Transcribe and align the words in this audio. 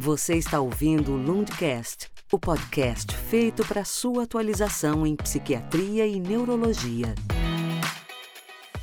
Você 0.00 0.36
está 0.36 0.60
ouvindo 0.60 1.10
o 1.10 1.16
Lundcast, 1.16 2.08
o 2.32 2.38
podcast 2.38 3.12
feito 3.16 3.66
para 3.66 3.84
sua 3.84 4.22
atualização 4.22 5.04
em 5.04 5.16
psiquiatria 5.16 6.06
e 6.06 6.20
neurologia. 6.20 7.16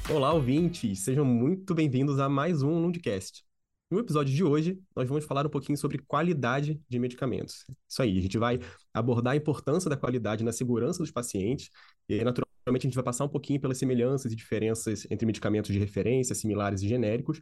Olá, 0.10 0.34
ouvintes! 0.34 1.06
Sejam 1.06 1.24
muito 1.24 1.74
bem-vindos 1.74 2.20
a 2.20 2.28
mais 2.28 2.62
um 2.62 2.82
Lundcast. 2.82 3.46
No 3.90 4.00
episódio 4.00 4.36
de 4.36 4.44
hoje, 4.44 4.78
nós 4.94 5.08
vamos 5.08 5.24
falar 5.24 5.48
um 5.48 5.50
pouquinho 5.50 5.78
sobre 5.78 6.00
qualidade 6.00 6.82
de 6.90 7.00
medicamentos. 7.00 7.66
Isso 7.88 8.02
aí, 8.02 8.18
a 8.18 8.22
gente 8.22 8.38
vai 8.38 8.60
abordar 8.94 9.36
a 9.36 9.38
importância 9.38 9.90
da 9.90 9.96
qualidade 9.96 10.44
na 10.44 10.52
segurança 10.52 11.00
dos 11.00 11.12
pacientes 11.12 11.70
e, 12.10 12.22
naturalmente, 12.26 12.46
a 12.68 12.90
gente 12.90 12.96
vai 12.96 13.06
passar 13.06 13.24
um 13.24 13.30
pouquinho 13.30 13.62
pelas 13.62 13.78
semelhanças 13.78 14.34
e 14.34 14.36
diferenças 14.36 15.08
entre 15.10 15.26
medicamentos 15.26 15.72
de 15.72 15.80
referência, 15.80 16.36
similares 16.36 16.82
e 16.82 16.90
genéricos, 16.90 17.42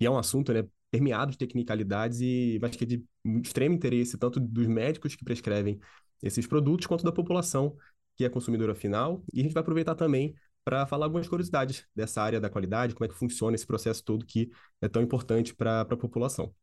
e 0.00 0.06
é 0.06 0.10
um 0.10 0.18
assunto 0.18 0.52
né, 0.52 0.64
permeado 0.90 1.32
de 1.32 1.38
tecnicalidades 1.38 2.20
e 2.20 2.58
acho 2.62 2.76
que 2.76 2.84
é 2.84 2.86
de 2.86 3.04
extremo 3.42 3.74
interesse 3.74 4.18
tanto 4.18 4.38
dos 4.38 4.66
médicos 4.66 5.14
que 5.14 5.24
prescrevem 5.24 5.80
esses 6.22 6.46
produtos, 6.46 6.86
quanto 6.86 7.04
da 7.04 7.12
população 7.12 7.76
que 8.16 8.24
é 8.24 8.28
consumidora 8.28 8.74
final. 8.74 9.24
E 9.32 9.40
a 9.40 9.42
gente 9.42 9.52
vai 9.54 9.62
aproveitar 9.62 9.94
também 9.94 10.34
para 10.64 10.86
falar 10.86 11.06
algumas 11.06 11.26
curiosidades 11.26 11.84
dessa 11.94 12.22
área 12.22 12.40
da 12.40 12.48
qualidade, 12.48 12.94
como 12.94 13.04
é 13.04 13.08
que 13.08 13.18
funciona 13.18 13.54
esse 13.54 13.66
processo 13.66 14.04
todo 14.04 14.24
que 14.24 14.50
é 14.80 14.88
tão 14.88 15.02
importante 15.02 15.54
para 15.54 15.80
a 15.80 15.96
população. 15.96 16.54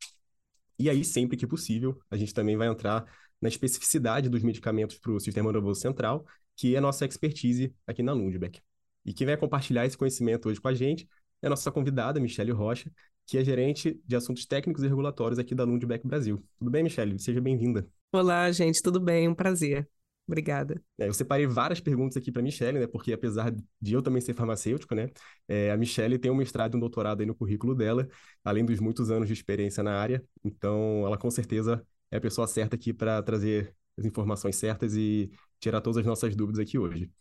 E 0.78 0.90
aí, 0.90 1.04
sempre 1.04 1.36
que 1.36 1.46
possível, 1.46 2.00
a 2.09 2.16
gente 2.16 2.34
também 2.34 2.56
vai 2.56 2.68
entrar 2.68 3.06
na 3.42 3.50
especificidade 3.50 4.30
dos 4.30 4.44
medicamentos 4.44 4.98
para 4.98 5.12
o 5.12 5.20
sistema 5.20 5.52
nervoso 5.52 5.82
central, 5.82 6.26
que 6.56 6.76
é 6.76 6.78
a 6.78 6.82
nossa 6.82 7.06
expertise 7.06 7.73
aqui 7.86 8.02
na 8.02 8.14
Lundbeck. 8.14 8.62
E 9.06 9.14
quem 9.14 9.28
vai 9.28 9.36
compartilhar 9.36 9.86
esse 9.86 9.98
conhecimento 9.98 10.48
hoje 10.48 10.62
com 10.62 10.68
a 10.68 10.73
gente 10.73 11.09
é 11.42 11.48
a 11.48 11.50
nossa 11.50 11.72
convidada, 11.72 12.20
Michele 12.20 12.52
Rocha, 12.52 12.92
que 13.30 13.38
é 13.38 13.44
gerente 13.44 14.02
de 14.08 14.16
assuntos 14.16 14.44
técnicos 14.44 14.84
e 14.84 14.88
regulatórios 14.88 15.38
aqui 15.38 15.54
da 15.54 15.64
Lundbeck 15.64 16.06
Brasil. 16.06 16.44
Tudo 16.58 16.72
bem, 16.72 16.82
Michele? 16.82 17.20
Seja 17.20 17.40
bem-vinda. 17.40 17.88
Olá, 18.12 18.52
gente, 18.52 18.81
tudo 18.81 19.00
bem? 19.00 19.28
Um 19.28 19.36
prazer. 19.36 19.88
Obrigada. 20.26 20.81
É, 20.98 21.08
eu 21.08 21.14
separei 21.14 21.45
várias 21.45 21.80
perguntas 21.80 22.18
aqui 22.18 22.31
para 22.31 22.42
a 22.42 22.44
Michelle, 22.44 22.80
né? 22.80 22.88
Porque 22.88 23.14
apesar 23.14 23.53
de 23.80 23.94
eu 23.94 24.02
também 24.02 24.20
ser 24.20 24.34
farmacêutico, 24.34 24.95
né? 24.95 25.09
É, 25.48 25.70
a 25.70 25.78
Michelle 25.78 26.18
tem 26.18 26.31
um 26.31 26.36
mestrado 26.36 26.73
e 26.73 26.78
um 26.78 26.80
doutorado 26.80 27.22
aí 27.22 27.28
no 27.28 27.36
currículo 27.36 27.76
dela, 27.76 28.08
além 28.44 28.66
dos 28.66 28.80
muitos 28.80 29.12
anos 29.12 29.28
de 29.28 29.34
experiência 29.34 29.84
na 29.84 30.00
área. 30.00 30.23
Então, 30.44 31.03
ela 31.06 31.18
com 31.18 31.30
certeza 31.30 31.86
é 32.09 32.18
a 32.18 32.22
pessoa 32.22 32.48
certa 32.48 32.75
aqui 32.75 32.92
para 32.92 33.22
trazer 33.22 33.75
as 33.96 34.06
informações 34.06 34.56
certas 34.56 34.96
e 34.96 35.30
tirar 35.59 35.81
todas 35.81 35.98
as 35.98 36.06
nossas 36.06 36.36
dúvidas 36.36 36.59
aqui 36.59 36.80
hoje. 36.80 37.12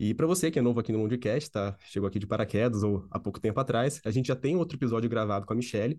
E 0.00 0.14
para 0.14 0.26
você 0.26 0.50
que 0.50 0.58
é 0.58 0.62
novo 0.62 0.78
aqui 0.78 0.92
no 0.92 0.98
Mundcast, 1.00 1.50
tá? 1.50 1.76
Chegou 1.80 2.08
aqui 2.08 2.18
de 2.18 2.26
paraquedas 2.26 2.82
ou 2.82 3.06
há 3.10 3.18
pouco 3.18 3.40
tempo 3.40 3.58
atrás, 3.58 4.00
a 4.04 4.10
gente 4.10 4.28
já 4.28 4.36
tem 4.36 4.56
outro 4.56 4.76
episódio 4.76 5.10
gravado 5.10 5.44
com 5.44 5.52
a 5.52 5.56
Michelle, 5.56 5.98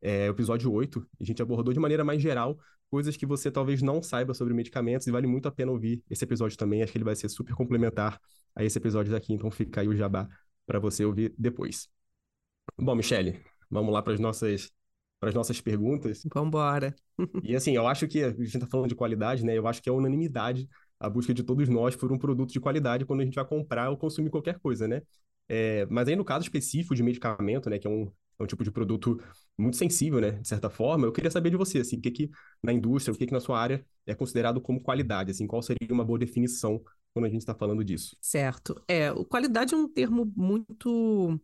é 0.00 0.28
o 0.28 0.32
episódio 0.32 0.72
8. 0.72 1.04
A 1.20 1.24
gente 1.24 1.42
abordou 1.42 1.74
de 1.74 1.80
maneira 1.80 2.04
mais 2.04 2.22
geral 2.22 2.58
coisas 2.90 3.16
que 3.16 3.24
você 3.24 3.50
talvez 3.50 3.82
não 3.82 4.02
saiba 4.02 4.34
sobre 4.34 4.52
medicamentos 4.52 5.06
e 5.06 5.10
vale 5.10 5.26
muito 5.26 5.46
a 5.46 5.52
pena 5.52 5.70
ouvir 5.70 6.02
esse 6.10 6.24
episódio 6.24 6.56
também. 6.56 6.82
Acho 6.82 6.92
que 6.92 6.98
ele 6.98 7.04
vai 7.04 7.14
ser 7.14 7.28
super 7.28 7.54
complementar 7.54 8.20
a 8.54 8.64
esse 8.64 8.78
episódio 8.78 9.12
daqui, 9.12 9.32
então 9.32 9.50
fica 9.50 9.80
aí 9.80 9.88
o 9.88 9.96
jabá 9.96 10.28
para 10.66 10.78
você 10.78 11.04
ouvir 11.04 11.34
depois. 11.38 11.88
Bom, 12.78 12.94
Michele, 12.94 13.40
vamos 13.70 13.92
lá 13.92 14.02
para 14.02 14.12
as 14.14 14.20
nossas 14.20 14.70
para 15.20 15.28
as 15.28 15.34
nossas 15.34 15.60
perguntas. 15.60 16.22
Vamos 16.32 16.48
embora. 16.48 16.94
e 17.44 17.54
assim, 17.54 17.76
eu 17.76 17.86
acho 17.86 18.08
que 18.08 18.24
a 18.24 18.30
gente 18.30 18.56
está 18.56 18.66
falando 18.66 18.88
de 18.88 18.94
qualidade, 18.94 19.44
né? 19.44 19.56
Eu 19.56 19.66
acho 19.66 19.82
que 19.82 19.88
é 19.88 19.92
unanimidade 19.92 20.66
a 21.00 21.08
busca 21.08 21.32
de 21.32 21.42
todos 21.42 21.68
nós 21.68 21.96
por 21.96 22.12
um 22.12 22.18
produto 22.18 22.52
de 22.52 22.60
qualidade 22.60 23.06
quando 23.06 23.20
a 23.20 23.24
gente 23.24 23.34
vai 23.34 23.44
comprar 23.44 23.90
ou 23.90 23.96
consumir 23.96 24.30
qualquer 24.30 24.58
coisa, 24.58 24.86
né? 24.86 25.02
É, 25.48 25.86
mas 25.86 26.06
aí 26.06 26.14
no 26.14 26.24
caso 26.24 26.44
específico 26.44 26.94
de 26.94 27.02
medicamento, 27.02 27.68
né, 27.70 27.78
que 27.78 27.86
é 27.86 27.90
um, 27.90 28.12
é 28.38 28.42
um 28.42 28.46
tipo 28.46 28.62
de 28.62 28.70
produto 28.70 29.20
muito 29.58 29.76
sensível, 29.76 30.20
né, 30.20 30.32
de 30.32 30.46
certa 30.46 30.70
forma. 30.70 31.06
Eu 31.06 31.12
queria 31.12 31.30
saber 31.30 31.50
de 31.50 31.56
você, 31.56 31.78
assim, 31.80 31.96
o 31.96 32.00
que 32.00 32.10
que 32.10 32.30
na 32.62 32.72
indústria, 32.72 33.12
o 33.12 33.18
que 33.18 33.26
que 33.26 33.32
na 33.32 33.40
sua 33.40 33.58
área 33.58 33.84
é 34.06 34.14
considerado 34.14 34.60
como 34.60 34.80
qualidade, 34.80 35.30
assim, 35.30 35.46
qual 35.46 35.62
seria 35.62 35.92
uma 35.92 36.04
boa 36.04 36.18
definição 36.18 36.80
quando 37.12 37.24
a 37.24 37.28
gente 37.28 37.40
está 37.40 37.54
falando 37.54 37.82
disso? 37.82 38.16
Certo. 38.20 38.80
É, 38.86 39.12
qualidade 39.28 39.74
é 39.74 39.76
um 39.76 39.88
termo 39.88 40.30
muito 40.36 41.40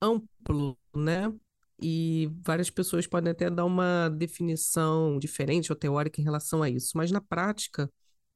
amplo, 0.00 0.78
né? 0.94 1.32
E 1.80 2.30
várias 2.44 2.70
pessoas 2.70 3.06
podem 3.06 3.32
até 3.32 3.50
dar 3.50 3.64
uma 3.64 4.08
definição 4.08 5.18
diferente 5.18 5.72
ou 5.72 5.76
teórica 5.76 6.20
em 6.20 6.24
relação 6.24 6.62
a 6.62 6.70
isso. 6.70 6.96
Mas 6.96 7.10
na 7.10 7.20
prática, 7.20 7.90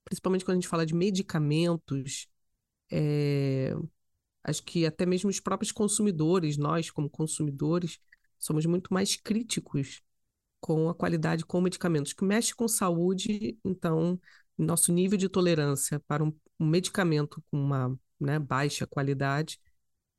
principalmente 0.06 0.44
quando 0.44 0.56
a 0.56 0.60
gente 0.60 0.68
fala 0.68 0.86
de 0.86 0.94
medicamentos, 0.94 2.28
é, 2.90 3.74
acho 4.44 4.62
que 4.62 4.86
até 4.86 5.04
mesmo 5.04 5.28
os 5.28 5.40
próprios 5.40 5.72
consumidores, 5.72 6.56
nós 6.56 6.90
como 6.90 7.10
consumidores, 7.10 7.98
somos 8.38 8.64
muito 8.66 8.94
mais 8.94 9.16
críticos 9.16 10.00
com 10.60 10.88
a 10.88 10.94
qualidade 10.94 11.44
com 11.44 11.60
medicamentos, 11.60 12.12
que 12.12 12.24
mexe 12.24 12.54
com 12.54 12.68
saúde, 12.68 13.58
então 13.64 14.18
nosso 14.56 14.92
nível 14.92 15.18
de 15.18 15.28
tolerância 15.28 16.00
para 16.06 16.22
um, 16.22 16.32
um 16.58 16.66
medicamento 16.66 17.42
com 17.50 17.58
uma 17.58 17.98
né, 18.18 18.38
baixa 18.38 18.86
qualidade 18.86 19.60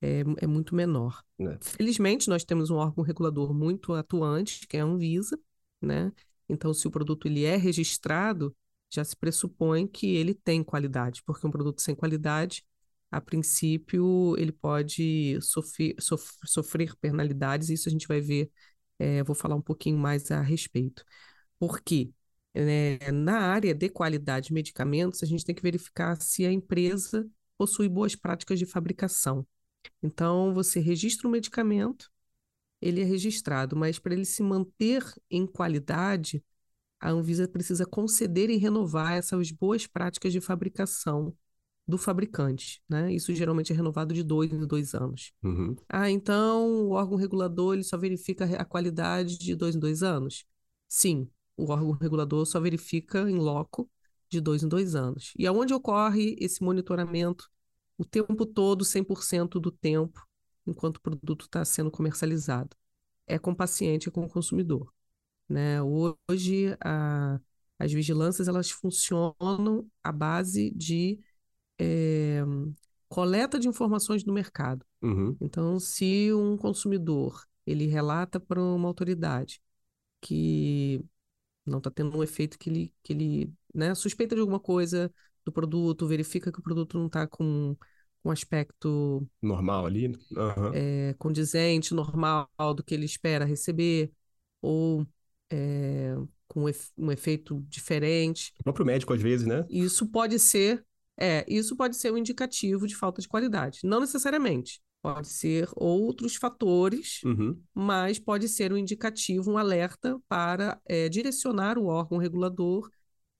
é, 0.01 0.23
é 0.39 0.47
muito 0.47 0.75
menor. 0.75 1.23
É. 1.39 1.57
Felizmente, 1.61 2.27
nós 2.27 2.43
temos 2.43 2.69
um 2.69 2.75
órgão 2.75 3.03
regulador 3.03 3.53
muito 3.53 3.93
atuante, 3.93 4.67
que 4.67 4.75
é 4.75 4.81
a 4.81 4.85
Anvisa, 4.85 5.39
né? 5.81 6.11
Então, 6.49 6.73
se 6.73 6.87
o 6.87 6.91
produto 6.91 7.25
ele 7.25 7.45
é 7.45 7.55
registrado, 7.55 8.55
já 8.89 9.03
se 9.03 9.15
pressupõe 9.15 9.87
que 9.87 10.07
ele 10.15 10.33
tem 10.33 10.63
qualidade, 10.63 11.23
porque 11.25 11.45
um 11.47 11.51
produto 11.51 11.81
sem 11.81 11.95
qualidade 11.95 12.65
a 13.11 13.21
princípio, 13.21 14.35
ele 14.37 14.51
pode 14.51 15.39
sofrer, 15.41 15.95
sof 15.99 16.33
sofrer 16.45 16.95
penalidades, 16.97 17.69
isso 17.69 17.87
a 17.87 17.91
gente 17.91 18.07
vai 18.07 18.19
ver, 18.21 18.51
é, 18.99 19.23
vou 19.23 19.35
falar 19.35 19.55
um 19.55 19.61
pouquinho 19.61 19.97
mais 19.97 20.29
a 20.31 20.41
respeito. 20.41 21.03
Por 21.59 21.81
quê? 21.81 22.11
É, 22.53 23.11
na 23.11 23.39
área 23.39 23.73
de 23.75 23.89
qualidade 23.89 24.47
de 24.47 24.53
medicamentos, 24.53 25.23
a 25.23 25.25
gente 25.25 25.45
tem 25.45 25.55
que 25.55 25.61
verificar 25.61 26.19
se 26.21 26.45
a 26.45 26.51
empresa 26.51 27.29
possui 27.57 27.87
boas 27.89 28.15
práticas 28.15 28.59
de 28.59 28.65
fabricação. 28.65 29.47
Então, 30.03 30.53
você 30.53 30.79
registra 30.79 31.27
o 31.27 31.31
medicamento, 31.31 32.09
ele 32.81 33.01
é 33.01 33.03
registrado, 33.03 33.75
mas 33.75 33.99
para 33.99 34.13
ele 34.13 34.25
se 34.25 34.43
manter 34.43 35.03
em 35.29 35.45
qualidade, 35.47 36.43
a 36.99 37.09
Anvisa 37.09 37.47
precisa 37.47 37.85
conceder 37.85 38.49
e 38.49 38.57
renovar 38.57 39.13
essas 39.13 39.51
boas 39.51 39.85
práticas 39.85 40.31
de 40.33 40.41
fabricação 40.41 41.33
do 41.87 41.97
fabricante, 41.97 42.81
né? 42.89 43.13
Isso 43.13 43.33
geralmente 43.33 43.71
é 43.71 43.75
renovado 43.75 44.13
de 44.13 44.21
dois 44.23 44.51
em 44.51 44.67
dois 44.67 44.93
anos. 44.93 45.31
Uhum. 45.41 45.75
Ah, 45.87 46.09
então 46.09 46.67
o 46.87 46.91
órgão 46.91 47.17
regulador 47.17 47.75
ele 47.75 47.83
só 47.83 47.97
verifica 47.97 48.45
a 48.57 48.65
qualidade 48.65 49.37
de 49.37 49.55
dois 49.55 49.75
em 49.75 49.79
dois 49.79 50.03
anos? 50.03 50.45
Sim, 50.87 51.29
o 51.55 51.71
órgão 51.71 51.91
regulador 51.91 52.45
só 52.45 52.59
verifica 52.59 53.29
em 53.29 53.37
loco 53.37 53.89
de 54.29 54.41
dois 54.41 54.63
em 54.63 54.67
dois 54.67 54.95
anos. 54.95 55.33
E 55.37 55.47
aonde 55.47 55.73
ocorre 55.73 56.35
esse 56.39 56.61
monitoramento 56.61 57.49
o 57.97 58.05
tempo 58.05 58.45
todo, 58.45 58.85
100% 58.85 59.59
do 59.59 59.71
tempo, 59.71 60.27
enquanto 60.65 60.97
o 60.97 61.01
produto 61.01 61.45
está 61.45 61.63
sendo 61.63 61.89
comercializado? 61.89 62.75
É 63.25 63.39
com 63.39 63.51
o 63.51 63.55
paciente, 63.55 64.09
é 64.09 64.11
com 64.11 64.23
o 64.23 64.29
consumidor. 64.29 64.93
Né? 65.49 65.81
Hoje, 65.81 66.75
a, 66.83 67.39
as 67.79 67.91
vigilâncias 67.91 68.47
elas 68.47 68.69
funcionam 68.69 69.87
à 70.03 70.11
base 70.11 70.71
de 70.71 71.19
é, 71.79 72.41
coleta 73.07 73.59
de 73.59 73.67
informações 73.67 74.23
do 74.23 74.33
mercado. 74.33 74.85
Uhum. 75.01 75.37
Então, 75.39 75.79
se 75.79 76.33
um 76.33 76.57
consumidor 76.57 77.45
ele 77.65 77.85
relata 77.85 78.39
para 78.39 78.61
uma 78.61 78.87
autoridade 78.87 79.61
que 80.21 81.03
não 81.65 81.79
está 81.79 81.91
tendo 81.91 82.17
um 82.17 82.23
efeito 82.23 82.57
que 82.57 82.69
ele, 82.69 82.93
que 83.03 83.13
ele 83.13 83.53
né, 83.73 83.93
suspeita 83.93 84.35
de 84.35 84.41
alguma 84.41 84.59
coisa 84.59 85.13
do 85.45 85.51
produto, 85.51 86.07
verifica 86.07 86.51
que 86.51 86.59
o 86.59 86.63
produto 86.63 86.97
não 86.97 87.07
está 87.07 87.27
com 87.27 87.75
um 88.23 88.31
aspecto 88.31 89.27
normal 89.41 89.85
ali, 89.85 90.07
uhum. 90.07 90.73
é, 90.73 91.13
condizente, 91.17 91.93
normal 91.93 92.49
do 92.75 92.83
que 92.83 92.93
ele 92.93 93.05
espera 93.05 93.45
receber, 93.45 94.11
ou 94.61 95.05
é, 95.51 96.15
com 96.47 96.65
um 96.97 97.11
efeito 97.11 97.63
diferente. 97.67 98.53
O 98.59 98.63
próprio 98.63 98.85
médico, 98.85 99.13
às 99.13 99.21
vezes, 99.21 99.45
né? 99.45 99.65
Isso 99.69 100.07
pode 100.07 100.39
ser 100.39 100.83
é, 101.19 101.43
isso 101.47 101.75
pode 101.75 101.97
ser 101.97 102.13
um 102.13 102.17
indicativo 102.17 102.85
de 102.85 102.95
falta 102.95 103.21
de 103.21 103.27
qualidade. 103.27 103.79
Não 103.83 103.99
necessariamente. 103.99 104.79
Pode 105.01 105.27
ser 105.29 105.69
outros 105.75 106.35
fatores, 106.35 107.21
uhum. 107.23 107.59
mas 107.73 108.19
pode 108.19 108.47
ser 108.47 108.73
um 108.73 108.77
indicativo, 108.77 109.51
um 109.51 109.57
alerta 109.57 110.19
para 110.27 110.79
é, 110.85 111.07
direcionar 111.07 111.77
o 111.77 111.85
órgão 111.85 112.17
regulador 112.17 112.89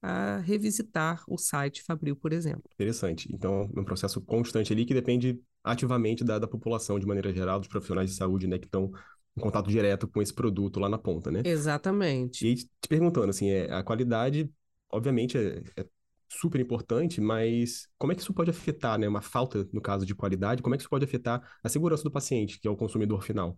a 0.02 0.38
revisitar 0.38 1.24
o 1.28 1.38
site 1.38 1.84
Fabril, 1.84 2.16
por 2.16 2.32
exemplo. 2.32 2.64
Interessante. 2.74 3.28
Então, 3.34 3.70
é 3.76 3.80
um 3.80 3.84
processo 3.84 4.22
constante 4.22 4.72
ali 4.72 4.86
que 4.86 4.94
depende 4.94 5.40
ativamente 5.64 6.24
da, 6.24 6.40
da 6.40 6.48
população, 6.48 7.00
de 7.00 7.06
maneira 7.06 7.34
geral, 7.34 7.60
dos 7.60 7.68
profissionais 7.68 8.12
de 8.12 8.16
saúde, 8.16 8.48
né, 8.48 8.58
que 8.58 8.66
estão 8.66 8.92
em 9.38 9.40
contato 9.40 9.70
direto 9.70 10.08
com 10.08 10.22
esse 10.22 10.34
produto 10.34 10.80
lá 10.80 10.90
na 10.90 10.98
ponta, 10.98 11.30
né? 11.30 11.44
Exatamente. 11.46 12.48
E 12.48 12.56
te 12.56 12.88
perguntando, 12.90 13.30
assim, 13.30 13.50
é, 13.50 13.72
a 13.72 13.84
qualidade, 13.84 14.52
obviamente, 14.90 15.38
é, 15.38 15.62
é 15.78 15.86
super 16.28 16.60
importante, 16.60 17.22
mas 17.22 17.88
como 17.98 18.12
é 18.12 18.16
que 18.16 18.22
isso 18.22 18.34
pode 18.34 18.50
afetar, 18.50 18.98
né, 18.98 19.08
uma 19.08 19.22
falta, 19.22 19.68
no 19.72 19.80
caso 19.80 20.06
de 20.06 20.16
qualidade, 20.16 20.62
como 20.62 20.74
é 20.74 20.78
que 20.78 20.82
isso 20.82 20.90
pode 20.90 21.06
afetar 21.06 21.42
a 21.64 21.70
segurança 21.70 22.04
do 22.04 22.12
paciente, 22.12 22.60
que 22.60 22.68
é 22.68 22.72
o 22.72 22.76
consumidor 22.76 23.22
final? 23.22 23.56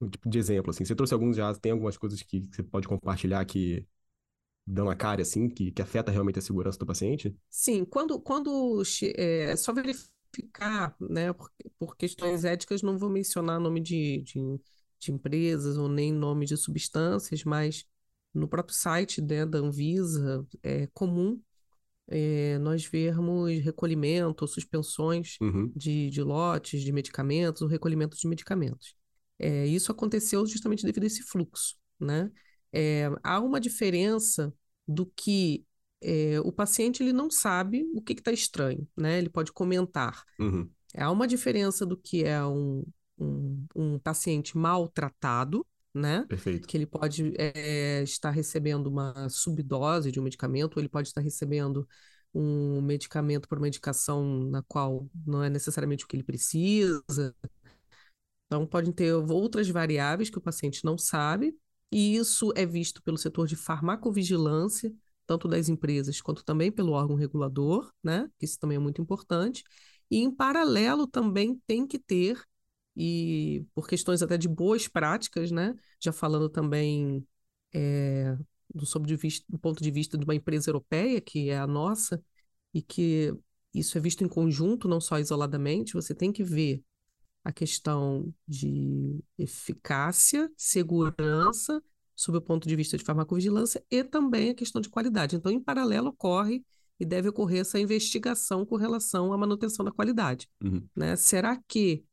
Um 0.00 0.08
tipo 0.08 0.30
de 0.30 0.38
exemplo, 0.38 0.70
assim, 0.70 0.84
você 0.84 0.94
trouxe 0.94 1.12
alguns 1.12 1.36
já, 1.36 1.52
tem 1.54 1.72
algumas 1.72 1.98
coisas 1.98 2.22
que 2.22 2.46
você 2.50 2.62
pode 2.62 2.88
compartilhar 2.88 3.44
que 3.44 3.86
dão 4.66 4.88
a 4.88 4.94
cara, 4.94 5.22
assim, 5.22 5.48
que, 5.48 5.72
que 5.72 5.82
afeta 5.82 6.12
realmente 6.12 6.38
a 6.38 6.42
segurança 6.42 6.78
do 6.78 6.86
paciente? 6.86 7.34
Sim, 7.50 7.84
quando, 7.84 8.20
quando 8.20 8.82
é 9.16 9.56
só 9.56 9.72
verificar, 9.72 10.94
né, 11.00 11.32
por, 11.32 11.50
por 11.78 11.96
questões 11.96 12.44
éticas, 12.44 12.80
não 12.80 12.96
vou 12.96 13.10
mencionar 13.10 13.60
nome 13.60 13.80
de, 13.80 14.22
de, 14.22 14.60
de 15.00 15.12
empresas 15.12 15.76
ou 15.76 15.88
nem 15.88 16.12
nome 16.12 16.46
de 16.46 16.56
substâncias, 16.56 17.44
mas 17.44 17.84
no 18.32 18.46
próprio 18.48 18.76
site 18.76 19.20
né, 19.20 19.44
da 19.46 19.58
Anvisa 19.58 20.46
é 20.62 20.86
comum 20.94 21.40
é, 22.08 22.58
nós 22.58 22.84
vermos 22.84 23.58
recolhimento 23.60 24.42
ou 24.44 24.48
suspensões 24.48 25.36
Uhum, 25.40 25.72
de, 25.74 26.10
de 26.10 26.22
lotes 26.22 26.82
de 26.82 26.92
medicamentos 26.92 27.62
ou 27.62 27.68
recolhimento 27.68 28.16
de 28.16 28.26
medicamentos. 28.28 28.94
É, 29.38 29.66
isso 29.66 29.90
aconteceu 29.92 30.44
justamente 30.46 30.84
devido 30.84 31.04
a 31.04 31.06
esse 31.06 31.22
fluxo, 31.22 31.76
né? 31.98 32.30
É, 32.72 33.10
há 33.22 33.40
uma 33.40 33.60
diferença 33.60 34.52
do 34.86 35.06
que 35.06 35.64
é, 36.02 36.40
o 36.40 36.52
paciente 36.52 37.02
ele 37.02 37.12
não 37.12 37.30
sabe 37.30 37.84
o 37.94 38.02
que 38.02 38.12
está 38.12 38.32
estranho, 38.32 38.86
né? 38.96 39.18
Ele 39.18 39.28
pode 39.28 39.52
comentar. 39.52 40.24
uhum, 40.38 40.68
Há 40.96 41.10
uma 41.10 41.26
diferença 41.26 41.86
do 41.86 41.96
que 41.96 42.24
é 42.24 42.44
um, 42.44 42.84
um, 43.20 43.66
um 43.74 43.98
paciente 43.98 44.56
maltratado, 44.56 45.66
né? 45.94 46.24
perfeito. 46.28 46.66
Que 46.66 46.76
ele 46.76 46.86
pode 46.86 47.34
é, 47.36 48.02
estar 48.02 48.30
recebendo 48.30 48.86
uma 48.86 49.28
subdose 49.28 50.10
de 50.10 50.18
um 50.18 50.22
medicamento, 50.22 50.76
ou 50.76 50.80
ele 50.80 50.88
pode 50.88 51.08
estar 51.08 51.20
recebendo 51.20 51.86
um 52.32 52.80
medicamento 52.80 53.48
por 53.48 53.58
uma 53.58 53.68
indicação 53.68 54.24
na 54.44 54.62
qual 54.62 55.08
não 55.26 55.42
é 55.42 55.50
necessariamente 55.50 56.04
o 56.04 56.08
que 56.08 56.16
ele 56.16 56.22
precisa. 56.22 57.34
Então, 58.46 58.66
podem 58.66 58.92
ter 58.92 59.12
outras 59.12 59.68
variáveis 59.68 60.30
que 60.30 60.38
o 60.38 60.40
paciente 60.40 60.84
não 60.84 60.98
sabe, 60.98 61.56
e 61.90 62.16
isso 62.16 62.52
é 62.56 62.64
visto 62.64 63.02
pelo 63.02 63.18
setor 63.18 63.46
de 63.46 63.56
farmacovigilância, 63.56 64.92
tanto 65.26 65.46
das 65.46 65.68
empresas 65.68 66.20
quanto 66.20 66.44
também 66.44 66.70
pelo 66.72 66.92
órgão 66.92 67.16
regulador, 67.16 67.92
né? 68.02 68.28
Isso 68.40 68.58
também 68.58 68.76
é 68.76 68.80
muito 68.80 69.00
importante. 69.00 69.62
E, 70.10 70.18
em 70.18 70.30
paralelo, 70.30 71.06
também 71.06 71.60
tem 71.66 71.86
que 71.86 71.98
ter, 71.98 72.40
e 73.02 73.64
por 73.74 73.88
questões 73.88 74.20
até 74.20 74.36
de 74.36 74.46
boas 74.46 74.86
práticas, 74.86 75.50
né? 75.50 75.74
Já 75.98 76.12
falando 76.12 76.50
também 76.50 77.26
é, 77.72 78.36
do, 78.74 78.84
sob 78.84 79.06
de 79.06 79.16
vista, 79.16 79.46
do 79.48 79.58
ponto 79.58 79.82
de 79.82 79.90
vista 79.90 80.18
de 80.18 80.24
uma 80.24 80.34
empresa 80.34 80.68
europeia, 80.68 81.18
que 81.18 81.48
é 81.48 81.58
a 81.58 81.66
nossa, 81.66 82.22
e 82.74 82.82
que 82.82 83.34
isso 83.72 83.96
é 83.96 84.00
visto 84.02 84.22
em 84.22 84.28
conjunto, 84.28 84.86
não 84.86 85.00
só 85.00 85.18
isoladamente, 85.18 85.94
você 85.94 86.14
tem 86.14 86.30
que 86.30 86.44
ver 86.44 86.84
a 87.42 87.50
questão 87.50 88.34
de 88.46 89.24
eficácia, 89.38 90.52
segurança, 90.54 91.82
sob 92.14 92.36
o 92.36 92.42
ponto 92.42 92.68
de 92.68 92.76
vista 92.76 92.98
de 92.98 93.04
farmacovigilância, 93.04 93.82
e 93.90 94.04
também 94.04 94.50
a 94.50 94.54
questão 94.54 94.78
de 94.78 94.90
qualidade. 94.90 95.36
Então, 95.36 95.50
em 95.50 95.58
paralelo, 95.58 96.08
ocorre 96.08 96.62
e 96.98 97.06
deve 97.06 97.30
ocorrer 97.30 97.60
essa 97.60 97.80
investigação 97.80 98.66
com 98.66 98.76
relação 98.76 99.32
à 99.32 99.38
manutenção 99.38 99.86
da 99.86 99.90
qualidade. 99.90 100.46
Uhum. 100.62 100.86
Né? 100.94 101.16
Será 101.16 101.56
que 101.66 102.04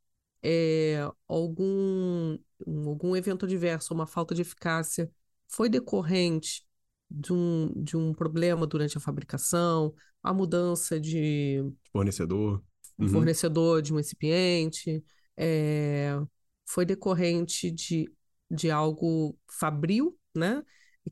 é, 0.44 1.00
algum, 1.28 2.38
um- 2.66 2.89
algum 2.89 3.16
evento 3.16 3.45
adverso, 3.45 3.94
uma 3.94 4.07
falta 4.07 4.36
de 4.36 4.42
eficácia, 4.42 5.12
foi 5.48 5.69
decorrente 5.69 6.66
de 7.10 7.34
um, 7.34 7.72
de 7.84 7.95
um 7.98 8.13
problema 8.13 8.68
durante 8.68 8.98
a 8.98 9.01
fabricação, 9.01 9.94
a 10.24 10.34
mudança 10.34 11.00
de 11.00 11.63
Fornecedor. 11.92 12.62
um 12.98 13.06
Uhum, 13.06 13.12
fornecedor 13.12 13.81
de 13.81 13.94
um 13.94 13.98
recipiente, 13.98 15.04
é, 15.36 16.12
foi 16.66 16.86
decorrente 16.86 17.72
de, 17.72 18.12
de 18.50 18.72
algo 18.72 19.38
fabril, 19.50 20.18
né? 20.36 20.63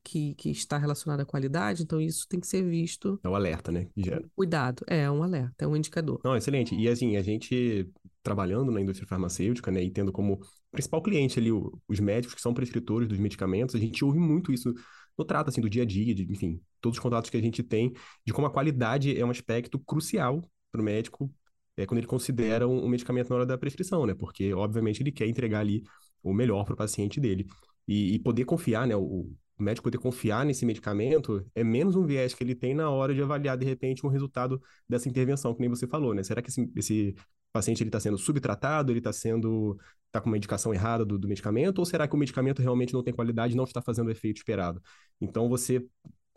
Que, 0.04 0.36
que 0.36 0.50
está 0.50 0.78
relacionado 0.78 1.22
à 1.22 1.26
qualidade, 1.26 1.84
então 1.84 2.02
isso 2.02 2.28
tem 2.28 2.38
que 2.40 2.48
ser 2.48 2.62
visto 2.64 3.22
É 3.24 3.30
o 3.30 3.36
alerta, 3.36 3.72
né? 3.72 3.88
cuidado. 4.36 4.84
É 4.88 5.10
um 5.10 5.24
alerta, 5.24 5.64
é 5.64 5.68
um 5.68 5.76
indicador. 5.76 6.20
Não, 6.24 6.36
excelente. 6.36 6.76
E 6.76 6.88
assim, 6.90 7.16
a 7.16 7.22
gente 7.22 7.90
trabalhando 8.26 8.72
na 8.74 8.82
indústria 8.82 9.08
farmacêutica, 9.08 9.72
né, 9.72 9.84
e 9.84 9.92
tendo 9.92 10.12
como 10.12 10.40
principal 10.72 11.02
cliente 11.02 11.40
ali 11.40 11.52
o- 11.52 11.80
os 11.88 12.00
médicos 12.02 12.36
que 12.36 12.42
são 12.42 12.54
prescritores 12.54 13.08
dos 13.08 13.20
medicamentos, 13.20 13.76
a 13.76 13.80
gente 13.80 14.04
ouve 14.04 14.20
muito 14.20 14.52
isso 14.52 14.74
no 15.18 15.24
trato, 15.26 15.50
assim, 15.50 15.62
do 15.62 15.70
dia 15.70 15.84
a 15.84 15.86
dia, 15.86 16.14
de, 16.14 16.24
enfim, 16.32 16.60
todos 16.82 16.98
os 16.98 17.02
contatos 17.02 17.30
que 17.30 17.38
a 17.38 17.42
gente 17.42 17.64
tem, 17.64 17.94
de 18.26 18.34
como 18.34 18.48
a 18.48 18.52
qualidade 18.52 19.18
é 19.18 19.26
um 19.26 19.30
aspecto 19.30 19.80
crucial 19.80 20.42
para 20.72 20.82
o 20.82 20.84
médico, 20.84 21.32
é, 21.78 21.86
quando 21.86 22.00
ele 22.00 22.08
considera 22.08 22.68
um, 22.68 22.86
um 22.86 22.90
medicamento 22.90 23.30
na 23.30 23.36
hora 23.38 23.46
da 23.46 23.58
prescrição, 23.58 24.06
né, 24.06 24.14
porque, 24.14 24.54
obviamente, 24.54 25.02
ele 25.02 25.12
quer 25.12 25.28
entregar 25.28 25.60
ali 25.60 25.84
o 26.24 26.34
melhor 26.34 26.66
para 26.66 26.74
o 26.74 26.78
paciente 26.78 27.20
dele. 27.20 27.46
E, 27.88 28.16
e 28.16 28.20
poder 28.20 28.46
confiar, 28.46 28.88
né, 28.88 28.96
o, 28.96 29.30
o 29.58 29.64
médico 29.64 29.84
poder 29.86 30.00
confiar 30.00 30.46
nesse 30.46 30.66
medicamento 30.66 31.46
é 31.56 31.64
menos 31.64 31.96
um 31.96 32.06
viés 32.06 32.34
que 32.34 32.44
ele 32.44 32.56
tem 32.56 32.74
na 32.74 32.90
hora 32.90 33.14
de 33.14 33.22
avaliar, 33.22 33.58
de 33.58 33.66
repente, 33.66 34.06
um 34.06 34.10
resultado 34.10 34.62
dessa 34.90 35.08
intervenção, 35.08 35.54
que 35.54 35.62
nem 35.62 35.70
você 35.70 35.88
falou, 35.88 36.14
né? 36.14 36.24
Será 36.24 36.42
que 36.42 36.50
esse, 36.50 36.70
esse 36.76 37.16
paciente 37.56 37.82
está 37.84 38.00
sendo 38.00 38.18
subtratado, 38.18 38.92
ele 38.92 39.00
está 39.00 39.14
sendo 39.14 39.78
está 40.08 40.22
com 40.22 40.30
uma 40.30 40.38
indicação 40.38 40.74
errada 40.74 41.04
do, 41.06 41.18
do 41.18 41.28
medicamento, 41.28 41.80
ou 41.80 41.86
será 41.86 42.08
que 42.08 42.16
o 42.16 42.18
medicamento 42.18 42.62
realmente 42.62 42.94
não 42.94 43.04
tem 43.04 43.14
qualidade 43.14 43.54
e 43.54 43.58
não 43.58 43.64
está 43.64 43.82
fazendo 43.82 44.08
o 44.08 44.12
efeito 44.12 44.38
esperado? 44.38 44.82
Então 45.20 45.50
você 45.50 45.86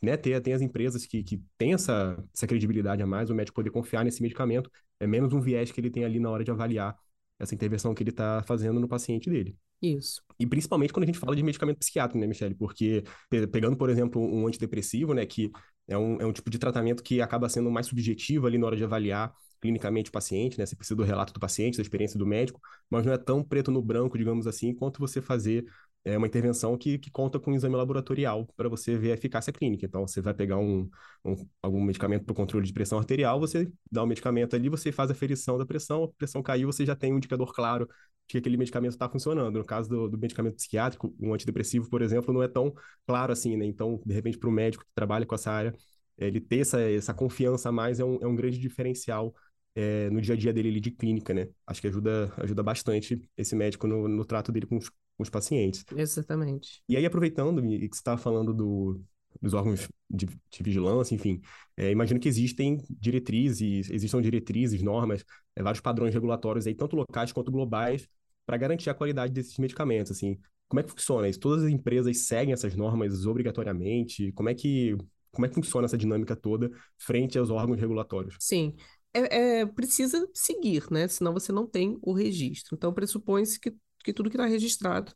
né, 0.03 0.17
ter, 0.17 0.41
tem 0.41 0.53
as 0.53 0.63
empresas 0.63 1.07
que, 1.07 1.23
que 1.23 1.43
têm 1.57 1.75
essa, 1.75 2.17
essa 2.35 2.47
credibilidade 2.47 3.03
a 3.03 3.07
mais, 3.07 3.31
o 3.31 3.35
médico 3.35 3.57
poder 3.57 3.71
confiar 3.71 4.05
nesse 4.05 4.23
medicamento, 4.23 4.71
é 5.01 5.07
menos 5.07 5.33
um 5.33 5.41
viés 5.41 5.71
que 5.71 5.81
ele 5.81 5.91
tem 5.91 6.05
ali 6.05 6.19
na 6.19 6.31
hora 6.31 6.45
de 6.45 6.51
avaliar 6.51 6.97
essa 7.39 7.55
intervenção 7.55 7.95
que 7.95 8.03
ele 8.03 8.11
está 8.11 8.43
fazendo 8.47 8.81
no 8.81 8.89
paciente 8.89 9.31
dele. 9.31 9.57
Isso. 9.81 10.23
E 10.41 10.47
principalmente 10.47 10.93
quando 10.93 11.05
a 11.05 11.07
gente 11.07 11.19
fala 11.19 11.37
de 11.37 11.43
medicamento 11.43 11.79
psiquiátrico, 11.79 12.19
né, 12.19 12.27
Michele? 12.27 12.55
Porque, 12.55 13.05
pe- 13.31 13.47
pegando, 13.47 13.77
por 13.77 13.91
exemplo, 13.91 14.21
um 14.21 14.47
antidepressivo, 14.47 15.15
né, 15.15 15.25
que 15.25 15.51
é 15.87 15.97
um, 15.97 16.21
é 16.21 16.27
um 16.27 16.33
tipo 16.33 16.51
de 16.51 16.59
tratamento 16.59 17.03
que 17.03 17.21
acaba 17.21 17.49
sendo 17.49 17.71
mais 17.71 17.87
subjetivo 17.87 18.47
ali 18.47 18.59
na 18.59 18.67
hora 18.67 18.77
de 18.77 18.83
avaliar 18.83 19.33
clinicamente 19.61 20.11
o 20.11 20.13
paciente, 20.13 20.59
né? 20.59 20.67
Você 20.67 20.77
precisa 20.77 20.97
do 20.97 21.03
relato 21.05 21.33
do 21.33 21.41
paciente, 21.41 21.77
da 21.77 21.83
experiência 21.83 22.19
do 22.19 22.27
médico, 22.27 22.61
mas 22.91 23.05
não 23.05 23.13
é 23.13 23.19
tão 23.19 23.43
preto 23.43 23.71
no 23.71 23.83
branco, 23.83 24.17
digamos 24.19 24.47
assim, 24.47 24.75
quanto 24.75 24.99
você 25.01 25.21
fazer 25.23 25.65
é, 26.05 26.17
uma 26.17 26.27
intervenção 26.27 26.77
que, 26.79 26.99
que 26.99 27.11
conta 27.11 27.39
com 27.39 27.51
um 27.51 27.55
exame 27.55 27.77
laboratorial 27.77 28.47
para 28.57 28.69
você 28.69 28.97
ver 28.97 29.11
a 29.13 29.15
eficácia 29.15 29.53
clínica. 29.53 29.85
Então, 29.87 30.07
você 30.07 30.21
vai 30.21 30.33
pegar 30.35 30.57
um, 30.59 30.89
um- 31.25 31.49
algum 31.63 31.83
medicamento 31.83 32.25
para 32.25 32.33
o 32.33 32.35
controle 32.35 32.67
de 32.67 32.73
pressão 32.73 32.99
arterial, 32.99 33.39
você 33.41 33.71
dá 33.91 34.03
o 34.03 34.07
medicamento 34.07 34.55
ali, 34.57 34.69
você 34.69 34.93
faz 34.93 35.11
a 35.11 35.15
ferição 35.15 35.59
da 35.59 35.67
pressão, 35.67 36.05
a 36.05 36.09
pressão 36.09 36.43
caiu, 36.43 36.67
você 36.73 36.87
já 36.87 36.95
tem 36.97 37.13
um 37.13 37.17
indicador 37.19 37.53
claro 37.53 37.89
que 38.27 38.39
aquele 38.39 38.57
medicamento 38.57 38.93
está 38.93 39.09
funcionando. 39.09 39.59
No 39.59 39.65
caso 39.65 39.89
do, 39.89 40.09
do 40.09 40.19
medicamento 40.19 40.57
psiquiátrico, 40.57 41.15
um 41.21 41.33
antidepressivo, 41.35 41.89
por 41.89 42.03
exemplo, 42.03 42.33
não 42.33 42.43
é 42.43 42.49
tão 42.49 42.73
claro 43.07 43.33
assim, 43.33 43.57
né? 43.57 43.65
Então, 43.65 44.01
de 44.05 44.15
repente, 44.15 44.39
para 44.39 44.49
o 44.49 44.53
médico 44.53 44.85
que 44.85 44.91
trabalha 44.95 45.25
com 45.27 45.35
essa 45.35 45.51
área, 45.51 45.75
ele 46.17 46.41
ter 46.41 46.61
essa, 46.61 46.81
essa 46.81 47.15
confiança 47.15 47.69
a 47.69 47.73
mais 47.73 48.01
é 48.01 48.05
um, 48.05 48.19
é 48.21 48.27
um 48.27 48.35
grande 48.37 48.59
diferencial 48.59 49.35
é, 49.79 50.11
no 50.11 50.21
dia 50.21 50.35
a 50.35 50.37
dia 50.37 50.53
dele 50.53 50.71
ali 50.71 50.81
de 50.81 50.91
clínica, 50.91 51.33
né? 51.33 51.49
Acho 51.65 51.81
que 51.81 51.87
ajuda, 51.87 52.33
ajuda 52.39 52.65
bastante 52.65 53.21
esse 53.37 53.55
médico 53.55 53.87
no, 53.87 54.09
no 54.09 54.25
trato 54.25 54.51
dele 54.51 54.67
com 54.67 54.77
os, 54.77 54.89
com 54.89 55.23
os 55.23 55.31
pacientes. 55.31 55.85
Exatamente. 55.97 56.83
E 56.89 56.97
aí, 56.97 57.07
aproveitando 57.07 57.63
que 57.63 57.79
você 57.79 57.87
estava 57.87 58.19
falando 58.19 58.53
do, 58.53 59.01
dos 59.41 59.55
órgãos 59.55 59.89
de, 60.11 60.27
de 60.27 60.63
vigilância, 60.65 61.15
enfim, 61.15 61.41
é, 61.77 61.93
imagino 61.93 62.19
que 62.19 62.29
existem 62.29 62.79
diretrizes, 62.91 63.89
existam 63.89 64.21
diretrizes, 64.21 64.83
normas, 64.83 65.25
é, 65.55 65.63
vários 65.63 65.81
padrões 65.81 66.13
regulatórios 66.13 66.67
aí, 66.67 66.75
tanto 66.75 66.97
locais 66.97 67.31
quanto 67.31 67.53
globais, 67.53 68.09
para 68.45 68.57
garantir 68.57 68.91
a 68.91 68.95
qualidade 68.95 69.33
desses 69.33 69.57
medicamentos, 69.59 70.11
assim. 70.11 70.41
Como 70.67 70.81
é 70.81 70.83
que 70.83 70.91
funciona 70.91 71.29
isso? 71.29 71.39
Todas 71.39 71.65
as 71.65 71.71
empresas 71.71 72.27
seguem 72.27 72.53
essas 72.53 72.75
normas 72.75 73.25
obrigatoriamente? 73.27 74.33
Como 74.33 74.49
é 74.49 74.55
que, 74.55 74.97
como 75.31 75.47
é 75.47 75.49
que 75.49 75.55
funciona 75.55 75.85
essa 75.85 75.97
dinâmica 75.97 76.35
toda 76.35 76.69
frente 76.99 77.39
aos 77.39 77.49
órgãos 77.49 77.79
regulatórios? 77.79 78.37
Sim. 78.41 78.75
É, 79.13 79.61
é- 79.61 79.67
precisa 79.67 80.29
seguir, 80.35 80.91
né? 80.91 81.09
Senão 81.09 81.33
você 81.33 81.51
não 81.53 81.67
tem 81.67 81.99
o 82.03 82.13
registro. 82.13 82.75
Então, 82.77 82.93
pressupõe-se 82.93 83.59
que, 83.59 83.75
que 84.05 84.13
tudo 84.13 84.31
que 84.31 84.37
está 84.37 84.47
registrado 84.47 85.13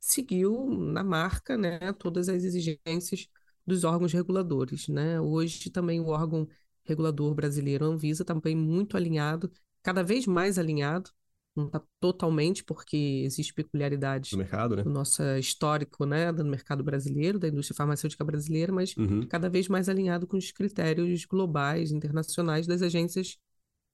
seguiu 0.00 0.66
na 0.70 1.02
marca, 1.04 1.56
né? 1.56 1.92
Todas 1.94 2.28
as 2.28 2.44
exigências 2.44 3.28
dos 3.66 3.84
órgãos 3.84 4.12
reguladores, 4.12 4.88
né? 4.88 5.20
Hoje 5.20 5.70
também 5.70 6.00
o 6.00 6.06
órgão 6.08 6.46
regulador 6.84 7.34
brasileiro, 7.34 7.84
a 7.84 7.88
Anvisa, 7.88 8.24
também 8.24 8.54
muito 8.56 8.96
alinhado, 8.96 9.50
cada 9.82 10.02
vez 10.02 10.26
mais 10.26 10.58
alinhado, 10.58 11.10
não 11.56 11.66
está 11.66 11.82
totalmente, 12.00 12.62
porque 12.64 12.96
existe 13.24 13.52
peculiaridades 13.54 14.30
Do 14.30 14.38
mercado, 14.38 14.76
né? 14.76 14.82
do 14.82 14.90
nosso 14.90 15.22
histórico, 15.38 16.04
né, 16.04 16.32
do 16.32 16.44
mercado 16.44 16.84
brasileiro, 16.84 17.38
da 17.38 17.48
indústria 17.48 17.76
farmacêutica 17.76 18.24
brasileira, 18.24 18.72
mas 18.72 18.94
Uhum. 18.96 19.26
cada 19.28 19.48
vez 19.48 19.68
mais 19.68 19.88
alinhado 19.88 20.26
com 20.26 20.36
os 20.36 20.52
critérios 20.52 21.24
globais, 21.24 21.90
internacionais 21.92 22.66
das 22.66 22.82
agências 22.82 23.38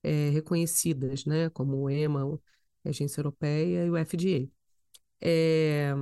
eh, 0.02 0.30
reconhecidas, 0.30 1.24
né, 1.24 1.48
como 1.50 1.76
o 1.76 1.90
EMA, 1.90 2.38
a 2.84 2.88
Agência 2.88 3.20
Europeia 3.20 3.84
e 3.86 3.90
o 3.90 3.96
FDA. 3.96 4.50
Eh, 5.20 5.94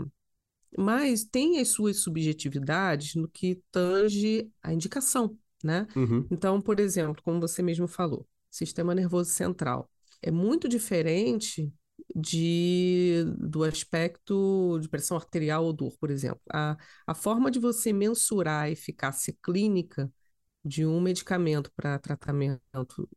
mas 0.78 1.24
tem 1.24 1.60
as 1.60 1.68
suas 1.68 1.98
subjetividades 1.98 3.14
no 3.14 3.28
que 3.28 3.60
tange 3.70 4.50
a 4.62 4.72
indicação, 4.72 5.36
né? 5.62 5.86
Uhum. 5.96 6.26
Então, 6.30 6.60
por 6.60 6.78
exemplo, 6.78 7.22
como 7.22 7.40
você 7.40 7.62
mesmo 7.62 7.88
falou, 7.88 8.26
sistema 8.50 8.94
nervoso 8.94 9.30
central 9.30 9.90
é 10.22 10.30
muito 10.30 10.68
diferente 10.68 11.72
de, 12.14 13.24
do 13.38 13.62
aspecto 13.64 14.78
de 14.80 14.88
pressão 14.88 15.16
arterial 15.16 15.64
ou 15.64 15.72
dor, 15.72 15.96
por 15.98 16.10
exemplo. 16.10 16.40
A, 16.52 16.76
a 17.06 17.14
forma 17.14 17.50
de 17.50 17.58
você 17.58 17.92
mensurar 17.92 18.64
a 18.64 18.70
eficácia 18.70 19.34
clínica 19.42 20.12
de 20.64 20.84
um 20.84 21.00
medicamento 21.00 21.70
para 21.74 21.98
tratamento 21.98 22.60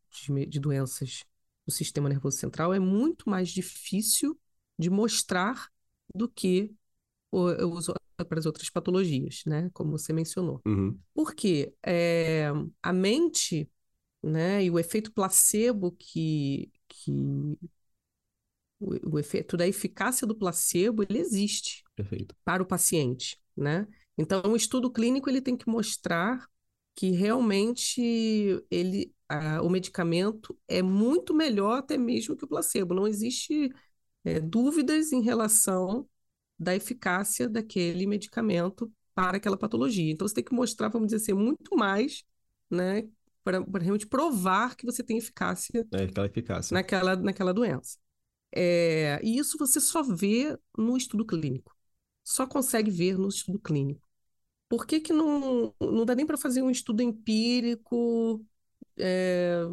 de, 0.10 0.46
de 0.46 0.60
doenças 0.60 1.24
do 1.66 1.72
sistema 1.72 2.10
nervoso 2.10 2.38
central 2.38 2.74
é 2.74 2.80
muito 2.80 3.30
mais 3.30 3.50
difícil 3.50 4.40
de 4.78 4.90
mostrar 4.90 5.70
do 6.14 6.30
que 6.30 6.74
para 7.32 8.40
as 8.40 8.46
outras 8.46 8.70
patologias, 8.70 9.44
né? 9.46 9.70
Como 9.74 9.92
você 9.92 10.14
mencionou. 10.14 10.62
Uhum. 10.66 10.98
Porque 11.14 11.74
é, 11.84 12.50
a 12.82 12.94
mente, 12.94 13.70
né, 14.22 14.64
e 14.64 14.70
o 14.72 14.80
efeito 14.80 15.12
placebo 15.12 15.92
que, 15.92 16.72
que 16.88 17.58
o, 18.80 19.16
o 19.16 19.20
efeito 19.20 19.56
da 19.56 19.68
eficácia 19.68 20.28
do 20.28 20.36
placebo, 20.36 21.04
ele 21.04 21.20
existe 21.20 21.84
Perfeito. 21.96 22.36
para 22.44 22.62
o 22.62 22.66
paciente, 22.66 23.40
né? 23.56 23.88
Então, 24.18 24.42
o 24.46 24.56
estudo 24.56 24.92
clínico 24.92 25.30
ele 25.30 25.42
tem 25.42 25.58
que 25.58 25.68
mostrar 25.68 26.48
que 26.96 27.10
realmente 27.12 28.02
ele, 28.70 29.14
a, 29.28 29.62
o 29.62 29.70
medicamento 29.70 30.58
é 30.68 30.82
muito 30.82 31.34
melhor 31.34 31.80
até 31.80 31.98
mesmo 31.98 32.36
que 32.36 32.46
o 32.46 32.48
placebo. 32.48 32.94
Não 32.94 33.08
existe 33.08 33.72
é, 34.24 34.40
dúvidas 34.40 35.12
em 35.12 35.22
relação 35.22 36.08
da 36.60 36.76
eficácia 36.76 37.50
daquele 37.50 38.06
medicamento 38.06 38.92
para 39.16 39.38
aquela 39.38 39.58
patologia. 39.58 40.12
Então, 40.12 40.28
você 40.28 40.36
tem 40.36 40.44
que 40.44 40.54
mostrar, 40.54 40.90
vamos 40.90 41.08
dizer 41.08 41.18
assim, 41.18 41.34
muito 41.34 41.76
mais, 41.76 42.24
né? 42.70 43.08
Para, 43.44 43.60
realmente 43.80 44.08
provar 44.08 44.76
que 44.76 44.86
você 44.86 45.04
tem 45.04 45.18
eficácia, 45.18 45.86
é, 45.94 46.04
aquela 46.04 46.28
eficácia. 46.28 46.74
naquela, 46.74 47.16
naquela 47.16 47.54
doença. 47.54 47.98
É, 48.56 49.20
e 49.24 49.38
isso 49.38 49.58
você 49.58 49.82
só 49.82 50.04
vê 50.04 50.58
no 50.78 50.96
estudo 50.96 51.26
clínico. 51.26 51.76
Só 52.24 52.48
consegue 52.48 52.90
ver 52.90 53.18
no 53.18 53.28
estudo 53.28 53.60
clínico. 53.60 54.08
Por 54.70 54.86
que, 54.86 55.00
que 55.00 55.14
não, 55.14 55.74
não 55.80 56.06
dá 56.06 56.16
nem 56.16 56.26
para 56.26 56.38
fazer 56.38 56.62
um 56.62 56.70
estudo 56.70 57.02
empírico, 57.02 58.44
é, 58.98 59.64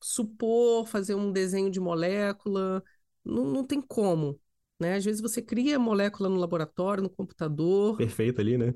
supor, 0.00 0.86
fazer 0.86 1.14
um 1.14 1.32
desenho 1.32 1.70
de 1.70 1.80
molécula? 1.80 2.82
Não, 3.24 3.44
não 3.44 3.64
tem 3.64 3.80
como. 3.80 4.40
Né? 4.78 4.96
Às 4.96 5.04
vezes 5.04 5.22
você 5.22 5.40
cria 5.40 5.78
molécula 5.78 6.28
no 6.28 6.36
laboratório, 6.36 7.02
no 7.02 7.10
computador. 7.10 7.96
Perfeito 7.96 8.40
ali, 8.40 8.58
né? 8.58 8.74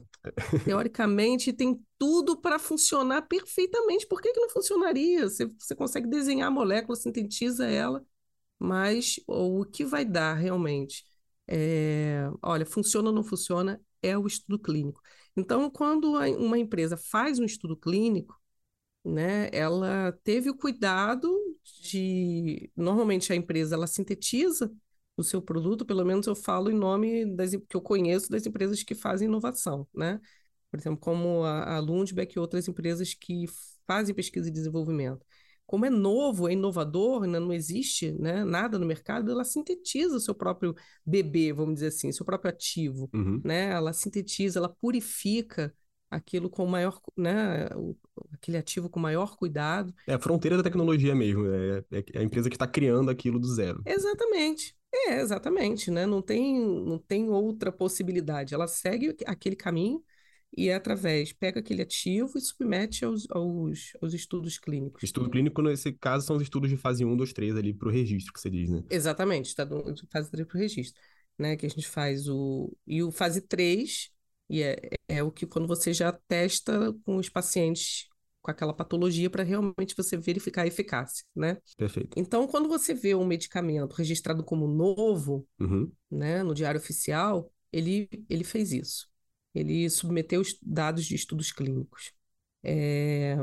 Teoricamente 0.65 1.53
tem 1.53 1.79
tudo 1.99 2.41
para 2.41 2.59
funcionar 2.59 3.23
perfeitamente. 3.23 4.07
Por 4.07 4.23
que, 4.23 4.33
que 4.33 4.41
não 4.41 4.49
funcionaria? 4.49 5.29
Você, 5.29 5.47
você 5.59 5.75
consegue 5.75 6.09
desenhar 6.09 6.49
a 6.49 6.51
molécula, 6.51 6.97
sintetiza 6.97 7.67
ela 7.67 8.05
mas 8.61 9.19
o 9.27 9.65
que 9.65 9.85
vai 9.87 10.05
dar 10.05 10.35
realmente, 10.35 11.05
é, 11.49 12.31
olha, 12.43 12.67
funciona 12.67 13.09
ou 13.09 13.15
não 13.15 13.25
funciona, 13.25 13.81
é 14.03 14.17
o 14.19 14.27
estudo 14.27 14.59
clínico. 14.59 15.01
Então, 15.35 15.71
quando 15.71 16.13
uma 16.13 16.59
empresa 16.59 16.97
faz 16.97 17.39
um 17.39 17.45
estudo 17.45 17.75
clínico, 17.75 18.39
né, 19.03 19.49
ela 19.51 20.13
teve 20.23 20.51
o 20.51 20.57
cuidado 20.57 21.35
de, 21.83 22.71
normalmente 22.77 23.33
a 23.33 23.37
empresa 23.37 23.75
ela 23.75 23.87
sintetiza 23.87 24.71
o 25.21 25.25
seu 25.25 25.43
produto, 25.43 25.85
pelo 25.85 26.05
menos 26.05 26.27
eu 26.27 26.35
falo 26.35 26.71
em 26.71 26.75
nome 26.75 27.25
das 27.35 27.51
que 27.51 27.77
eu 27.77 27.81
conheço 27.81 28.31
das 28.31 28.47
empresas 28.47 28.83
que 28.83 28.95
fazem 28.95 29.29
inovação, 29.29 29.87
né? 29.95 30.21
Por 30.71 30.79
exemplo, 30.79 30.99
como 31.01 31.43
a, 31.45 31.77
a 31.77 31.79
Lundbeck 31.81 32.37
e 32.37 32.39
outras 32.41 32.69
empresas 32.69 33.15
que 33.15 33.47
fazem 33.87 34.15
pesquisa 34.15 34.49
e 34.49 34.53
desenvolvimento 34.53 35.25
como 35.71 35.87
é 35.87 35.91
novo, 35.91 36.49
é 36.49 36.53
inovador, 36.53 37.23
ainda 37.23 37.39
não 37.39 37.53
existe 37.53 38.11
né, 38.19 38.45
nada 38.45 38.77
no 38.77 38.85
mercado, 38.85 39.31
ela 39.31 39.45
sintetiza 39.45 40.17
o 40.17 40.21
seu 40.21 40.35
próprio 40.35 40.75
bebê, 41.07 41.53
vamos 41.53 41.75
dizer 41.75 41.87
assim, 41.87 42.11
seu 42.11 42.27
próprio 42.27 42.51
ativo. 42.51 43.09
Uhum. 43.15 43.41
Né? 43.45 43.71
Ela 43.71 43.93
sintetiza, 43.93 44.59
ela 44.59 44.69
purifica 44.69 45.73
aquilo 46.11 46.51
com 46.51 46.67
maior, 46.67 47.01
né, 47.17 47.69
aquele 48.33 48.57
ativo 48.57 48.91
com 48.91 48.99
maior 48.99 49.37
cuidado. 49.37 49.95
É 50.07 50.15
a 50.15 50.19
fronteira 50.19 50.57
da 50.57 50.63
tecnologia 50.63 51.15
mesmo, 51.15 51.47
é, 51.47 51.85
é 52.13 52.19
a 52.19 52.23
empresa 52.23 52.51
que 52.51 52.57
está 52.57 52.67
criando 52.67 53.11
aquilo 53.11 53.39
do 53.39 53.47
zero. 53.47 53.83
Exatamente. 53.87 54.75
É, 54.93 55.21
exatamente, 55.21 55.89
né? 55.89 56.05
Não 56.05 56.21
tem, 56.21 56.59
não 56.59 56.99
tem 56.99 57.29
outra 57.29 57.71
possibilidade. 57.71 58.55
Ela 58.55 58.67
segue 58.67 59.17
aquele 59.25 59.55
caminho 59.55 60.03
e 60.57 60.69
é 60.69 60.75
através, 60.75 61.33
pega 61.33 61.61
aquele 61.61 61.83
ativo 61.83 62.37
e 62.37 62.41
submete 62.41 63.05
aos, 63.05 63.31
aos, 63.31 63.93
aos 64.03 64.13
estudos 64.13 64.59
clínicos. 64.59 65.03
Estudo 65.05 65.31
clínico, 65.31 65.63
nesse 65.63 65.93
caso, 65.93 66.27
são 66.27 66.37
os 66.37 66.43
estudos 66.43 66.69
de 66.69 66.77
fase 66.77 67.05
1, 67.05 67.17
2, 67.17 67.33
3 67.33 67.57
ali 67.57 67.73
para 67.73 67.89
o 67.89 67.91
registro, 67.93 68.33
que 68.33 68.41
você 68.41 68.51
diz, 68.51 68.69
né? 68.69 68.83
Exatamente, 68.91 69.47
está 69.47 69.65
fase 70.11 70.31
3 70.31 70.47
para 70.47 70.57
o 70.57 70.61
registro. 70.61 71.01
Né, 71.39 71.57
que 71.57 71.65
a 71.65 71.71
gente 71.71 71.89
faz 71.89 72.29
o. 72.29 72.77
E 72.87 73.03
o 73.03 73.11
fase 73.11 73.41
3, 73.41 74.11
e 74.51 74.65
é, 74.65 74.77
é 75.09 75.23
o 75.23 75.31
que 75.31 75.47
quando 75.47 75.69
você 75.69 75.95
já 75.95 76.11
testa 76.11 76.93
com 77.05 77.17
os 77.17 77.29
pacientes 77.29 78.09
com 78.43 78.51
aquela 78.51 78.75
patologia 78.75 79.31
para 79.31 79.45
realmente 79.45 79.95
você 79.97 80.17
verificar 80.17 80.63
a 80.63 80.67
eficácia, 80.67 81.25
né? 81.37 81.59
Perfeito. 81.77 82.19
Então, 82.19 82.49
quando 82.49 82.69
você 82.69 82.93
vê 82.93 83.15
um 83.15 83.25
medicamento 83.25 83.95
registrado 83.95 84.43
como 84.43 84.67
novo, 84.67 85.47
uhum. 85.61 85.93
né, 86.11 86.43
no 86.43 86.55
Diário 86.55 86.81
Oficial, 86.81 87.53
ele, 87.71 88.09
ele 88.29 88.43
fez 88.43 88.73
isso. 88.73 89.09
Ele 89.55 89.89
submeteu 89.89 90.41
os 90.41 90.59
dados 90.63 91.05
de 91.05 91.15
estudos 91.15 91.53
clínicos. 91.53 92.13
É, 92.65 93.37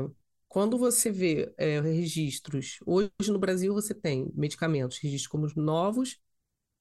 quando 0.48 0.76
você 0.76 1.10
vê 1.10 1.54
é, 1.56 1.80
registros, 1.80 2.78
hoje 2.84 3.30
no 3.30 3.38
Brasil 3.38 3.72
você 3.72 3.94
tem 3.94 4.30
medicamentos 4.34 4.98
registros 4.98 5.28
como 5.28 5.48
novos, 5.56 6.18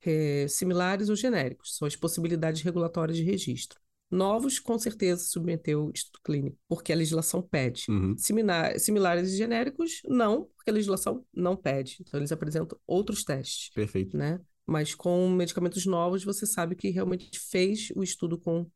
é, 0.01 0.47
similares 0.47 1.07
ou 1.09 1.15
genéricos, 1.15 1.75
são 1.77 1.87
as 1.87 1.95
possibilidades 1.95 2.61
regulatórias 2.61 3.17
de 3.17 3.23
registro. 3.23 3.79
Novos, 4.09 4.57
com 4.57 4.79
certeza, 4.79 5.23
submeteu 5.23 5.91
estudo 5.93 6.19
clínico, 6.23 6.57
porque 6.67 6.93
a 6.93 6.95
legislação 6.95 7.41
pede. 7.41 7.85
Uhum. 7.89 8.15
Similar, 8.17 8.79
similares 8.79 9.33
e 9.33 9.37
genéricos, 9.37 10.01
não, 10.05 10.45
porque 10.55 10.69
a 10.69 10.73
legislação 10.73 11.25
não 11.33 11.57
pede. 11.57 11.97
Então, 11.99 12.19
eles 12.19 12.31
apresentam 12.31 12.79
outros 12.87 13.23
testes. 13.23 13.69
Perfeito. 13.73 14.15
Né? 14.15 14.39
Mas 14.65 14.95
com 14.95 15.29
medicamentos 15.29 15.85
novos, 15.85 16.23
você 16.23 16.45
sabe 16.45 16.75
que 16.75 16.89
realmente 16.89 17.37
fez 17.37 17.91
o 17.95 18.03
estudo 18.03 18.37
com 18.37 18.69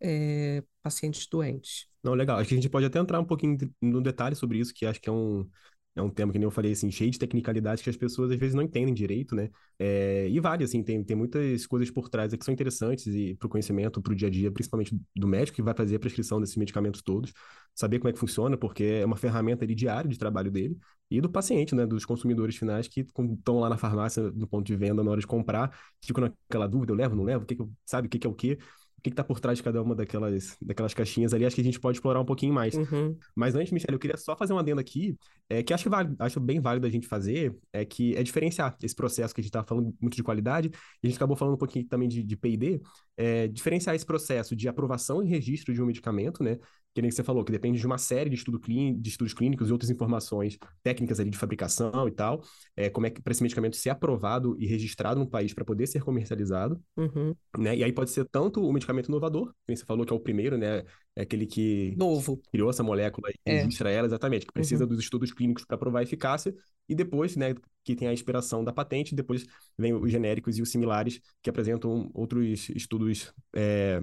é, 0.00 0.62
pacientes 0.82 1.26
doentes. 1.26 1.86
Não, 2.02 2.14
legal. 2.14 2.38
Acho 2.38 2.48
que 2.48 2.54
a 2.54 2.58
gente 2.58 2.68
pode 2.68 2.86
até 2.86 2.98
entrar 2.98 3.20
um 3.20 3.24
pouquinho 3.24 3.56
no 3.80 4.02
detalhe 4.02 4.34
sobre 4.34 4.58
isso, 4.58 4.72
que 4.74 4.84
acho 4.84 5.00
que 5.00 5.08
é 5.08 5.12
um, 5.12 5.48
é 5.96 6.02
um 6.02 6.10
tema 6.10 6.32
que 6.32 6.38
nem 6.38 6.46
eu 6.46 6.50
falei, 6.50 6.72
assim, 6.72 6.90
cheio 6.90 7.10
de 7.10 7.18
tecnicalidades 7.18 7.82
que 7.82 7.88
as 7.88 7.96
pessoas 7.96 8.30
às 8.30 8.38
vezes 8.38 8.54
não 8.54 8.62
entendem 8.62 8.92
direito, 8.92 9.34
né? 9.34 9.48
É, 9.78 10.28
e 10.28 10.40
vale, 10.40 10.64
assim, 10.64 10.82
tem, 10.82 11.04
tem 11.04 11.16
muitas 11.16 11.66
coisas 11.66 11.90
por 11.90 12.08
trás 12.08 12.34
que 12.34 12.44
são 12.44 12.52
interessantes 12.52 13.06
e 13.06 13.34
para 13.36 13.46
o 13.46 13.48
conhecimento, 13.48 14.02
para 14.02 14.12
o 14.12 14.16
dia 14.16 14.28
a 14.28 14.30
dia, 14.30 14.50
principalmente 14.50 14.98
do 15.14 15.28
médico 15.28 15.56
que 15.56 15.62
vai 15.62 15.74
fazer 15.74 15.96
a 15.96 15.98
prescrição 16.00 16.40
desses 16.40 16.56
medicamentos 16.56 17.00
todos, 17.00 17.32
saber 17.74 18.00
como 18.00 18.08
é 18.08 18.12
que 18.12 18.18
funciona, 18.18 18.56
porque 18.56 18.84
é 18.84 19.04
uma 19.06 19.16
ferramenta 19.16 19.64
ali 19.64 19.74
diária 19.74 20.08
de 20.10 20.18
trabalho 20.18 20.50
dele, 20.50 20.76
e 21.10 21.20
do 21.20 21.30
paciente, 21.30 21.74
né? 21.74 21.86
Dos 21.86 22.04
consumidores 22.04 22.56
finais 22.56 22.88
que 22.88 23.00
estão 23.00 23.60
lá 23.60 23.68
na 23.68 23.76
farmácia, 23.76 24.22
no 24.32 24.48
ponto 24.48 24.66
de 24.66 24.74
venda, 24.74 25.02
na 25.04 25.10
hora 25.10 25.20
de 25.20 25.26
comprar, 25.26 25.76
ficam 26.02 26.24
naquela 26.24 26.66
dúvida, 26.66 26.92
eu 26.92 26.96
levo, 26.96 27.14
não 27.14 27.24
levo, 27.24 27.44
o 27.44 27.46
que, 27.46 27.54
que 27.54 27.62
eu, 27.62 27.70
sabe, 27.84 28.06
o 28.06 28.10
que, 28.10 28.18
que 28.18 28.26
é 28.26 28.30
o 28.30 28.34
que 28.34 28.58
que 29.04 29.10
está 29.10 29.22
por 29.22 29.38
trás 29.38 29.58
de 29.58 29.62
cada 29.62 29.82
uma 29.82 29.94
daquelas, 29.94 30.56
daquelas 30.62 30.94
caixinhas 30.94 31.34
ali, 31.34 31.44
acho 31.44 31.54
que 31.54 31.60
a 31.60 31.64
gente 31.64 31.78
pode 31.78 31.98
explorar 31.98 32.18
um 32.20 32.24
pouquinho 32.24 32.54
mais. 32.54 32.74
Uhum. 32.74 33.14
Mas 33.36 33.54
antes, 33.54 33.70
Michelle, 33.70 33.94
eu 33.94 33.98
queria 33.98 34.16
só 34.16 34.34
fazer 34.34 34.54
um 34.54 34.58
adendo 34.58 34.80
aqui, 34.80 35.14
é, 35.46 35.62
que 35.62 35.74
acho, 35.74 35.82
que 35.84 35.90
vale, 35.90 36.16
acho 36.18 36.40
bem 36.40 36.58
válido 36.58 36.86
a 36.86 36.90
gente 36.90 37.06
fazer, 37.06 37.54
é 37.70 37.84
que 37.84 38.16
é 38.16 38.22
diferenciar 38.22 38.74
esse 38.82 38.94
processo 38.94 39.34
que 39.34 39.42
a 39.42 39.42
gente 39.42 39.50
estava 39.50 39.66
falando 39.66 39.94
muito 40.00 40.16
de 40.16 40.22
qualidade, 40.22 40.70
e 41.02 41.06
a 41.06 41.10
gente 41.10 41.16
acabou 41.16 41.36
falando 41.36 41.54
um 41.54 41.58
pouquinho 41.58 41.86
também 41.86 42.08
de, 42.08 42.22
de 42.22 42.34
P&D, 42.34 42.80
é, 43.14 43.46
diferenciar 43.46 43.94
esse 43.94 44.06
processo 44.06 44.56
de 44.56 44.66
aprovação 44.68 45.22
e 45.22 45.28
registro 45.28 45.74
de 45.74 45.82
um 45.82 45.86
medicamento, 45.86 46.42
né, 46.42 46.58
que 46.94 47.02
nem 47.02 47.10
você 47.10 47.24
falou, 47.24 47.44
que 47.44 47.50
depende 47.50 47.78
de 47.78 47.86
uma 47.86 47.98
série 47.98 48.30
de, 48.30 48.36
estudo 48.36 48.60
de 48.60 49.08
estudos 49.08 49.34
clínicos 49.34 49.68
e 49.68 49.72
outras 49.72 49.90
informações 49.90 50.56
técnicas 50.82 51.18
ali 51.18 51.28
de 51.28 51.36
fabricação 51.36 52.06
e 52.06 52.12
tal, 52.12 52.42
é, 52.76 52.88
como 52.88 53.06
é 53.06 53.10
que 53.10 53.20
para 53.20 53.32
esse 53.32 53.42
medicamento 53.42 53.76
ser 53.76 53.90
aprovado 53.90 54.56
e 54.60 54.66
registrado 54.66 55.18
no 55.18 55.28
país 55.28 55.52
para 55.52 55.64
poder 55.64 55.88
ser 55.88 56.02
comercializado, 56.04 56.80
uhum. 56.96 57.34
né? 57.58 57.76
E 57.76 57.82
aí 57.82 57.92
pode 57.92 58.10
ser 58.10 58.24
tanto 58.26 58.64
o 58.64 58.72
medicamento 58.72 59.08
inovador, 59.08 59.52
que 59.66 59.76
você 59.76 59.84
falou 59.84 60.06
que 60.06 60.12
é 60.12 60.16
o 60.16 60.20
primeiro, 60.20 60.56
né? 60.56 60.84
É 61.16 61.22
aquele 61.22 61.46
que 61.46 61.94
Novo. 61.96 62.40
criou 62.50 62.70
essa 62.70 62.82
molécula 62.82 63.28
e 63.30 63.38
é. 63.44 63.62
registra 63.62 63.90
ela 63.90 64.06
exatamente, 64.06 64.46
que 64.46 64.52
precisa 64.52 64.84
Uhum. 64.84 64.90
dos 64.90 64.98
estudos 64.98 65.32
clínicos 65.32 65.64
para 65.64 65.78
provar 65.78 66.00
a 66.00 66.02
eficácia, 66.02 66.54
e 66.88 66.94
depois, 66.94 67.36
né, 67.36 67.54
que 67.82 67.94
tem 67.96 68.08
a 68.08 68.12
expiração 68.12 68.62
da 68.64 68.72
patente, 68.72 69.14
depois 69.14 69.46
vem 69.78 69.94
os 69.94 70.10
genéricos 70.10 70.58
e 70.58 70.62
os 70.62 70.70
similares, 70.70 71.20
que 71.42 71.50
apresentam 71.50 72.10
outros 72.12 72.68
estudos 72.70 73.32
é, 73.54 74.00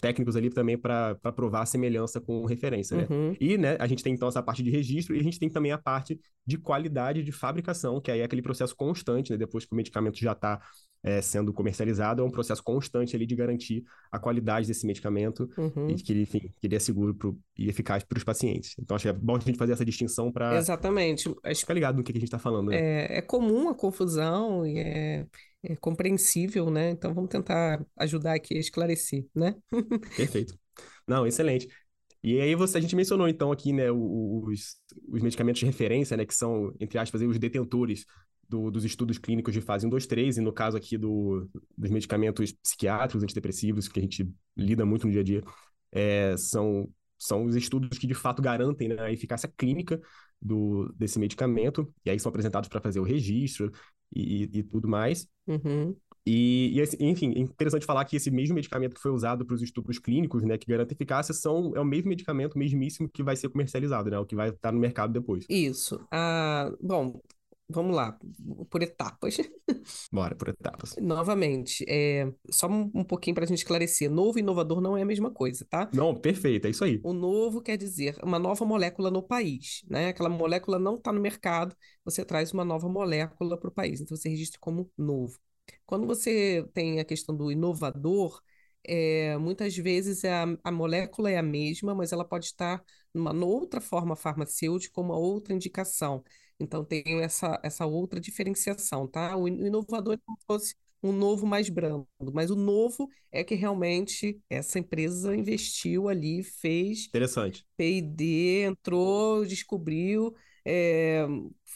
técnicos 0.00 0.36
ali 0.36 0.50
também 0.50 0.76
para 0.76 1.14
provar 1.34 1.62
a 1.62 1.66
semelhança 1.66 2.20
com 2.20 2.44
referência, 2.44 2.96
né? 2.96 3.06
Uhum. 3.08 3.36
E, 3.40 3.56
né, 3.56 3.76
a 3.78 3.86
gente 3.86 4.02
tem 4.02 4.14
então 4.14 4.28
essa 4.28 4.42
parte 4.42 4.62
de 4.62 4.70
registro 4.70 5.14
e 5.14 5.20
a 5.20 5.22
gente 5.22 5.38
tem 5.38 5.48
também 5.48 5.72
a 5.72 5.78
parte 5.78 6.20
de 6.46 6.58
qualidade 6.58 7.22
de 7.22 7.32
fabricação, 7.32 8.00
que 8.00 8.10
aí 8.10 8.20
é 8.20 8.24
aquele 8.24 8.42
processo 8.42 8.74
constante, 8.74 9.30
né? 9.30 9.36
Depois 9.36 9.64
que 9.64 9.72
o 9.72 9.76
medicamento 9.76 10.18
já 10.18 10.32
está 10.32 10.60
é, 11.02 11.22
sendo 11.22 11.52
comercializado, 11.52 12.22
é 12.22 12.24
um 12.24 12.30
processo 12.30 12.62
constante 12.62 13.14
ali 13.14 13.26
de 13.26 13.34
garantir 13.36 13.84
a 14.10 14.18
qualidade 14.18 14.66
desse 14.66 14.86
medicamento 14.86 15.48
Uhum. 15.56 15.90
e 15.90 15.94
que, 15.94 16.12
ele, 16.12 16.22
enfim, 16.22 16.40
que 16.60 16.66
ele 16.66 16.76
é 16.76 16.78
seguro 16.78 17.14
pro, 17.14 17.38
e 17.56 17.68
eficaz 17.68 18.02
para 18.02 18.18
os 18.18 18.24
pacientes. 18.24 18.74
Então, 18.78 18.94
acho 18.96 19.04
que 19.04 19.08
é 19.08 19.12
bom 19.12 19.36
a 19.36 19.40
gente 19.40 19.56
fazer 19.56 19.72
essa 19.72 19.84
distinção 19.84 20.32
para 20.32 20.56
Exatamente. 20.56 21.32
As- 21.44 21.60
ficar 21.60 21.74
ligado 21.74 21.96
no 21.96 22.02
que, 22.02 22.12
que 22.12 22.18
a 22.18 22.20
gente 22.20 22.28
está 22.28 22.38
falando, 22.38 22.70
né? 22.70 22.76
É, 22.78 23.18
é 23.18 23.22
comum 23.22 23.68
a 23.68 23.74
confusão 23.74 24.66
e 24.66 24.78
é, 24.78 25.26
é 25.62 25.76
compreensível, 25.76 26.70
né? 26.70 26.90
Então 26.90 27.14
vamos 27.14 27.30
tentar 27.30 27.84
ajudar 27.96 28.34
aqui 28.34 28.56
a 28.56 28.60
esclarecer, 28.60 29.26
né? 29.34 29.54
Perfeito. 30.16 30.58
Não, 31.06 31.26
excelente. 31.26 31.68
E 32.22 32.40
aí 32.40 32.54
você, 32.54 32.78
a 32.78 32.80
gente 32.80 32.96
mencionou 32.96 33.28
então 33.28 33.52
aqui, 33.52 33.72
né, 33.72 33.90
os, 33.92 34.76
os 35.08 35.22
medicamentos 35.22 35.60
de 35.60 35.66
referência, 35.66 36.16
né, 36.16 36.26
que 36.26 36.34
são, 36.34 36.74
entre 36.80 36.98
aspas, 36.98 37.22
os 37.22 37.38
detentores 37.38 38.04
do- 38.48 38.70
dos 38.70 38.84
estudos 38.84 39.18
clínicos 39.18 39.52
de 39.54 39.60
fase 39.60 39.86
1, 39.86 39.90
2, 39.90 40.06
3, 40.06 40.36
e 40.38 40.40
no 40.40 40.52
caso 40.52 40.76
aqui 40.76 40.96
do, 40.98 41.48
dos 41.76 41.90
medicamentos 41.90 42.52
psiquiátricos, 42.52 43.22
antidepressivos, 43.22 43.88
que 43.88 43.98
a 43.98 44.02
gente 44.02 44.30
lida 44.56 44.84
muito 44.86 45.06
no 45.06 45.12
dia 45.12 45.20
a 45.20 45.24
dia, 45.24 45.42
é, 45.92 46.36
são, 46.36 46.88
são 47.18 47.44
os 47.44 47.56
estudos 47.56 47.98
que 47.98 48.06
de 48.06 48.14
fato 48.14 48.40
garantem, 48.42 48.88
né, 48.88 48.96
a 49.00 49.12
eficácia 49.12 49.52
clínica 49.56 50.00
do, 50.40 50.92
desse 50.96 51.18
medicamento, 51.18 51.92
e 52.04 52.10
aí 52.10 52.18
são 52.18 52.30
apresentados 52.30 52.68
para 52.68 52.80
fazer 52.80 53.00
o 53.00 53.04
registro 53.04 53.70
e, 54.14 54.44
e- 54.44 54.58
e 54.58 54.62
tudo 54.62 54.88
mais. 54.88 55.28
Uhum. 55.46 55.96
E, 56.26 56.78
e, 56.78 57.04
enfim, 57.06 57.32
é 57.36 57.40
interessante 57.40 57.86
falar 57.86 58.04
que 58.04 58.16
esse 58.16 58.30
mesmo 58.30 58.54
medicamento 58.54 58.94
que 58.94 59.00
foi 59.00 59.10
usado 59.10 59.46
para 59.46 59.54
os 59.54 59.62
estudos 59.62 59.98
clínicos, 59.98 60.42
né, 60.42 60.58
que 60.58 60.66
garante 60.66 60.92
eficácia, 60.92 61.32
são, 61.32 61.72
é 61.74 61.80
o 61.80 61.84
mesmo 61.84 62.10
medicamento, 62.10 62.58
mesmíssimo, 62.58 63.08
que 63.08 63.22
vai 63.22 63.34
ser 63.34 63.48
comercializado, 63.48 64.10
né, 64.10 64.18
o 64.18 64.26
que 64.26 64.36
vai 64.36 64.50
estar 64.50 64.70
no 64.70 64.78
mercado 64.78 65.12
depois. 65.12 65.46
Isso. 65.48 66.06
Ah, 66.10 66.70
bom, 66.80 67.20
vamos 67.68 67.94
lá, 67.94 68.18
por 68.70 68.82
etapas. 68.82 69.36
Bora, 70.12 70.34
por 70.34 70.48
etapas. 70.48 70.96
Novamente, 71.00 71.84
é, 71.88 72.32
só 72.50 72.66
um, 72.68 72.90
um 72.94 73.04
pouquinho 73.04 73.34
para 73.34 73.44
a 73.44 73.46
gente 73.46 73.58
esclarecer. 73.58 74.10
Novo 74.10 74.38
e 74.38 74.42
inovador 74.42 74.80
não 74.80 74.96
é 74.96 75.02
a 75.02 75.06
mesma 75.06 75.30
coisa, 75.30 75.66
tá? 75.68 75.88
Não, 75.92 76.14
perfeito, 76.14 76.66
é 76.66 76.70
isso 76.70 76.84
aí. 76.84 77.00
O 77.04 77.12
novo 77.12 77.60
quer 77.60 77.76
dizer 77.76 78.16
uma 78.22 78.38
nova 78.38 78.64
molécula 78.64 79.10
no 79.10 79.22
país, 79.22 79.82
né? 79.88 80.08
Aquela 80.08 80.28
molécula 80.28 80.78
não 80.78 80.96
está 80.96 81.12
no 81.12 81.20
mercado, 81.20 81.76
você 82.04 82.24
traz 82.24 82.52
uma 82.52 82.64
nova 82.64 82.88
molécula 82.88 83.58
para 83.58 83.68
o 83.68 83.72
país, 83.72 84.00
então 84.00 84.16
você 84.16 84.28
registra 84.28 84.58
como 84.60 84.90
novo. 84.96 85.38
Quando 85.84 86.06
você 86.06 86.66
tem 86.72 87.00
a 87.00 87.04
questão 87.04 87.36
do 87.36 87.52
inovador, 87.52 88.40
é, 88.84 89.36
muitas 89.36 89.76
vezes 89.76 90.24
a, 90.24 90.44
a 90.64 90.72
molécula 90.72 91.30
é 91.30 91.36
a 91.36 91.42
mesma, 91.42 91.94
mas 91.94 92.12
ela 92.12 92.24
pode 92.24 92.46
estar 92.46 92.82
numa 93.12 93.32
outra 93.44 93.80
forma 93.80 94.16
farmacêutica, 94.16 95.00
uma 95.00 95.16
outra 95.16 95.52
indicação. 95.54 96.24
Então 96.60 96.84
tem 96.84 97.02
essa, 97.22 97.60
essa 97.62 97.86
outra 97.86 98.20
diferenciação, 98.20 99.06
tá? 99.06 99.36
O 99.36 99.46
inovador 99.48 100.14
é 100.14 100.18
como 100.18 100.38
se 100.38 100.44
fosse 100.46 100.74
um 101.02 101.12
novo 101.12 101.46
mais 101.46 101.68
brando, 101.68 102.08
mas 102.32 102.50
o 102.50 102.56
novo 102.56 103.08
é 103.30 103.44
que 103.44 103.54
realmente 103.54 104.40
essa 104.50 104.78
empresa 104.80 105.34
investiu 105.36 106.08
ali, 106.08 106.42
fez 106.42 107.06
Interessante. 107.06 107.64
P&D, 107.76 108.62
entrou, 108.64 109.44
descobriu, 109.46 110.34
é, 110.64 111.24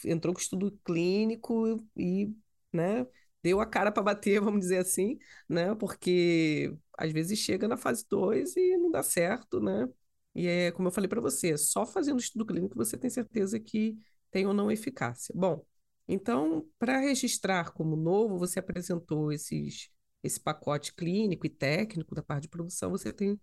entrou 0.05 0.33
com 0.33 0.41
estudo 0.41 0.77
clínico 0.83 1.77
e, 1.95 2.33
né, 2.71 3.07
deu 3.41 3.59
a 3.61 3.65
cara 3.65 3.91
para 3.91 4.03
bater, 4.03 4.39
vamos 4.41 4.59
dizer 4.61 4.79
assim, 4.79 5.17
né, 5.47 5.73
porque 5.75 6.75
às 6.97 7.11
vezes 7.11 7.39
chega 7.39 7.67
na 7.67 7.77
fase 7.77 8.05
2 8.09 8.55
e 8.57 8.77
não 8.77 8.91
dá 8.91 9.01
certo, 9.03 9.59
né, 9.61 9.87
e 10.35 10.47
é 10.47 10.71
como 10.71 10.87
eu 10.87 10.91
falei 10.91 11.07
para 11.07 11.21
você, 11.21 11.57
só 11.57 11.85
fazendo 11.85 12.19
estudo 12.19 12.45
clínico 12.45 12.75
você 12.75 12.97
tem 12.97 13.09
certeza 13.09 13.59
que 13.59 13.97
tem 14.33 14.47
ou 14.47 14.53
não 14.55 14.71
eficácia. 14.71 15.33
Bom, 15.37 15.65
então, 16.07 16.67
para 16.79 16.99
registrar 16.99 17.71
como 17.73 17.95
novo, 17.97 18.37
você 18.39 18.59
apresentou 18.59 19.31
esses, 19.33 19.91
esse 20.23 20.39
pacote 20.41 20.93
clínico 20.95 21.47
e 21.47 21.51
técnico 21.51 22.15
da 22.15 22.23
parte 22.23 22.43
de 22.43 22.49
produção, 22.49 22.91
você 22.91 23.13
tem 23.13 23.39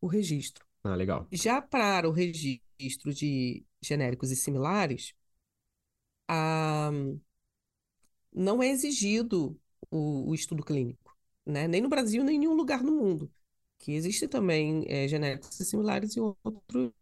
o 0.00 0.08
registro. 0.08 0.66
Ah, 0.84 0.94
legal. 0.96 1.26
Já 1.32 1.62
para 1.62 2.08
o 2.08 2.12
registro 2.12 3.14
de 3.14 3.64
genéricos 3.82 4.30
e 4.32 4.36
similares, 4.36 5.14
a- 6.28 6.90
não 8.32 8.62
é 8.62 8.68
exigido 8.68 9.58
o, 9.90 10.30
o 10.30 10.34
estudo 10.34 10.62
clínico, 10.64 11.16
né? 11.46 11.68
Nem 11.68 11.80
no 11.80 11.88
Brasil, 11.88 12.24
nem 12.24 12.36
em 12.36 12.38
nenhum 12.40 12.54
lugar 12.54 12.82
no 12.82 12.92
mundo. 12.92 13.30
Que 13.78 13.92
existem 13.92 14.28
também 14.28 14.84
eh, 14.88 15.08
genéricos 15.08 15.58
e 15.60 15.64
similares 15.64 16.16
em 16.16 16.20
outros, 16.20 16.92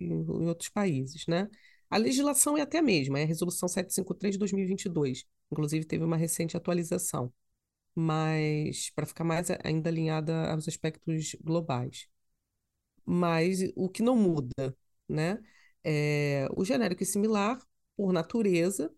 em, 0.00 0.06
em 0.22 0.48
outros 0.48 0.68
países, 0.70 1.26
né? 1.26 1.48
A 1.90 1.96
legislação 1.96 2.56
é 2.56 2.62
até 2.62 2.78
a 2.78 2.82
mesma, 2.82 3.18
é 3.20 3.24
a 3.24 3.26
Resolução 3.26 3.68
753 3.68 4.34
de 4.34 4.38
2022. 4.38 5.24
Inclusive, 5.50 5.84
teve 5.86 6.04
uma 6.04 6.16
recente 6.16 6.56
atualização, 6.56 7.32
mas 7.94 8.90
para 8.90 9.06
ficar 9.06 9.24
mais 9.24 9.48
ainda 9.64 9.90
alinhada 9.90 10.52
aos 10.52 10.68
aspectos 10.68 11.36
globais 11.42 12.08
mas 13.04 13.60
o 13.76 13.88
que 13.88 14.02
não 14.02 14.16
muda, 14.16 14.76
né? 15.08 15.42
É, 15.84 16.48
o 16.56 16.64
genérico 16.64 17.02
e 17.02 17.06
similar, 17.06 17.58
por 17.96 18.12
natureza, 18.12 18.92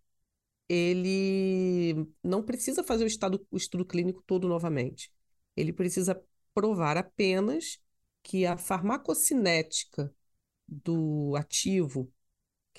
ele 0.68 2.06
não 2.22 2.42
precisa 2.42 2.84
fazer 2.84 3.04
o, 3.04 3.06
estado, 3.06 3.46
o 3.50 3.56
estudo 3.56 3.84
clínico 3.84 4.22
todo 4.26 4.48
novamente. 4.48 5.12
Ele 5.56 5.72
precisa 5.72 6.20
provar 6.54 6.96
apenas 6.96 7.78
que 8.22 8.46
a 8.46 8.56
farmacocinética 8.56 10.14
do 10.66 11.34
ativo 11.36 12.12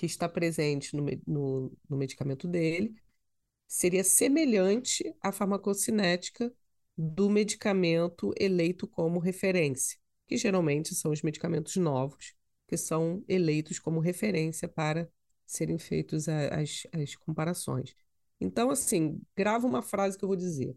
que 0.00 0.06
está 0.06 0.26
presente 0.26 0.96
no, 0.96 1.04
no, 1.26 1.72
no 1.88 1.96
medicamento 1.96 2.48
dele 2.48 2.94
seria 3.68 4.02
semelhante 4.02 5.14
à 5.22 5.30
farmacocinética 5.30 6.50
do 6.96 7.28
medicamento 7.28 8.32
eleito 8.40 8.88
como 8.88 9.20
referência, 9.20 9.98
que 10.26 10.38
geralmente 10.38 10.94
são 10.94 11.12
os 11.12 11.20
medicamentos 11.22 11.76
novos, 11.76 12.34
que 12.66 12.78
são 12.78 13.22
eleitos 13.28 13.78
como 13.78 14.00
referência 14.00 14.66
para 14.66 15.06
serem 15.46 15.78
feitos 15.78 16.30
as, 16.30 16.86
as 16.92 17.14
comparações. 17.16 17.94
Então, 18.40 18.70
assim, 18.70 19.20
grava 19.36 19.66
uma 19.66 19.82
frase 19.82 20.16
que 20.16 20.24
eu 20.24 20.28
vou 20.28 20.36
dizer. 20.36 20.74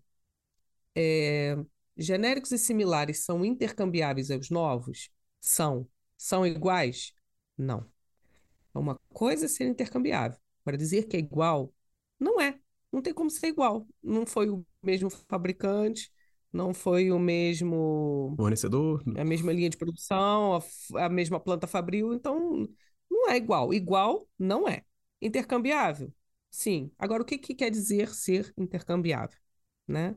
É, 0.95 1.55
genéricos 1.97 2.51
e 2.51 2.59
similares 2.59 3.19
são 3.19 3.45
intercambiáveis 3.45 4.29
aos 4.31 4.49
novos? 4.49 5.09
São. 5.39 5.89
São 6.17 6.45
iguais? 6.45 7.13
Não. 7.57 7.92
Uma 8.73 8.99
coisa 9.13 9.45
é 9.45 9.47
ser 9.47 9.65
intercambiável. 9.67 10.37
Para 10.63 10.77
dizer 10.77 11.07
que 11.07 11.17
é 11.17 11.19
igual, 11.19 11.73
não 12.19 12.39
é. 12.39 12.59
Não 12.91 13.01
tem 13.01 13.13
como 13.13 13.29
ser 13.29 13.47
igual. 13.47 13.87
Não 14.01 14.25
foi 14.25 14.49
o 14.49 14.65
mesmo 14.81 15.09
fabricante, 15.09 16.11
não 16.51 16.73
foi 16.73 17.11
o 17.11 17.19
mesmo, 17.19 18.35
Fornecedor, 18.37 19.03
a 19.17 19.25
mesma 19.25 19.51
linha 19.51 19.69
de 19.69 19.77
produção, 19.77 20.61
a, 20.95 21.05
a 21.05 21.09
mesma 21.09 21.39
planta 21.39 21.65
fabril, 21.65 22.13
então 22.13 22.67
não 23.09 23.29
é 23.29 23.37
igual. 23.37 23.73
Igual 23.73 24.27
não 24.37 24.67
é. 24.67 24.83
Intercambiável? 25.21 26.13
Sim. 26.51 26.91
Agora, 26.99 27.23
o 27.23 27.25
que 27.25 27.37
que 27.37 27.55
quer 27.55 27.71
dizer 27.71 28.09
ser 28.09 28.53
intercambiável, 28.55 29.39
né? 29.87 30.15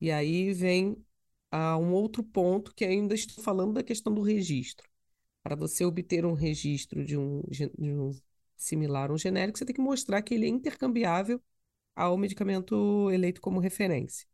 E 0.00 0.10
aí 0.10 0.52
vem 0.52 0.96
a 1.50 1.76
um 1.76 1.92
outro 1.92 2.22
ponto 2.22 2.74
que 2.74 2.84
ainda 2.84 3.14
estou 3.14 3.42
falando 3.42 3.74
da 3.74 3.82
questão 3.82 4.12
do 4.14 4.22
registro. 4.22 4.88
Para 5.46 5.54
você 5.54 5.84
obter 5.84 6.26
um 6.26 6.32
registro 6.32 7.04
de 7.04 7.16
um, 7.16 7.40
de 7.48 7.70
um 7.78 8.10
similar 8.56 9.10
a 9.10 9.14
um 9.14 9.18
genérico, 9.18 9.56
você 9.58 9.64
tem 9.64 9.74
que 9.74 9.80
mostrar 9.80 10.20
que 10.20 10.34
ele 10.34 10.44
é 10.46 10.48
intercambiável 10.48 11.40
ao 11.94 12.18
medicamento 12.18 13.10
eleito 13.12 13.40
como 13.40 13.60
referência. 13.60 14.26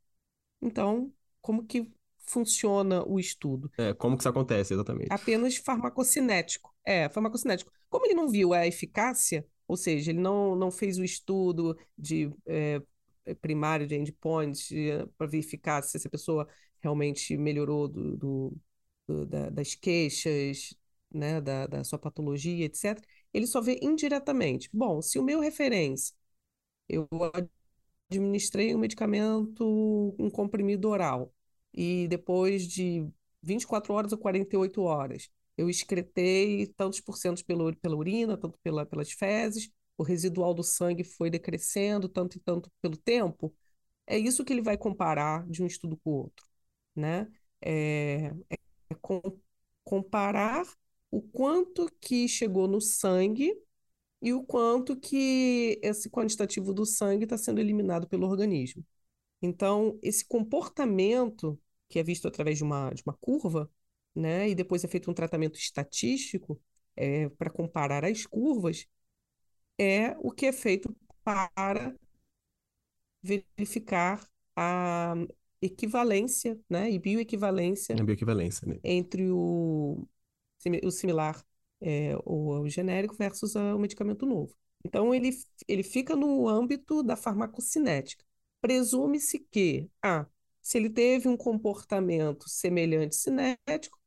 Então, 0.63 1.13
como 1.43 1.65
que 1.67 1.91
funciona 2.19 3.05
o 3.07 3.21
estudo? 3.21 3.71
é, 3.77 3.93
como 3.95 4.17
que 4.17 4.23
isso 4.23 4.29
acontece, 4.29 4.75
exatamente. 4.75 5.11
Apenas 5.11 5.57
farmacocinético. 5.57 6.75
É, 6.85 7.09
farmacocinético. 7.11 7.71
Como 7.91 8.07
ele 8.07 8.15
não 8.15 8.29
viu 8.29 8.55
a 8.55 8.67
eficácia, 8.67 9.47
ou 9.69 9.77
seja, 9.77 10.13
ele 10.13 10.21
não, 10.21 10.57
não 10.57 10.71
fez 10.71 10.99
o 10.99 11.05
estudo 11.05 11.77
de 11.99 12.31
é, 12.47 12.81
é, 13.27 13.35
primário 13.35 13.87
de 13.87 13.97
endpoints 13.97 14.71
para 15.19 15.27
ver 15.27 15.39
eficácia, 15.39 15.99
se 16.01 16.07
a 16.07 16.11
pessoa 16.11 16.49
realmente 16.81 17.37
melhorou 17.37 17.87
do, 17.89 18.17
do- 18.17 18.57
do- 19.07 19.27
da- 19.27 19.51
das 19.51 19.75
queixas, 19.75 20.75
né, 21.15 21.41
da, 21.41 21.67
da 21.67 21.85
sua 21.85 21.99
patologia, 21.99 22.65
etc. 22.65 23.07
Ele 23.33 23.47
só 23.47 23.61
vê 23.61 23.79
indiretamente. 23.83 24.69
Bom, 24.73 25.03
se 25.03 25.19
o 25.19 25.23
meu 25.25 25.41
referência, 25.41 26.15
eu 26.89 27.09
administrei 28.11 28.75
um 28.75 28.79
medicamento, 28.79 30.15
um 30.19 30.31
comprimido 30.31 30.89
oral, 30.89 31.33
e 31.73 32.07
depois 32.09 32.67
de 32.67 33.07
24 33.43 33.95
horas 33.95 34.13
ou 34.13 34.19
48 34.19 34.83
horas, 34.83 35.31
eu 35.57 35.69
excretei 35.71 36.67
tantos 36.77 37.01
por 37.01 37.17
cento 37.17 37.45
pela, 37.45 37.75
pela 37.77 37.97
urina, 37.97 38.37
tanto 38.37 38.59
pela, 38.63 38.85
pelas 38.87 39.13
fezes, 39.13 39.71
o 39.97 40.03
residual 40.03 40.55
do 40.55 40.63
sangue 40.63 41.05
foi 41.05 41.31
decrescendo 41.31 42.09
tanto 42.09 42.37
e 42.37 42.41
tanto 42.41 42.71
pelo 42.81 42.97
tempo, 42.97 43.55
é 44.07 44.19
isso 44.19 44.45
que 44.45 44.53
ele 44.53 44.63
vai 44.63 44.77
comparar 44.79 45.47
de 45.49 45.63
um 45.63 45.67
estudo 45.67 45.97
com 45.99 46.11
o 46.11 46.15
outro, 46.25 46.47
né? 46.97 47.29
É, 47.61 48.27
é 48.91 48.95
com- 49.01 49.23
comparar 49.85 50.65
o 51.13 51.21
quanto 51.21 51.87
que 52.01 52.27
chegou 52.27 52.67
no 52.67 52.81
sangue 52.81 53.55
e 54.23 54.33
o 54.33 54.43
quanto 54.43 54.97
que 54.97 55.79
esse 55.83 56.11
quantitativo 56.11 56.73
do 56.73 56.87
sangue 56.87 57.25
está 57.25 57.37
sendo 57.37 57.61
eliminado 57.61 58.09
pelo 58.09 58.27
organismo. 58.27 58.85
Então, 59.43 59.99
esse 60.03 60.25
comportamento 60.25 61.61
que 61.89 61.99
é 61.99 62.03
visto 62.03 62.27
através 62.27 62.57
de 62.57 62.65
uma, 62.65 62.91
de 62.91 63.03
uma 63.05 63.13
curva, 63.13 63.71
né, 64.15 64.49
e 64.49 64.55
depois 64.55 64.83
é 64.85 64.89
feito 64.89 65.11
um 65.11 65.15
tratamento 65.15 65.59
estatístico 65.59 66.59
é, 66.97 67.29
para 67.29 67.51
comparar 67.51 68.05
as 68.05 68.25
curvas, 68.25 68.87
é 69.79 70.17
o 70.19 70.31
que 70.31 70.47
é 70.47 70.53
feito 70.53 70.95
para 71.23 71.95
verificar 73.23 74.27
a 74.57 75.15
equivalência, 75.61 76.59
né, 76.71 76.91
e 76.91 76.99
bioequivalência 76.99 77.95
A 77.99 78.03
bioequivalência, 78.03 78.67
né? 78.67 78.79
entre 78.83 79.31
o, 79.31 80.09
o 80.85 80.91
similar, 80.91 81.45
é, 81.81 82.17
o, 82.25 82.61
o 82.61 82.69
genérico 82.69 83.15
versus 83.15 83.55
o 83.55 83.79
medicamento 83.79 84.27
novo. 84.27 84.55
Então, 84.85 85.15
ele, 85.15 85.31
ele 85.69 85.83
fica 85.83 86.17
no 86.17 86.49
âmbito 86.49 87.03
da 87.03 87.17
farmacocinética. 87.17 88.25
Presume-se 88.61 89.39
que, 89.51 89.89
ah, 90.03 90.27
se 90.61 90.79
ele 90.79 90.91
teve 90.91 91.29
um 91.29 91.37
comportamento 91.37 92.49
semelhante 92.49 93.17
cinético, 93.17 93.99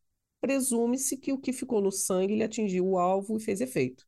presume-se 0.42 1.18
que 1.18 1.34
o 1.34 1.38
que 1.40 1.52
ficou 1.54 1.82
no 1.82 1.92
sangue 1.92 2.34
ele 2.34 2.44
atingiu 2.44 2.88
o 2.88 2.98
alvo 2.98 3.38
e 3.38 3.40
fez 3.40 3.62
efeito. 3.62 4.08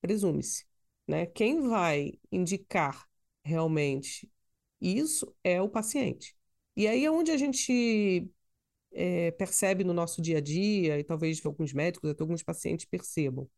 Presume-se, 0.00 0.66
né? 1.06 1.26
Quem 1.26 1.60
vai 1.68 2.12
indicar 2.32 3.08
realmente 3.44 4.30
isso 4.80 5.34
é 5.44 5.60
o 5.60 5.68
paciente. 5.68 6.36
E 6.76 6.86
aí 6.88 7.04
é 7.04 7.10
onde 7.10 7.30
a 7.30 7.36
gente 7.36 8.30
é, 8.92 9.30
percebe 9.32 9.84
no 9.84 9.92
nosso 9.94 10.20
dia 10.22 10.38
a 10.38 10.40
dia, 10.40 10.98
e 10.98 11.04
talvez 11.04 11.44
alguns 11.44 11.72
médicos, 11.72 12.10
até 12.10 12.22
alguns 12.22 12.42
pacientes 12.42 12.84
percebam. 12.86 13.48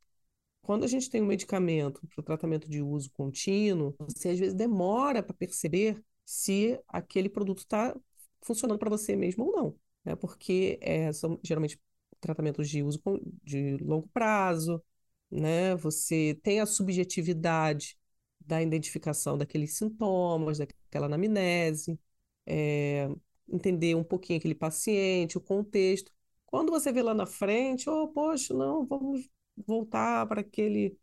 Quando 0.62 0.84
a 0.84 0.86
gente 0.86 1.10
tem 1.10 1.22
um 1.22 1.26
medicamento 1.26 2.00
para 2.06 2.20
o 2.20 2.24
tratamento 2.24 2.68
de 2.68 2.80
uso 2.82 3.10
contínuo, 3.12 3.94
você 3.98 4.30
às 4.30 4.38
vezes 4.38 4.54
demora 4.54 5.22
para 5.22 5.34
perceber 5.34 6.02
se 6.24 6.80
aquele 6.88 7.28
produto 7.28 7.58
está 7.58 7.96
funcionando 8.42 8.78
para 8.78 8.90
você 8.90 9.16
mesmo 9.16 9.44
ou 9.46 9.52
não, 9.52 9.76
né? 10.04 10.14
Porque 10.16 10.78
é, 10.80 11.12
são 11.12 11.38
geralmente 11.42 11.80
tratamentos 12.20 12.68
de 12.68 12.82
uso 12.82 13.00
de 13.42 13.76
longo 13.78 14.08
prazo, 14.08 14.82
né? 15.30 15.74
Você 15.76 16.38
tem 16.42 16.60
a 16.60 16.66
subjetividade 16.66 17.98
da 18.40 18.62
identificação 18.62 19.36
daqueles 19.36 19.76
sintomas, 19.76 20.58
daquela 20.58 21.06
anamnese, 21.06 21.98
é, 22.46 23.08
entender 23.48 23.94
um 23.94 24.04
pouquinho 24.04 24.38
aquele 24.38 24.54
paciente, 24.54 25.38
o 25.38 25.40
contexto. 25.40 26.12
Quando 26.46 26.70
você 26.70 26.92
vê 26.92 27.02
lá 27.02 27.14
na 27.14 27.26
frente, 27.26 27.88
oh, 27.88 28.08
poxa, 28.08 28.54
não, 28.54 28.86
vamos 28.86 29.28
voltar 29.66 30.26
para 30.26 30.40
aquele 30.40 30.96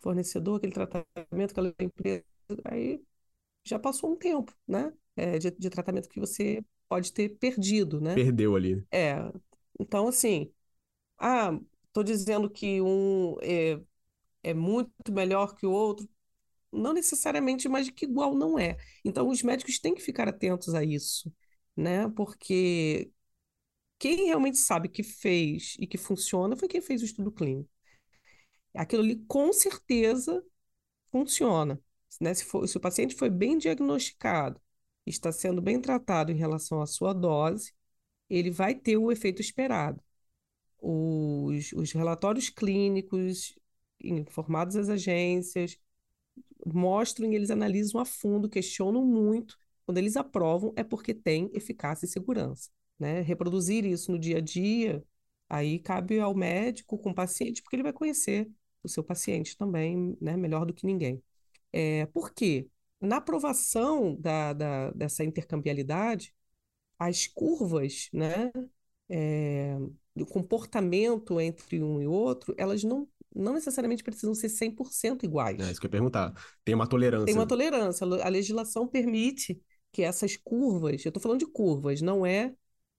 fornecedor, 0.00 0.56
aquele 0.56 0.72
tratamento, 0.72 1.50
aquela 1.52 1.74
empresa, 1.78 2.24
aí 2.64 3.02
já 3.64 3.78
passou 3.78 4.12
um 4.12 4.16
tempo, 4.16 4.54
né? 4.66 4.92
É, 5.16 5.38
de, 5.38 5.50
de 5.50 5.70
tratamento 5.70 6.08
que 6.08 6.20
você 6.20 6.64
pode 6.88 7.12
ter 7.12 7.30
perdido, 7.38 8.00
né? 8.00 8.14
Perdeu 8.14 8.56
ali. 8.56 8.84
É, 8.90 9.16
então 9.78 10.08
assim, 10.08 10.52
ah, 11.18 11.58
tô 11.92 12.02
dizendo 12.02 12.50
que 12.50 12.80
um 12.80 13.36
é, 13.42 13.80
é 14.42 14.54
muito 14.54 15.12
melhor 15.12 15.54
que 15.54 15.66
o 15.66 15.72
outro, 15.72 16.08
não 16.72 16.92
necessariamente, 16.92 17.68
mas 17.68 17.90
que 17.90 18.04
igual 18.06 18.34
não 18.34 18.58
é. 18.58 18.76
Então 19.04 19.28
os 19.28 19.42
médicos 19.42 19.78
têm 19.78 19.94
que 19.94 20.02
ficar 20.02 20.28
atentos 20.28 20.74
a 20.74 20.84
isso, 20.84 21.32
né? 21.80 22.08
Porque 22.10 23.10
quem 23.98 24.26
realmente 24.26 24.58
sabe 24.58 24.88
que 24.88 25.02
fez 25.02 25.76
e 25.80 25.86
que 25.86 25.98
funciona 25.98 26.56
foi 26.56 26.68
quem 26.68 26.80
fez 26.82 27.02
o 27.02 27.04
estudo 27.06 27.32
clínico. 27.32 27.70
Aquilo 28.74 29.02
ali 29.02 29.16
com 29.26 29.52
certeza 29.52 30.44
funciona, 31.12 31.80
né? 32.20 32.34
Se 32.34 32.44
for, 32.44 32.68
se 32.68 32.76
o 32.76 32.80
paciente 32.80 33.14
foi 33.14 33.30
bem 33.30 33.58
diagnosticado, 33.58 34.60
está 35.06 35.32
sendo 35.32 35.62
bem 35.62 35.80
tratado 35.80 36.32
em 36.32 36.36
relação 36.36 36.82
à 36.82 36.86
sua 36.86 37.12
dose, 37.12 37.74
ele 38.30 38.50
vai 38.50 38.74
ter 38.74 38.96
o 38.98 39.12
efeito 39.12 39.40
esperado. 39.42 40.02
Os, 40.80 41.72
os 41.74 41.92
relatórios 41.92 42.50
clínicos 42.50 43.58
informados 44.02 44.76
às 44.76 44.88
agências 44.88 45.78
mostram 46.66 47.32
e 47.32 47.36
eles 47.36 47.50
analisam 47.50 48.00
a 48.00 48.04
fundo, 48.04 48.48
questionam 48.48 49.04
muito. 49.04 49.58
Quando 49.90 49.98
eles 49.98 50.16
aprovam, 50.16 50.72
é 50.76 50.84
porque 50.84 51.12
tem 51.12 51.50
eficácia 51.52 52.06
e 52.06 52.08
segurança, 52.08 52.70
né? 52.96 53.22
Reproduzir 53.22 53.84
isso 53.84 54.12
no 54.12 54.20
dia 54.20 54.38
a 54.38 54.40
dia, 54.40 55.02
aí 55.48 55.80
cabe 55.80 56.20
ao 56.20 56.32
médico 56.32 56.96
com 56.96 57.10
o 57.10 57.14
paciente, 57.14 57.60
porque 57.60 57.74
ele 57.74 57.82
vai 57.82 57.92
conhecer 57.92 58.48
o 58.84 58.88
seu 58.88 59.02
paciente 59.02 59.56
também, 59.56 60.16
né? 60.20 60.36
Melhor 60.36 60.64
do 60.64 60.72
que 60.72 60.86
ninguém. 60.86 61.20
É, 61.72 62.06
por 62.06 62.32
quê? 62.32 62.68
Na 63.00 63.16
aprovação 63.16 64.14
da, 64.14 64.52
da, 64.52 64.92
dessa 64.92 65.24
intercambiabilidade, 65.24 66.32
as 66.96 67.26
curvas, 67.26 68.08
né? 68.12 68.52
é, 69.10 69.76
do 70.14 70.24
comportamento 70.24 71.40
entre 71.40 71.82
um 71.82 72.00
e 72.00 72.06
outro, 72.06 72.54
elas 72.56 72.84
não, 72.84 73.08
não 73.34 73.54
necessariamente 73.54 74.04
precisam 74.04 74.34
ser 74.34 74.48
100% 74.48 75.24
iguais. 75.24 75.58
É 75.60 75.72
isso 75.72 75.80
que 75.80 75.86
eu 75.86 75.88
ia 75.88 75.92
perguntar. 75.92 76.32
Tem 76.64 76.76
uma 76.76 76.86
tolerância. 76.86 77.26
Tem 77.26 77.34
uma 77.34 77.46
tolerância. 77.46 78.06
A 78.06 78.28
legislação 78.28 78.86
permite 78.86 79.60
que 79.92 80.02
essas 80.02 80.36
curvas, 80.36 81.04
eu 81.04 81.10
estou 81.10 81.22
falando 81.22 81.40
de 81.40 81.46
curvas, 81.46 82.00
não 82.02 82.24
é 82.26 82.54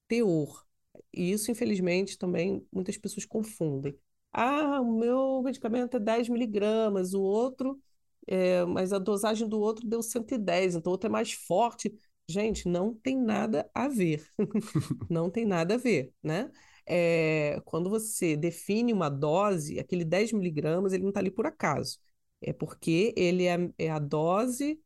teor. 0.08 0.64
E 1.12 1.32
isso, 1.32 1.50
infelizmente, 1.50 2.18
também 2.18 2.66
muitas 2.72 2.96
pessoas 2.96 3.24
confundem. 3.24 3.98
Ah, 4.32 4.80
o 4.80 4.98
meu 4.98 5.42
medicamento 5.42 5.96
é 5.96 6.00
10 6.00 6.28
miligramas, 6.28 7.14
o 7.14 7.22
outro, 7.22 7.80
é, 8.26 8.64
mas 8.64 8.92
a 8.92 8.98
dosagem 8.98 9.48
do 9.48 9.60
outro 9.60 9.86
deu 9.86 10.02
110, 10.02 10.74
então 10.74 10.90
o 10.90 10.94
outro 10.94 11.08
é 11.08 11.10
mais 11.12 11.32
forte. 11.32 11.94
Gente, 12.28 12.68
não 12.68 12.94
tem 12.94 13.16
nada 13.18 13.68
a 13.74 13.88
ver. 13.88 14.24
Não 15.10 15.30
tem 15.30 15.44
nada 15.44 15.74
a 15.74 15.76
ver, 15.76 16.12
né? 16.22 16.50
É, 16.86 17.60
quando 17.64 17.90
você 17.90 18.36
define 18.36 18.92
uma 18.92 19.08
dose, 19.08 19.78
aquele 19.78 20.04
10 20.04 20.32
miligramas, 20.32 20.92
ele 20.92 21.02
não 21.02 21.10
está 21.10 21.20
ali 21.20 21.30
por 21.30 21.46
acaso. 21.46 21.98
É 22.40 22.52
porque 22.52 23.12
ele 23.16 23.46
é, 23.46 23.56
é 23.78 23.90
a 23.90 23.98
dose 23.98 24.80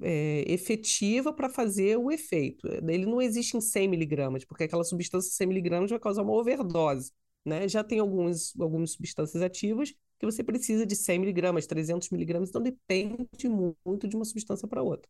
é, 0.00 0.44
efetiva 0.46 1.32
para 1.32 1.48
fazer 1.48 1.96
o 1.98 2.10
efeito. 2.10 2.66
Ele 2.66 3.06
não 3.06 3.20
existe 3.20 3.56
em 3.56 3.60
100 3.60 3.88
miligramas, 3.88 4.44
porque 4.44 4.64
aquela 4.64 4.84
substância 4.84 5.30
100 5.32 5.46
miligramas 5.46 5.90
vai 5.90 5.98
causar 5.98 6.22
uma 6.22 6.32
overdose, 6.34 7.12
né? 7.44 7.68
Já 7.68 7.84
tem 7.84 7.98
alguns, 7.98 8.58
algumas 8.58 8.92
substâncias 8.92 9.42
ativas 9.42 9.94
que 10.18 10.26
você 10.26 10.42
precisa 10.42 10.84
de 10.84 10.96
100 10.96 11.20
miligramas, 11.20 11.66
300 11.66 12.10
miligramas, 12.10 12.48
então 12.48 12.62
depende 12.62 13.48
muito 13.48 14.08
de 14.08 14.16
uma 14.16 14.24
substância 14.24 14.66
para 14.66 14.82
outra. 14.82 15.08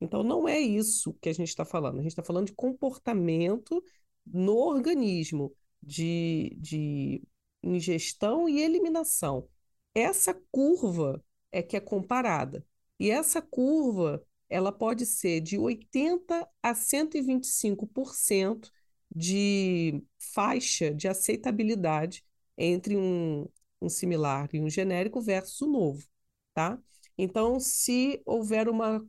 Então, 0.00 0.22
não 0.22 0.48
é 0.48 0.58
isso 0.60 1.14
que 1.20 1.28
a 1.28 1.32
gente 1.32 1.48
está 1.48 1.64
falando. 1.64 1.98
A 1.98 2.02
gente 2.02 2.12
está 2.12 2.22
falando 2.22 2.46
de 2.46 2.54
comportamento 2.54 3.82
no 4.26 4.56
organismo, 4.56 5.54
de, 5.82 6.56
de 6.60 7.22
ingestão 7.62 8.48
e 8.48 8.60
eliminação. 8.60 9.48
Essa 9.94 10.34
curva 10.50 11.22
é 11.50 11.62
que 11.62 11.76
é 11.76 11.80
comparada. 11.80 12.64
E 12.98 13.10
essa 13.10 13.42
curva, 13.42 14.24
ela 14.48 14.72
pode 14.72 15.04
ser 15.06 15.40
de 15.40 15.58
80 15.58 16.48
a 16.62 16.74
125% 16.74 18.70
de 19.14 20.02
faixa 20.18 20.94
de 20.94 21.08
aceitabilidade 21.08 22.24
entre 22.56 22.96
um, 22.96 23.48
um 23.80 23.88
similar 23.88 24.48
e 24.52 24.60
um 24.60 24.68
genérico 24.68 25.20
versus 25.20 25.60
o 25.60 25.66
novo, 25.66 26.06
tá? 26.54 26.78
Então, 27.18 27.58
se 27.60 28.22
houver 28.26 28.68
uma 28.68 29.06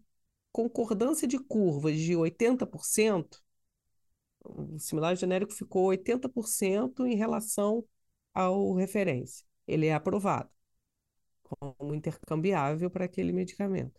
concordância 0.51 1.27
de 1.27 1.39
curvas 1.39 1.97
de 1.99 2.15
80%, 2.15 3.41
o 4.43 4.79
similar 4.79 5.15
genérico 5.15 5.53
ficou 5.53 5.87
80% 5.87 7.05
em 7.05 7.15
relação 7.15 7.85
ao 8.33 8.73
referência. 8.73 9.45
Ele 9.67 9.87
é 9.87 9.93
aprovado 9.93 10.49
como 11.47 11.93
intercambiável 11.95 12.89
para 12.89 13.05
aquele 13.05 13.31
medicamento. 13.31 13.93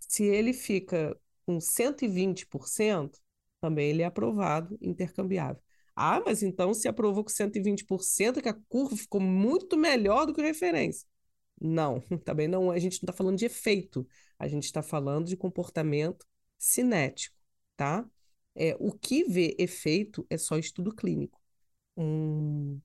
Se 0.00 0.24
ele 0.24 0.52
fica 0.52 1.16
com 1.46 1.60
120%, 1.60 3.18
também 3.60 3.90
ele 3.90 4.02
é 4.02 4.06
aprovado 4.06 4.78
intercambiável. 4.80 5.62
Ah, 5.94 6.20
mas 6.24 6.42
então 6.42 6.72
se 6.74 6.88
aprovou 6.88 7.24
com 7.24 7.30
120%, 7.30 8.40
que 8.42 8.48
a 8.48 8.54
curva 8.68 8.96
ficou 8.96 9.20
muito 9.20 9.76
melhor 9.76 10.26
do 10.26 10.34
que 10.34 10.40
a 10.40 10.44
referência. 10.44 11.06
Não, 11.60 12.00
também 12.24 12.48
não. 12.48 12.70
A 12.70 12.78
gente 12.78 12.94
não 12.94 13.06
está 13.06 13.12
falando 13.12 13.38
de 13.38 13.46
efeito, 13.46 14.06
a 14.38 14.48
gente 14.48 14.64
está 14.64 14.82
falando 14.82 15.26
de 15.26 15.36
comportamento 15.36 16.26
cinético, 16.58 17.36
tá? 17.76 18.08
É, 18.54 18.76
o 18.78 18.92
que 18.92 19.24
vê 19.24 19.54
efeito 19.58 20.26
é 20.30 20.36
só 20.38 20.58
estudo 20.58 20.94
clínico. 20.94 21.40
Um, 21.96 22.80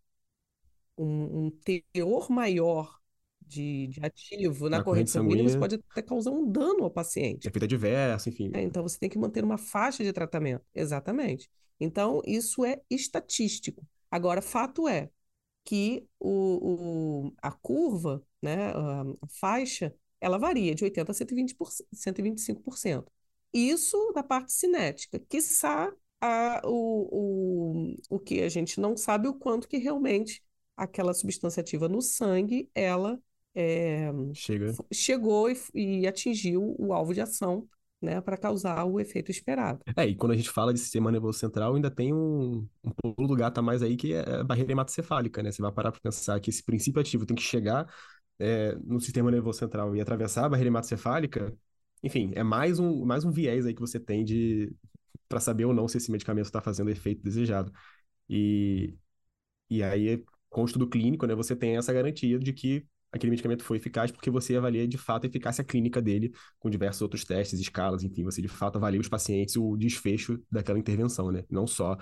um, 0.97 1.47
um 1.47 1.51
teor 1.51 2.31
maior 2.31 2.99
de, 3.47 3.87
de 3.87 3.99
ativo 4.05 4.69
na, 4.69 4.77
Na 4.77 4.83
corrente 4.83 5.09
corrente 5.09 5.11
sanguínea, 5.11 5.43
você 5.43 5.51
sanguínea. 5.53 5.59
pode 5.59 5.75
até 5.75 6.01
causar 6.01 6.31
um 6.31 6.49
dano 6.51 6.83
ao 6.83 6.91
paciente. 6.91 7.47
Efeito 7.47 7.65
adverso, 7.65 8.29
enfim. 8.29 8.51
É, 8.53 8.61
então 8.61 8.83
você 8.83 8.97
tem 8.99 9.09
que 9.09 9.17
manter 9.17 9.43
uma 9.43 9.57
faixa 9.57 10.03
de 10.03 10.11
tratamento. 10.13 10.65
Exatamente. 10.73 11.49
Então, 11.79 12.21
isso 12.25 12.65
é 12.65 12.81
estatístico. 12.89 13.85
Agora, 14.09 14.41
fato 14.41 14.87
é 14.87 15.09
que 15.63 16.07
o, 16.19 17.27
o, 17.27 17.33
a 17.41 17.51
curva, 17.51 18.23
né, 18.41 18.71
a 18.71 19.03
faixa, 19.39 19.93
ela 20.19 20.37
varia 20.37 20.73
de 20.73 20.83
80% 20.83 21.11
a 21.11 21.13
120%, 21.13 21.85
125%. 21.93 23.11
Isso 23.53 24.11
da 24.13 24.23
parte 24.23 24.51
cinética. 24.53 25.19
Quiçá 25.29 25.91
a, 26.21 26.61
o, 26.65 27.91
o, 27.91 27.95
o 28.09 28.19
que 28.19 28.41
a 28.41 28.49
gente 28.49 28.79
não 28.79 28.95
sabe 28.97 29.27
o 29.27 29.33
quanto 29.33 29.67
que 29.67 29.77
realmente 29.77 30.43
aquela 30.75 31.13
substância 31.13 31.61
ativa 31.61 31.87
no 31.89 32.01
sangue, 32.01 32.69
ela 32.73 33.19
é, 33.59 34.11
Chega. 34.35 34.71
chegou 34.93 35.49
e, 35.49 35.57
e 35.73 36.07
atingiu 36.07 36.75
o 36.77 36.93
alvo 36.93 37.11
de 37.11 37.21
ação 37.21 37.67
né, 37.99 38.21
para 38.21 38.37
causar 38.37 38.85
o 38.85 38.99
efeito 38.99 39.31
esperado. 39.31 39.79
É, 39.95 40.05
e 40.05 40.15
quando 40.15 40.33
a 40.33 40.35
gente 40.35 40.51
fala 40.51 40.71
de 40.71 40.79
sistema 40.79 41.11
nervoso 41.11 41.39
central, 41.39 41.73
ainda 41.73 41.89
tem 41.89 42.13
um, 42.13 42.67
um 42.83 42.91
pulo 42.91 43.27
do 43.27 43.35
gato 43.35 43.57
a 43.57 43.61
mais 43.63 43.81
aí, 43.81 43.97
que 43.97 44.13
é 44.13 44.41
a 44.41 44.43
barreira 44.43 44.71
hematocefálica, 44.71 45.41
né? 45.41 45.51
Você 45.51 45.59
vai 45.59 45.71
parar 45.71 45.91
para 45.91 45.99
pensar 45.99 46.39
que 46.39 46.51
esse 46.51 46.63
princípio 46.63 47.01
ativo 47.01 47.25
tem 47.25 47.35
que 47.35 47.41
chegar 47.41 47.91
é, 48.37 48.75
no 48.83 49.01
sistema 49.01 49.31
nervoso 49.31 49.57
central 49.57 49.95
e 49.95 50.01
atravessar 50.01 50.45
a 50.45 50.49
barreira 50.49 50.69
hematocefálica, 50.69 51.51
enfim, 52.03 52.31
é 52.35 52.43
mais 52.43 52.77
um, 52.77 53.03
mais 53.03 53.25
um 53.25 53.31
viés 53.31 53.65
aí 53.65 53.73
que 53.73 53.81
você 53.81 53.99
tem 53.99 54.23
de 54.23 54.71
para 55.27 55.39
saber 55.39 55.65
ou 55.65 55.73
não 55.73 55.87
se 55.87 55.97
esse 55.97 56.11
medicamento 56.11 56.45
está 56.45 56.61
fazendo 56.61 56.87
o 56.87 56.91
efeito 56.91 57.23
desejado. 57.23 57.73
E, 58.29 58.95
e 59.69 59.83
aí, 59.83 60.23
com 60.49 60.61
o 60.63 60.65
estudo 60.65 60.87
clínico, 60.87 61.25
né, 61.25 61.35
você 61.35 61.55
tem 61.55 61.77
essa 61.77 61.91
garantia 61.91 62.39
de 62.39 62.53
que 62.53 62.85
aquele 63.11 63.31
medicamento 63.31 63.63
foi 63.63 63.77
eficaz 63.77 64.11
porque 64.11 64.29
você 64.29 64.55
avalia 64.55 64.87
de 64.87 64.97
fato 64.97 65.25
a 65.25 65.27
eficácia 65.27 65.63
clínica 65.63 66.01
dele 66.01 66.31
com 66.59 66.69
diversos 66.69 67.01
outros 67.01 67.23
testes, 67.25 67.59
escalas, 67.59 68.03
enfim, 68.03 68.23
você 68.23 68.41
de 68.41 68.47
fato 68.47 68.77
avalia 68.77 68.99
os 68.99 69.07
pacientes 69.09 69.55
o 69.57 69.75
desfecho 69.77 70.41
daquela 70.51 70.79
intervenção, 70.79 71.31
né? 71.31 71.43
Não 71.49 71.65
só 71.67 71.97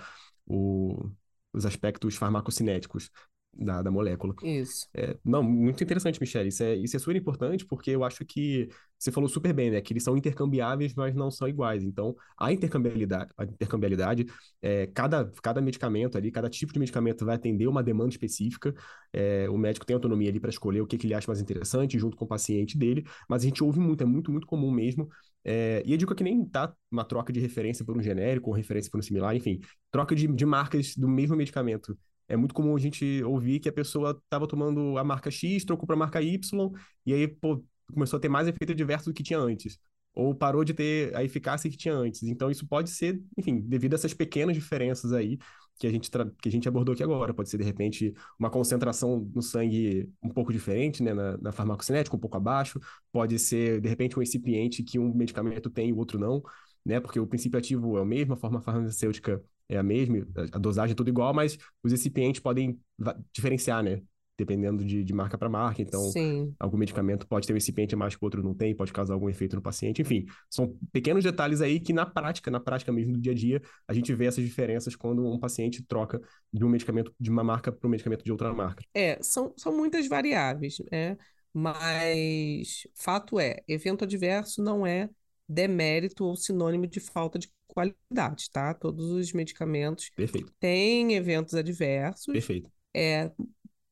o, 0.46 1.10
os 1.52 1.64
aspectos 1.66 2.16
farmacocinéticos 2.16 3.10
da, 3.58 3.82
da 3.82 3.90
molécula. 3.90 4.34
Isso. 4.42 4.86
É, 4.94 5.16
não, 5.24 5.42
muito 5.42 5.82
interessante, 5.82 6.20
Michelle. 6.20 6.48
Isso 6.48 6.62
é, 6.62 6.74
isso 6.74 6.96
é 6.96 6.98
super 6.98 7.16
importante 7.16 7.64
porque 7.64 7.90
eu 7.90 8.04
acho 8.04 8.24
que 8.24 8.68
você 8.98 9.12
falou 9.12 9.28
super 9.28 9.52
bem, 9.52 9.70
né? 9.70 9.80
Que 9.80 9.92
eles 9.92 10.02
são 10.02 10.16
intercambiáveis, 10.16 10.94
mas 10.94 11.14
não 11.14 11.30
são 11.30 11.48
iguais. 11.48 11.82
Então, 11.82 12.14
a 12.38 12.52
intercambiabilidade, 12.52 13.30
a 13.36 13.44
intercambiabilidade 13.44 14.26
é, 14.62 14.86
cada, 14.88 15.30
cada 15.42 15.60
medicamento 15.60 16.16
ali, 16.16 16.30
cada 16.30 16.48
tipo 16.48 16.72
de 16.72 16.78
medicamento 16.78 17.24
vai 17.24 17.36
atender 17.36 17.66
uma 17.66 17.82
demanda 17.82 18.10
específica. 18.10 18.74
É, 19.12 19.48
o 19.50 19.58
médico 19.58 19.84
tem 19.84 19.94
autonomia 19.94 20.28
ali 20.28 20.40
para 20.40 20.50
escolher 20.50 20.80
o 20.80 20.86
que, 20.86 20.98
que 20.98 21.06
ele 21.06 21.14
acha 21.14 21.26
mais 21.28 21.40
interessante 21.40 21.98
junto 21.98 22.16
com 22.16 22.24
o 22.24 22.28
paciente 22.28 22.76
dele, 22.78 23.04
mas 23.28 23.42
a 23.42 23.46
gente 23.46 23.62
ouve 23.62 23.80
muito, 23.80 24.02
é 24.02 24.06
muito, 24.06 24.30
muito 24.30 24.46
comum 24.46 24.70
mesmo. 24.70 25.08
É, 25.44 25.80
e 25.86 25.92
eu 25.92 25.96
digo 25.96 26.12
que 26.12 26.24
nem 26.24 26.44
tá 26.44 26.74
uma 26.90 27.04
troca 27.04 27.32
de 27.32 27.38
referência 27.38 27.84
por 27.84 27.96
um 27.96 28.02
genérico 28.02 28.50
ou 28.50 28.56
referência 28.56 28.90
por 28.90 28.98
um 28.98 29.02
similar, 29.02 29.36
enfim, 29.36 29.60
troca 29.92 30.14
de, 30.14 30.26
de 30.26 30.44
marcas 30.44 30.96
do 30.96 31.08
mesmo 31.08 31.36
medicamento 31.36 31.96
é 32.28 32.36
muito 32.36 32.54
comum 32.54 32.76
a 32.76 32.78
gente 32.78 33.22
ouvir 33.24 33.60
que 33.60 33.68
a 33.68 33.72
pessoa 33.72 34.20
estava 34.24 34.46
tomando 34.46 34.98
a 34.98 35.04
marca 35.04 35.30
X, 35.30 35.64
trocou 35.64 35.86
para 35.86 35.94
a 35.96 35.98
marca 35.98 36.20
Y, 36.22 36.70
e 37.04 37.12
aí, 37.12 37.28
pô, 37.28 37.64
começou 37.92 38.16
a 38.16 38.20
ter 38.20 38.28
mais 38.28 38.48
efeito 38.48 38.72
adverso 38.72 39.10
do 39.10 39.14
que 39.14 39.22
tinha 39.22 39.38
antes. 39.38 39.78
Ou 40.14 40.34
parou 40.34 40.64
de 40.64 40.72
ter 40.72 41.14
a 41.14 41.22
eficácia 41.22 41.70
que 41.70 41.76
tinha 41.76 41.94
antes. 41.94 42.22
Então, 42.22 42.50
isso 42.50 42.66
pode 42.66 42.90
ser, 42.90 43.20
enfim, 43.36 43.60
devido 43.60 43.92
a 43.92 43.96
essas 43.96 44.14
pequenas 44.14 44.56
diferenças 44.56 45.12
aí 45.12 45.38
que 45.78 45.86
a 45.86 45.90
gente, 45.90 46.10
que 46.10 46.48
a 46.48 46.52
gente 46.52 46.66
abordou 46.66 46.94
aqui 46.94 47.02
agora. 47.02 47.34
Pode 47.34 47.50
ser, 47.50 47.58
de 47.58 47.64
repente, 47.64 48.14
uma 48.38 48.48
concentração 48.48 49.30
no 49.34 49.42
sangue 49.42 50.10
um 50.22 50.30
pouco 50.30 50.52
diferente, 50.52 51.02
né, 51.02 51.12
na, 51.12 51.36
na 51.36 51.52
farmacocinética, 51.52 52.16
um 52.16 52.18
pouco 52.18 52.36
abaixo. 52.36 52.80
Pode 53.12 53.38
ser, 53.38 53.80
de 53.80 53.88
repente, 53.88 54.16
um 54.16 54.20
recipiente 54.20 54.82
que 54.82 54.98
um 54.98 55.14
medicamento 55.14 55.68
tem 55.68 55.90
e 55.90 55.92
o 55.92 55.98
outro 55.98 56.18
não, 56.18 56.42
né, 56.86 57.00
porque 57.00 57.18
o 57.18 57.26
princípio 57.26 57.58
ativo 57.58 57.98
é 57.98 58.00
o 58.00 58.04
mesmo, 58.04 58.34
a 58.34 58.36
forma 58.36 58.60
farmacêutica 58.60 59.42
é 59.68 59.76
a 59.76 59.82
mesma, 59.82 60.24
a 60.52 60.58
dosagem 60.58 60.92
é 60.92 60.94
tudo 60.94 61.10
igual, 61.10 61.34
mas 61.34 61.58
os 61.82 61.90
recipientes 61.90 62.40
podem 62.40 62.78
diferenciar, 63.32 63.82
né? 63.82 64.00
Dependendo 64.38 64.84
de, 64.84 65.02
de 65.02 65.12
marca 65.12 65.36
para 65.36 65.48
marca. 65.48 65.82
Então, 65.82 66.00
Sim. 66.12 66.54
algum 66.60 66.76
medicamento 66.76 67.26
pode 67.26 67.46
ter 67.46 67.52
um 67.52 67.56
recipiente 67.56 67.96
mais 67.96 68.14
que 68.14 68.22
o 68.22 68.26
outro 68.26 68.40
não 68.42 68.54
tem, 68.54 68.76
pode 68.76 68.92
causar 68.92 69.14
algum 69.14 69.28
efeito 69.28 69.56
no 69.56 69.62
paciente. 69.62 70.00
Enfim, 70.00 70.26
são 70.48 70.76
pequenos 70.92 71.24
detalhes 71.24 71.60
aí 71.60 71.80
que 71.80 71.92
na 71.92 72.06
prática, 72.06 72.50
na 72.50 72.60
prática 72.60 72.92
mesmo 72.92 73.14
do 73.14 73.20
dia 73.20 73.32
a 73.32 73.34
dia, 73.34 73.62
a 73.88 73.92
gente 73.92 74.14
vê 74.14 74.26
essas 74.26 74.44
diferenças 74.44 74.94
quando 74.94 75.26
um 75.26 75.40
paciente 75.40 75.82
troca 75.82 76.20
de 76.52 76.64
um 76.64 76.68
medicamento 76.68 77.12
de 77.18 77.30
uma 77.30 77.42
marca 77.42 77.72
para 77.72 77.88
um 77.88 77.90
medicamento 77.90 78.22
de 78.22 78.30
outra 78.30 78.54
marca. 78.54 78.84
É, 78.94 79.18
são, 79.22 79.52
são 79.56 79.76
muitas 79.76 80.06
variáveis, 80.06 80.76
né? 80.92 81.16
Mas 81.52 82.86
fato 82.94 83.40
é, 83.40 83.62
evento 83.66 84.04
adverso 84.04 84.62
não 84.62 84.86
é 84.86 85.08
demérito 85.48 86.24
ou 86.24 86.36
sinônimo 86.36 86.86
de 86.86 87.00
falta 87.00 87.38
de 87.38 87.50
qualidade, 87.66 88.50
tá? 88.50 88.74
Todos 88.74 89.10
os 89.10 89.32
medicamentos 89.32 90.10
Perfeito. 90.16 90.52
têm 90.58 91.14
eventos 91.14 91.54
adversos. 91.54 92.32
Perfeito. 92.32 92.70
É, 92.94 93.30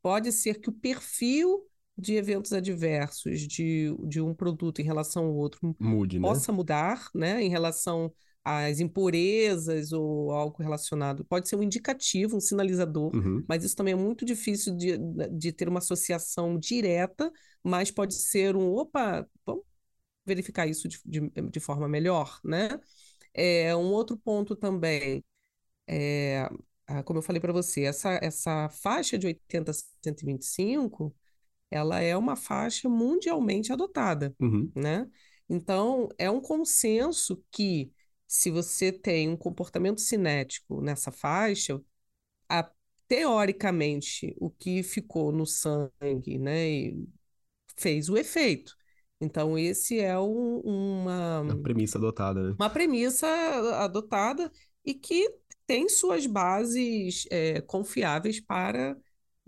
pode 0.03 0.33
ser 0.33 0.61
que 0.61 0.69
o 0.69 0.73
perfil 0.73 1.67
de 1.97 2.15
eventos 2.15 2.53
adversos 2.53 3.41
de, 3.43 3.95
de 4.07 4.21
um 4.21 4.35
produto 4.35 4.81
em 4.81 4.85
relação 4.85 5.27
ao 5.27 5.35
outro 5.35 5.77
Mude, 5.79 6.19
né? 6.19 6.29
possa 6.29 6.53
mudar, 6.53 7.09
né? 7.15 7.43
Em 7.43 7.49
relação 7.49 8.13
às 8.43 8.81
impurezas 8.81 9.93
ou 9.93 10.31
algo 10.33 10.63
relacionado. 10.63 11.25
Pode 11.25 11.49
ser 11.49 11.57
um 11.57 11.63
indicativo, 11.63 12.37
um 12.37 12.41
sinalizador, 12.41 13.15
Uhum. 13.15 13.45
mas 13.49 13.65
isso 13.65 13.77
também 13.77 13.93
é 13.93 13.97
muito 13.97 14.25
difícil 14.25 14.77
de, 14.77 14.99
de 15.31 15.53
ter 15.53 15.69
uma 15.69 15.79
associação 15.79 16.59
direta, 16.59 17.33
mas 17.63 17.91
pode 17.91 18.15
ser 18.15 18.55
um, 18.57 18.75
opa, 18.75 19.27
vamos 19.47 19.65
verificar 20.27 20.67
isso 20.67 20.89
de, 20.89 21.01
de, 21.05 21.21
de 21.31 21.61
forma 21.61 21.89
melhor, 21.89 22.41
né? 22.45 22.81
É, 23.35 23.75
um 23.77 23.93
outro 23.93 24.17
ponto 24.19 24.57
também, 24.57 25.25
é, 25.87 26.49
ah, 26.87 27.03
como 27.03 27.19
eu 27.19 27.23
falei 27.23 27.41
para 27.41 27.53
você, 27.53 27.83
essa, 27.85 28.19
essa 28.23 28.69
faixa 28.71 29.19
de 29.19 29.27
80 29.27 29.71
a 29.73 29.75
125, 29.75 31.15
ela 31.71 32.01
é 32.01 32.17
uma 32.17 32.37
faixa 32.37 32.89
mundialmente 32.89 33.73
adotada, 33.73 34.37
Uhum. 34.41 34.73
né? 34.75 35.09
Então, 35.49 36.09
é 36.19 36.31
um 36.31 36.41
consenso 36.41 37.43
que 37.51 37.93
se 38.27 38.51
você 38.51 38.93
tem 38.93 39.29
um 39.29 39.37
comportamento 39.37 40.01
cinético 40.01 40.81
nessa 40.83 41.13
faixa, 41.13 41.81
a- 42.49 42.71
teoricamente, 43.09 44.35
o 44.41 44.51
que 44.51 44.83
ficou 44.83 45.33
no 45.33 45.47
sangue, 45.47 46.39
né, 46.39 46.93
fez 47.77 48.09
o 48.09 48.17
efeito. 48.17 48.77
Então, 49.25 49.59
esse 49.59 49.99
é 50.01 50.19
um- 50.19 50.61
uma, 50.61 51.41
A 51.43 51.55
premissa 51.57 51.99
adotada, 51.99 52.43
né? 52.51 52.57
uma 52.59 52.71
premissa 52.71 53.27
adotada 53.85 54.51
e 54.85 54.95
que 54.95 55.29
tem 55.67 55.89
suas 55.89 56.27
bases 56.27 57.27
é, 57.31 57.61
confiáveis 57.63 58.41
para 58.41 58.97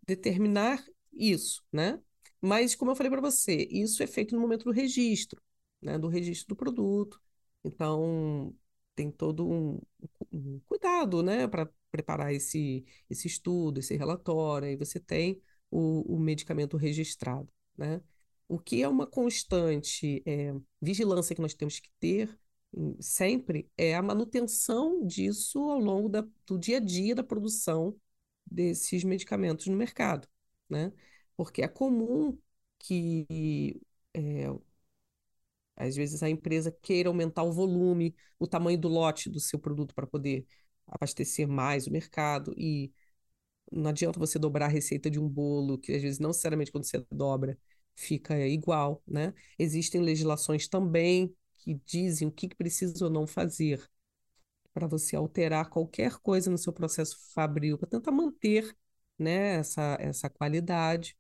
determinar 0.07 0.85
isso, 1.13 1.63
né? 1.73 2.01
Mas, 2.41 2.75
como 2.75 2.91
eu 2.91 2.97
falei 2.97 3.11
para 3.11 3.21
você, 3.21 3.69
isso 3.71 4.03
é 4.03 4.07
feito 4.07 4.35
no 4.35 4.41
momento 4.41 4.65
do 4.65 4.71
registro, 4.73 5.41
né? 5.83 5.99
Do 5.99 6.09
registro 6.09 6.49
do 6.49 6.57
produto. 6.57 7.21
Então, 7.65 8.55
tem 8.95 9.11
todo 9.11 9.49
um, 9.49 9.81
um 10.33 10.61
cuidado, 10.67 11.23
né? 11.23 11.47
Para 11.49 11.69
preparar 11.91 12.33
esse, 12.35 12.85
esse 13.11 13.27
estudo, 13.27 13.81
esse 13.81 13.97
relatório. 13.97 14.69
Aí 14.69 14.77
você 14.77 15.01
tem 15.01 15.41
o, 15.71 16.17
o 16.17 16.19
medicamento 16.21 16.77
registrado, 16.77 17.49
né? 17.77 18.01
O 18.49 18.59
que 18.59 18.83
é 18.83 18.89
uma 18.89 19.07
constante 19.07 20.23
é, 20.27 20.55
vigilância 20.81 21.35
que 21.35 21.43
nós 21.43 21.55
temos 21.55 21.81
que 21.81 21.91
ter 21.99 22.39
hum, 22.73 22.97
sempre 23.01 23.69
é 23.77 23.95
a 23.97 24.03
manutenção 24.03 25.05
disso 25.07 25.59
ao 25.71 25.79
longo 25.81 26.09
da- 26.09 26.27
do 26.47 26.59
dia 26.59 26.77
a 26.79 26.81
dia 26.81 27.15
da 27.15 27.25
produção 27.25 27.99
desses 28.47 29.03
medicamentos 29.05 29.67
no 29.67 29.77
mercado, 29.77 30.29
né? 30.69 30.93
Porque 31.37 31.63
é 31.63 31.69
comum 31.69 32.39
que 32.79 33.81
é, 34.15 34.47
às 35.77 35.97
vezes 35.97 36.23
a 36.23 36.29
empresa 36.31 36.71
queira 36.83 37.09
aumentar 37.09 37.43
o 37.43 37.53
volume, 37.53 38.15
o 38.39 38.47
tamanho 38.47 38.79
do 38.79 38.89
lote 38.89 39.29
do 39.31 39.41
seu 39.41 39.59
produto 39.59 39.95
para 39.95 40.07
poder 40.07 40.47
abastecer 40.87 41.47
mais 41.49 41.87
o 41.87 41.93
mercado 41.93 42.55
e 42.57 42.93
não 43.73 43.91
adianta 43.91 44.19
você 44.21 44.39
dobrar 44.39 44.67
a 44.67 44.69
receita 44.69 45.11
de 45.11 45.21
um 45.21 45.29
bolo, 45.29 45.79
que 45.79 45.93
às 45.95 46.03
vezes 46.03 46.19
não 46.21 46.31
necessariamente 46.31 46.73
quando 46.73 46.85
você 46.87 47.05
dobra 47.13 47.59
fica 47.97 48.39
igual, 48.47 49.03
né? 49.07 49.35
Existem 49.59 50.01
legislações 50.03 50.69
também 50.69 51.35
que 51.59 51.75
dizem 51.87 52.29
o 52.29 52.33
que 52.33 52.49
precisa 52.55 53.05
ou 53.07 53.11
não 53.11 53.27
fazer 53.27 53.83
para 54.75 54.87
você 54.87 55.17
alterar 55.17 55.69
qualquer 55.71 56.19
coisa 56.19 56.51
no 56.51 56.59
seu 56.59 56.73
processo 56.73 57.19
fabril, 57.35 57.79
para 57.79 57.89
tentar 57.89 58.11
manter, 58.13 58.77
né, 59.19 59.57
essa, 59.57 59.97
essa 60.01 60.31
qualidade. 60.31 61.17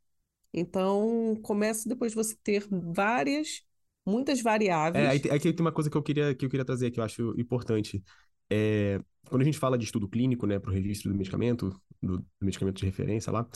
Então, 0.53 1.37
começa 1.43 1.89
depois 1.89 2.13
de 2.13 2.17
você 2.17 2.37
ter 2.43 2.67
várias, 2.71 3.63
muitas 4.07 4.43
É, 4.93 5.07
aí, 5.09 5.21
variáveis. 5.21 5.21
te- 5.21 5.31
aí 5.31 5.39
tem 5.41 5.55
uma 5.61 5.73
coisa 5.73 5.91
que 5.91 5.97
eu 5.97 6.03
queria, 6.03 6.35
que 6.35 6.45
eu 6.47 6.51
queria 6.51 6.65
trazer 6.65 6.91
que 6.91 6.99
eu 7.01 7.05
acho 7.05 7.35
importante. 7.39 8.03
É, 8.51 8.99
quando 9.29 9.43
a 9.43 9.45
gente 9.45 9.59
fala 9.59 9.77
de 9.77 9.85
estudo 9.85 10.09
clínico, 10.09 10.47
né, 10.47 10.59
para 10.59 10.71
o 10.71 10.75
registro 10.75 11.11
do 11.11 11.17
medicamento, 11.17 11.71
do, 12.03 12.19
do 12.19 12.27
medicamento 12.41 12.77
de 12.79 12.87
referência 12.87 13.31
lá, 13.33 13.47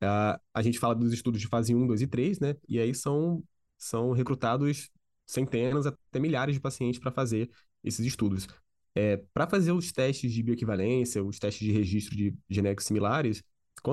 a, 0.00 0.40
a 0.54 0.62
gente 0.62 0.78
fala 0.78 0.94
dos 0.94 1.12
estudos 1.12 1.40
de 1.40 1.48
fase 1.48 1.74
1, 1.74 1.86
2 1.86 2.02
e 2.02 2.06
3, 2.06 2.38
né? 2.40 2.54
E 2.68 2.78
aí 2.78 2.94
são, 2.94 3.42
são 3.78 4.12
recrutados 4.12 4.90
centenas 5.26 5.86
até 5.86 6.18
milhares 6.20 6.54
de 6.54 6.60
pacientes 6.60 7.00
para 7.00 7.10
fazer 7.12 7.50
esses 7.82 8.04
estudos. 8.06 8.46
É, 8.94 9.18
para 9.34 9.46
fazer 9.46 9.72
os 9.72 9.92
testes 9.92 10.32
de 10.32 10.42
bioequivalência, 10.42 11.22
os 11.22 11.38
testes 11.38 11.66
de 11.66 11.72
registro 11.72 12.16
de 12.16 12.34
genéricos 12.48 12.86
similares, 12.86 13.42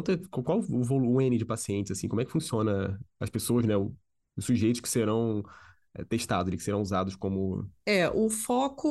é- 0.09 0.17
qual 0.41 0.59
o 0.59 0.83
volume 0.83 1.37
de 1.37 1.45
pacientes, 1.45 1.91
assim, 1.91 2.07
como 2.07 2.21
é 2.21 2.25
que 2.25 2.31
funciona 2.31 2.99
as 3.19 3.29
pessoas, 3.29 3.65
né, 3.65 3.75
o- 3.75 3.93
os 4.35 4.45
sujeitos 4.45 4.81
que 4.81 4.89
serão 4.89 5.43
é, 5.95 6.03
testados, 6.03 6.51
que 6.55 6.63
serão 6.63 6.81
usados 6.81 7.15
como. 7.15 7.69
É, 7.85 8.09
o 8.09 8.27
foco, 8.29 8.87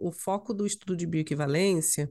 o 0.00 0.10
foco 0.10 0.54
do 0.54 0.66
estudo 0.66 0.96
de 0.96 1.06
bioequivalência, 1.06 2.10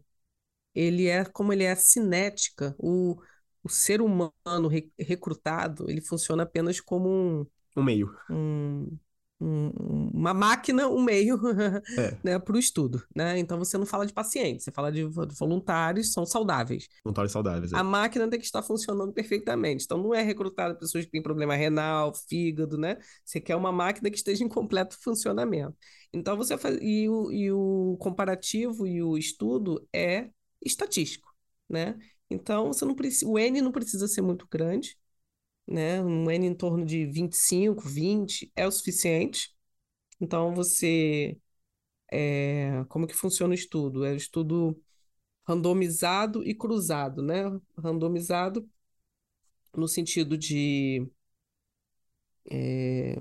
ele 0.75 1.07
é 1.07 1.25
como 1.25 1.53
ele 1.53 1.63
é 1.63 1.71
a 1.71 1.75
cinética, 1.75 2.75
o, 2.77 3.17
o 3.63 3.69
ser 3.69 4.01
humano 4.01 4.67
re, 4.69 4.91
recrutado, 4.97 5.89
ele 5.89 6.01
funciona 6.01 6.43
apenas 6.43 6.79
como 6.79 7.09
um, 7.09 7.45
um 7.75 7.83
meio. 7.83 8.13
Um, 8.29 8.97
um, 9.41 10.09
uma 10.13 10.33
máquina, 10.33 10.87
um 10.87 11.01
meio 11.01 11.39
é. 11.97 12.17
né, 12.23 12.39
para 12.39 12.55
o 12.55 12.59
estudo. 12.59 13.01
Né? 13.15 13.39
Então 13.39 13.57
você 13.57 13.77
não 13.77 13.85
fala 13.85 14.05
de 14.05 14.13
pacientes, 14.13 14.65
você 14.65 14.71
fala 14.71 14.91
de 14.91 15.03
voluntários, 15.03 16.11
são 16.11 16.25
saudáveis. 16.25 16.87
Voluntários 17.03 17.31
saudáveis. 17.31 17.71
É. 17.71 17.77
A 17.77 17.83
máquina 17.83 18.27
tem 18.29 18.39
que 18.39 18.45
estar 18.45 18.61
funcionando 18.61 19.13
perfeitamente. 19.13 19.85
Então 19.85 19.97
não 19.97 20.13
é 20.13 20.21
recrutada 20.21 20.75
pessoas 20.75 21.05
que 21.05 21.11
têm 21.11 21.23
problema 21.23 21.55
renal, 21.55 22.13
fígado, 22.13 22.77
né? 22.77 22.97
Você 23.23 23.39
quer 23.39 23.55
uma 23.55 23.71
máquina 23.71 24.09
que 24.09 24.17
esteja 24.17 24.43
em 24.43 24.49
completo 24.49 24.97
funcionamento. 25.01 25.75
Então 26.11 26.35
você 26.35 26.57
faz. 26.57 26.77
E 26.81 27.07
o, 27.07 27.31
e 27.31 27.51
o 27.51 27.97
comparativo 27.99 28.85
e 28.85 29.01
o 29.01 29.17
estudo 29.17 29.87
é 29.93 30.29
estatístico, 30.61 31.33
né? 31.69 31.97
Então 32.29 32.67
você 32.67 32.85
não 32.85 32.95
precisa. 32.95 33.27
O 33.29 33.37
N 33.39 33.61
não 33.61 33.71
precisa 33.71 34.07
ser 34.07 34.21
muito 34.21 34.47
grande 34.49 34.97
né? 35.67 36.01
Um 36.03 36.29
N 36.31 36.47
em 36.47 36.55
torno 36.55 36.85
de 36.85 37.05
25, 37.05 37.87
20 37.87 38.51
é 38.55 38.67
o 38.67 38.71
suficiente. 38.71 39.55
Então, 40.19 40.53
você. 40.55 41.37
É, 42.11 42.83
como 42.89 43.07
que 43.07 43.13
funciona 43.15 43.51
o 43.51 43.55
estudo? 43.55 44.05
É 44.05 44.11
o 44.13 44.15
estudo 44.15 44.81
randomizado 45.47 46.43
e 46.45 46.55
cruzado, 46.55 47.21
né? 47.23 47.43
Randomizado 47.77 48.69
no 49.75 49.87
sentido 49.87 50.37
de. 50.37 51.07
É, 52.51 53.15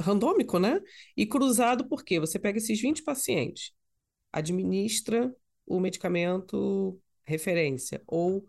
randômico, 0.00 0.58
né? 0.58 0.80
E 1.16 1.26
cruzado 1.26 1.88
porque 1.88 2.20
você 2.20 2.38
pega 2.38 2.58
esses 2.58 2.80
20 2.80 3.02
pacientes, 3.02 3.72
administra 4.32 5.34
o 5.66 5.80
medicamento 5.80 7.00
referência, 7.26 8.02
ou 8.06 8.48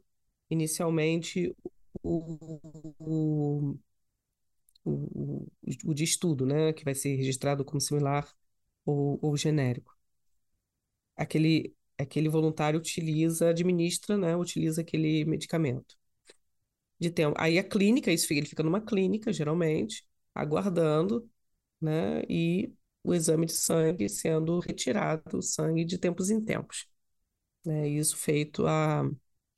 inicialmente 0.49 1.55
o, 2.03 2.37
o, 2.99 3.77
o, 4.83 5.47
o 5.85 5.93
de 5.93 6.03
estudo, 6.03 6.45
né, 6.45 6.73
que 6.73 6.83
vai 6.83 6.95
ser 6.95 7.15
registrado 7.15 7.65
como 7.65 7.81
similar 7.81 8.27
ou, 8.85 9.19
ou 9.21 9.35
genérico. 9.37 9.95
Aquele, 11.17 11.75
aquele 11.97 12.29
voluntário 12.29 12.79
utiliza, 12.79 13.49
administra, 13.49 14.17
né, 14.17 14.35
utiliza 14.35 14.81
aquele 14.81 15.25
medicamento. 15.25 15.95
De 16.99 17.11
tempo. 17.11 17.35
Aí 17.39 17.59
a 17.59 17.63
clínica, 17.63 18.11
isso 18.11 18.31
ele 18.33 18.45
fica 18.45 18.63
numa 18.63 18.81
clínica, 18.81 19.33
geralmente, 19.33 20.07
aguardando, 20.33 21.29
né, 21.81 22.23
e 22.29 22.73
o 23.03 23.13
exame 23.13 23.45
de 23.47 23.53
sangue 23.53 24.09
sendo 24.09 24.59
retirado, 24.59 25.39
o 25.39 25.41
sangue 25.41 25.85
de 25.85 25.97
tempos 25.97 26.29
em 26.29 26.41
tempos. 26.43 26.87
Né, 27.65 27.87
isso 27.89 28.15
feito 28.17 28.65
a, 28.67 29.01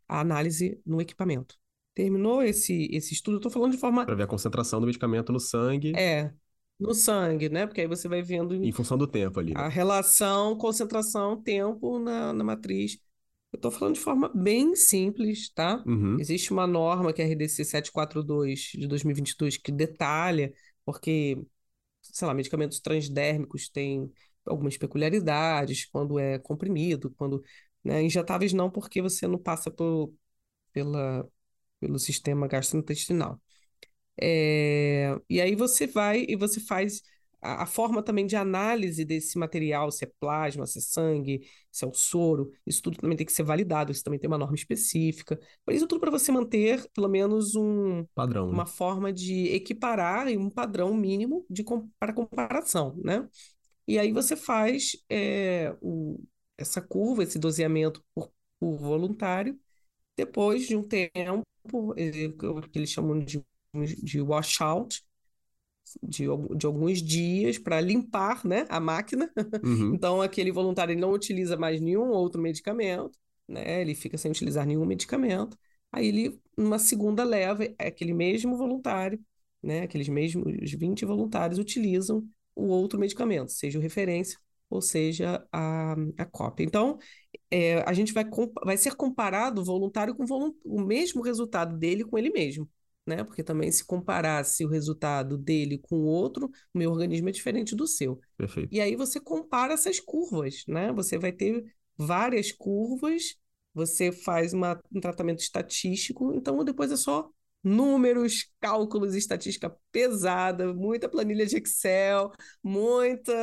a 0.08 0.20
análise 0.20 0.80
no 0.86 1.02
equipamento 1.02 1.56
terminou 1.94 2.44
esse, 2.44 2.88
esse 2.92 3.16
estudo, 3.16 3.36
eu 3.36 3.38
estou 3.38 3.52
falando 3.52 3.72
de 3.72 3.80
forma. 3.80 4.06
Para 4.06 4.14
ver 4.14 4.24
a 4.24 4.28
concentração 4.28 4.80
do 4.80 4.86
medicamento 4.86 5.34
no 5.34 5.40
sangue. 5.40 5.96
É, 5.98 6.32
no 6.80 6.94
sangue, 6.94 7.50
né? 7.50 7.66
Porque 7.66 7.82
aí 7.82 7.88
você 7.88 8.08
vai 8.08 8.22
vendo. 8.22 8.54
Em 8.54 8.72
função 8.72 8.98
do 8.98 9.08
tempo 9.08 9.40
ali. 9.40 9.54
Né? 9.54 9.60
A 9.60 9.68
relação, 9.68 10.56
concentração, 10.58 11.42
tempo 11.42 11.98
na, 11.98 12.32
na 12.34 12.44
matriz. 12.44 13.00
Eu 13.52 13.58
estou 13.58 13.72
falando 13.72 13.96
de 13.96 14.02
forma 14.02 14.30
bem 14.36 14.76
simples, 14.76 15.50
tá? 15.50 15.84
Uhum. 15.88 16.20
Existe 16.20 16.52
uma 16.52 16.68
norma 16.68 17.12
que 17.12 17.22
é 17.22 17.26
a 17.26 17.28
RDC 17.28 17.66
742 17.66 18.74
de 18.76 18.88
2022 18.88 19.58
que 19.58 19.72
detalha, 19.72 20.54
porque, 20.86 21.42
sei 22.02 22.28
lá, 22.28 22.34
medicamentos 22.34 22.80
transdérmicos 22.80 23.70
têm 23.70 24.12
algumas 24.46 24.78
peculiaridades 24.78 25.86
quando 25.86 26.20
é 26.20 26.38
comprimido, 26.38 27.10
quando. 27.18 27.42
Né, 27.84 28.04
injetáveis 28.04 28.54
não, 28.54 28.70
porque 28.70 29.02
você 29.02 29.28
não 29.28 29.38
passa 29.38 29.72
por, 29.72 30.14
pela, 30.74 31.28
pelo 31.80 32.00
sistema 32.00 32.48
gastrointestinal. 32.48 33.42
É, 34.20 35.16
e 35.30 35.40
aí 35.40 35.56
você 35.56 35.86
vai 35.86 36.26
e 36.28 36.36
você 36.36 36.60
faz 36.60 37.02
a, 37.42 37.64
a, 37.64 37.66
forma 37.66 38.02
também 38.02 38.26
de 38.26 38.36
análise 38.36 39.06
desse 39.06 39.38
material, 39.38 39.92
se 39.92 40.06
é 40.06 40.12
plasma, 40.20 40.66
se 40.66 40.80
é 40.80 40.82
sangue, 40.82 41.48
se 41.72 41.86
é 41.86 41.88
o 41.88 41.94
soro, 41.94 42.52
isso 42.66 42.82
tudo 42.82 42.98
também 42.98 43.16
tem 43.16 43.26
que 43.26 43.32
ser 43.32 43.44
validado, 43.44 43.92
isso 43.92 44.04
também 44.04 44.20
tem 44.20 44.28
uma 44.28 44.38
norma 44.38 44.56
específica. 44.56 45.40
Mas 45.66 45.78
isso 45.78 45.88
tudo 45.88 46.00
para 46.02 46.12
você 46.12 46.32
manter 46.32 46.90
pelo 46.94 47.08
menos 47.08 47.56
um 47.56 48.06
padrão, 48.16 48.50
uma 48.50 48.64
né? 48.64 48.70
forma 48.70 49.14
de 49.14 49.50
equiparar 49.54 50.28
e 50.28 50.38
um 50.38 50.50
padrão 50.50 50.94
mínimo 50.96 51.46
de 51.50 51.64
para 52.00 52.14
comparação, 52.14 53.00
né? 53.04 53.28
E 53.88 53.98
aí 53.98 54.12
você 54.12 54.36
faz 54.36 54.98
é, 55.10 55.74
o, 55.80 56.20
essa 56.58 56.82
curva, 56.82 57.24
esse 57.24 57.40
doseamento 57.40 58.04
por, 58.14 58.32
por 58.60 58.76
voluntário, 58.78 59.60
depois 60.16 60.68
de 60.68 60.76
um 60.76 60.84
tempo 60.84 61.94
eh, 61.98 62.30
que 62.72 62.80
eles 62.80 62.90
chamam 62.90 63.20
de, 63.20 63.44
de 64.04 64.22
washout, 64.22 65.04
de, 66.04 66.26
de 66.56 66.66
alguns 66.66 67.02
dias 67.02 67.58
para 67.58 67.80
limpar 67.80 68.46
né, 68.46 68.66
a 68.70 68.80
máquina. 68.80 69.32
Uhum. 69.64 69.94
Então, 69.96 70.22
aquele 70.22 70.52
voluntário 70.52 70.98
não 70.98 71.12
utiliza 71.12 71.58
mais 71.58 71.82
nenhum 71.82 72.10
outro 72.10 72.42
medicamento, 72.42 73.18
né? 73.48 73.82
ele 73.82 73.96
fica 73.96 74.18
sem 74.18 74.32
utilizar 74.32 74.66
nenhum 74.66 74.86
medicamento. 74.86 75.58
Aí, 75.92 76.08
ele, 76.08 76.42
numa 76.58 76.80
segunda 76.80 77.24
leva, 77.24 77.64
é 77.66 77.88
aquele 77.88 78.14
mesmo 78.14 78.58
voluntário, 78.58 79.20
né, 79.64 79.82
aqueles 79.82 80.08
mesmos 80.08 80.72
20 80.74 81.04
voluntários 81.06 81.58
utilizam 81.58 82.28
o 82.56 82.68
outro 82.68 83.00
medicamento, 83.00 83.52
seja 83.52 83.80
o 83.80 83.82
referência 83.82 84.38
ou 84.70 84.82
seja 84.82 85.46
a, 85.52 85.96
a 86.18 86.26
cópia. 86.26 86.64
Então, 86.64 86.98
é, 87.50 87.82
a 87.82 87.94
gente 87.94 88.14
vai, 88.14 88.26
vai 88.64 88.78
ser 88.78 88.96
comparado 88.96 89.64
voluntário 89.64 90.16
com 90.16 90.26
o 90.64 90.82
mesmo 90.82 91.22
resultado 91.22 91.78
dele 91.78 92.04
com 92.04 92.18
ele 92.18 92.30
mesmo. 92.30 92.70
Né? 93.06 93.24
Porque 93.24 93.42
também 93.42 93.72
se 93.72 93.86
comparasse 93.86 94.66
o 94.66 94.70
resultado 94.70 95.38
dele 95.38 95.78
com 95.78 95.96
o 95.96 96.06
outro, 96.06 96.48
o 96.74 96.78
meu 96.78 96.92
organismo 96.92 97.30
é 97.30 97.32
diferente 97.32 97.74
do 97.74 97.88
seu. 97.88 98.20
Perfeito. 98.36 98.68
E 98.74 98.82
aí 98.82 98.98
você 98.98 99.18
compara 99.20 99.74
essas 99.74 99.98
curvas, 100.00 100.66
né? 100.68 100.92
Você 100.92 101.18
vai 101.18 101.32
ter 101.32 101.64
várias 101.98 102.52
curvas, 102.52 103.38
você 103.74 104.12
faz 104.12 104.52
uma, 104.52 104.78
um 104.94 105.00
tratamento 105.00 105.40
estatístico, 105.40 106.34
então 106.34 106.62
depois 106.66 106.92
é 106.92 106.98
só 106.98 107.30
números, 107.64 108.50
cálculos, 108.60 109.16
estatística 109.16 109.70
pesada, 109.92 110.74
muita 110.74 111.10
planilha 111.10 111.46
de 111.46 111.58
Excel, 111.58 112.32
muita 112.64 113.34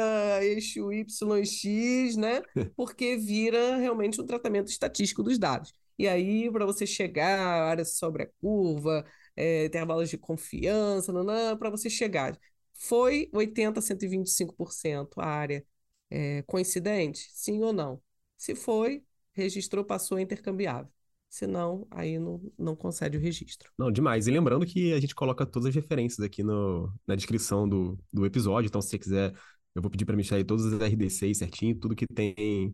eixo 0.43 0.91
YX, 0.93 2.17
né? 2.17 2.43
Porque 2.77 3.17
vira 3.17 3.77
realmente 3.77 4.21
um 4.21 4.27
tratamento 4.27 4.69
estatístico 4.69 5.23
dos 5.23 5.39
dados. 5.39 5.73
E 5.99 6.09
aí, 6.09 6.51
para 6.51 6.67
você 6.67 6.87
chegar 6.87 7.39
à 7.39 7.69
área 7.71 7.85
sobre 7.85 8.25
a 8.25 8.27
curva, 8.41 9.05
é, 9.37 9.67
intervalos 9.67 10.09
de 10.11 10.19
confiança, 10.19 11.13
para 11.59 11.71
você 11.71 11.89
chegar. 11.91 12.39
Foi 12.75 13.31
80% 13.33 13.79
a 13.79 13.83
125% 13.83 15.21
a 15.21 15.27
área 15.27 15.65
é, 16.11 16.43
coincidente? 16.43 17.29
Sim 17.33 17.63
ou 17.63 17.73
não? 17.73 18.03
Se 18.37 18.55
foi, 18.55 19.05
registrou, 19.33 19.85
passou, 19.85 20.19
é 20.19 20.23
intercambiável 20.23 20.91
senão 21.35 21.85
aí 21.91 22.17
não, 22.17 22.41
não 22.57 22.77
concede 22.77 23.19
o 23.19 23.21
registro. 23.21 23.73
Não, 23.77 23.91
demais. 23.91 24.29
E 24.29 24.31
lembrando 24.31 24.65
que 24.65 24.93
a 24.93 25.01
gente 25.01 25.17
coloca 25.17 25.45
todas 25.45 25.69
as 25.69 25.75
referências 25.75 26.25
aqui 26.25 26.45
no, 26.45 26.93
na 27.05 27.17
descrição 27.17 27.69
do, 27.69 27.99
do 28.13 28.25
episódio, 28.25 28.69
então 28.69 28.81
se 28.81 28.91
você 28.91 28.99
quiser, 29.01 29.33
eu 29.75 29.83
vou 29.83 29.91
pedir 29.91 30.05
para 30.05 30.15
mexer 30.15 30.37
aí 30.37 30.45
todos 30.45 30.65
os 30.65 30.81
RDCs 30.81 31.39
certinho, 31.39 31.75
tudo 31.75 31.97
que 31.97 32.07
tem 32.07 32.73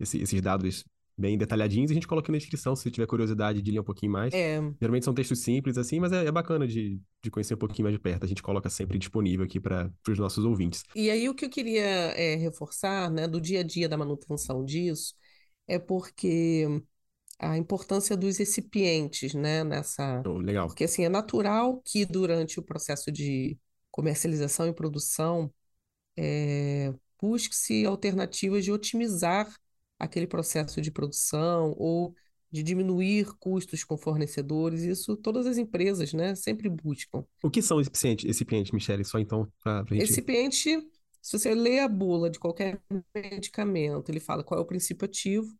esse, 0.00 0.20
esses 0.20 0.42
dados 0.42 0.84
bem 1.16 1.38
detalhadinhos, 1.38 1.92
a 1.92 1.94
gente 1.94 2.08
coloca 2.08 2.32
na 2.32 2.38
descrição 2.38 2.74
se 2.74 2.90
tiver 2.90 3.06
curiosidade 3.06 3.62
de 3.62 3.70
ler 3.70 3.78
um 3.78 3.84
pouquinho 3.84 4.10
mais. 4.10 4.34
É. 4.34 4.60
Geralmente 4.80 5.04
são 5.04 5.14
textos 5.14 5.38
simples 5.38 5.78
assim, 5.78 6.00
mas 6.00 6.10
é, 6.10 6.26
é 6.26 6.32
bacana 6.32 6.66
de, 6.66 6.98
de 7.22 7.30
conhecer 7.30 7.54
um 7.54 7.58
pouquinho 7.58 7.84
mais 7.84 7.94
de 7.94 8.00
perto. 8.00 8.24
A 8.24 8.28
gente 8.28 8.42
coloca 8.42 8.68
sempre 8.68 8.98
disponível 8.98 9.44
aqui 9.44 9.60
para 9.60 9.88
os 10.08 10.18
nossos 10.18 10.44
ouvintes. 10.44 10.82
E 10.96 11.10
aí 11.10 11.28
o 11.28 11.34
que 11.34 11.44
eu 11.44 11.50
queria 11.50 11.84
é, 11.84 12.34
reforçar, 12.34 13.08
né, 13.08 13.28
do 13.28 13.40
dia 13.40 13.60
a 13.60 13.62
dia 13.62 13.88
da 13.88 13.96
manutenção 13.96 14.64
disso, 14.64 15.14
é 15.68 15.78
porque 15.78 16.82
a 17.40 17.56
importância 17.56 18.16
dos 18.16 18.36
recipientes, 18.36 19.32
né, 19.32 19.64
nessa... 19.64 20.22
Oh, 20.26 20.38
legal. 20.38 20.66
Porque, 20.66 20.84
assim, 20.84 21.04
é 21.04 21.08
natural 21.08 21.80
que 21.84 22.04
durante 22.04 22.60
o 22.60 22.62
processo 22.62 23.10
de 23.10 23.58
comercialização 23.90 24.68
e 24.68 24.72
produção 24.74 25.50
é, 26.16 26.92
busque-se 27.20 27.86
alternativas 27.86 28.64
de 28.64 28.70
otimizar 28.70 29.52
aquele 29.98 30.26
processo 30.26 30.80
de 30.80 30.90
produção 30.90 31.74
ou 31.78 32.14
de 32.52 32.62
diminuir 32.62 33.26
custos 33.38 33.84
com 33.84 33.96
fornecedores, 33.96 34.82
isso 34.82 35.16
todas 35.16 35.46
as 35.46 35.56
empresas, 35.56 36.12
né, 36.12 36.34
sempre 36.34 36.68
buscam. 36.68 37.24
O 37.42 37.50
que 37.50 37.62
são 37.62 37.78
recipientes, 37.78 38.26
recipientes 38.26 38.72
Michele? 38.72 39.04
Só 39.04 39.18
então 39.18 39.50
para 39.62 39.84
gente... 39.88 40.00
Recipiente, 40.00 40.78
se 41.22 41.38
você 41.38 41.54
lê 41.54 41.78
a 41.78 41.88
bula 41.88 42.28
de 42.28 42.38
qualquer 42.38 42.80
medicamento, 43.14 44.10
ele 44.10 44.20
fala 44.20 44.42
qual 44.42 44.58
é 44.58 44.62
o 44.62 44.66
princípio 44.66 45.04
ativo, 45.04 45.56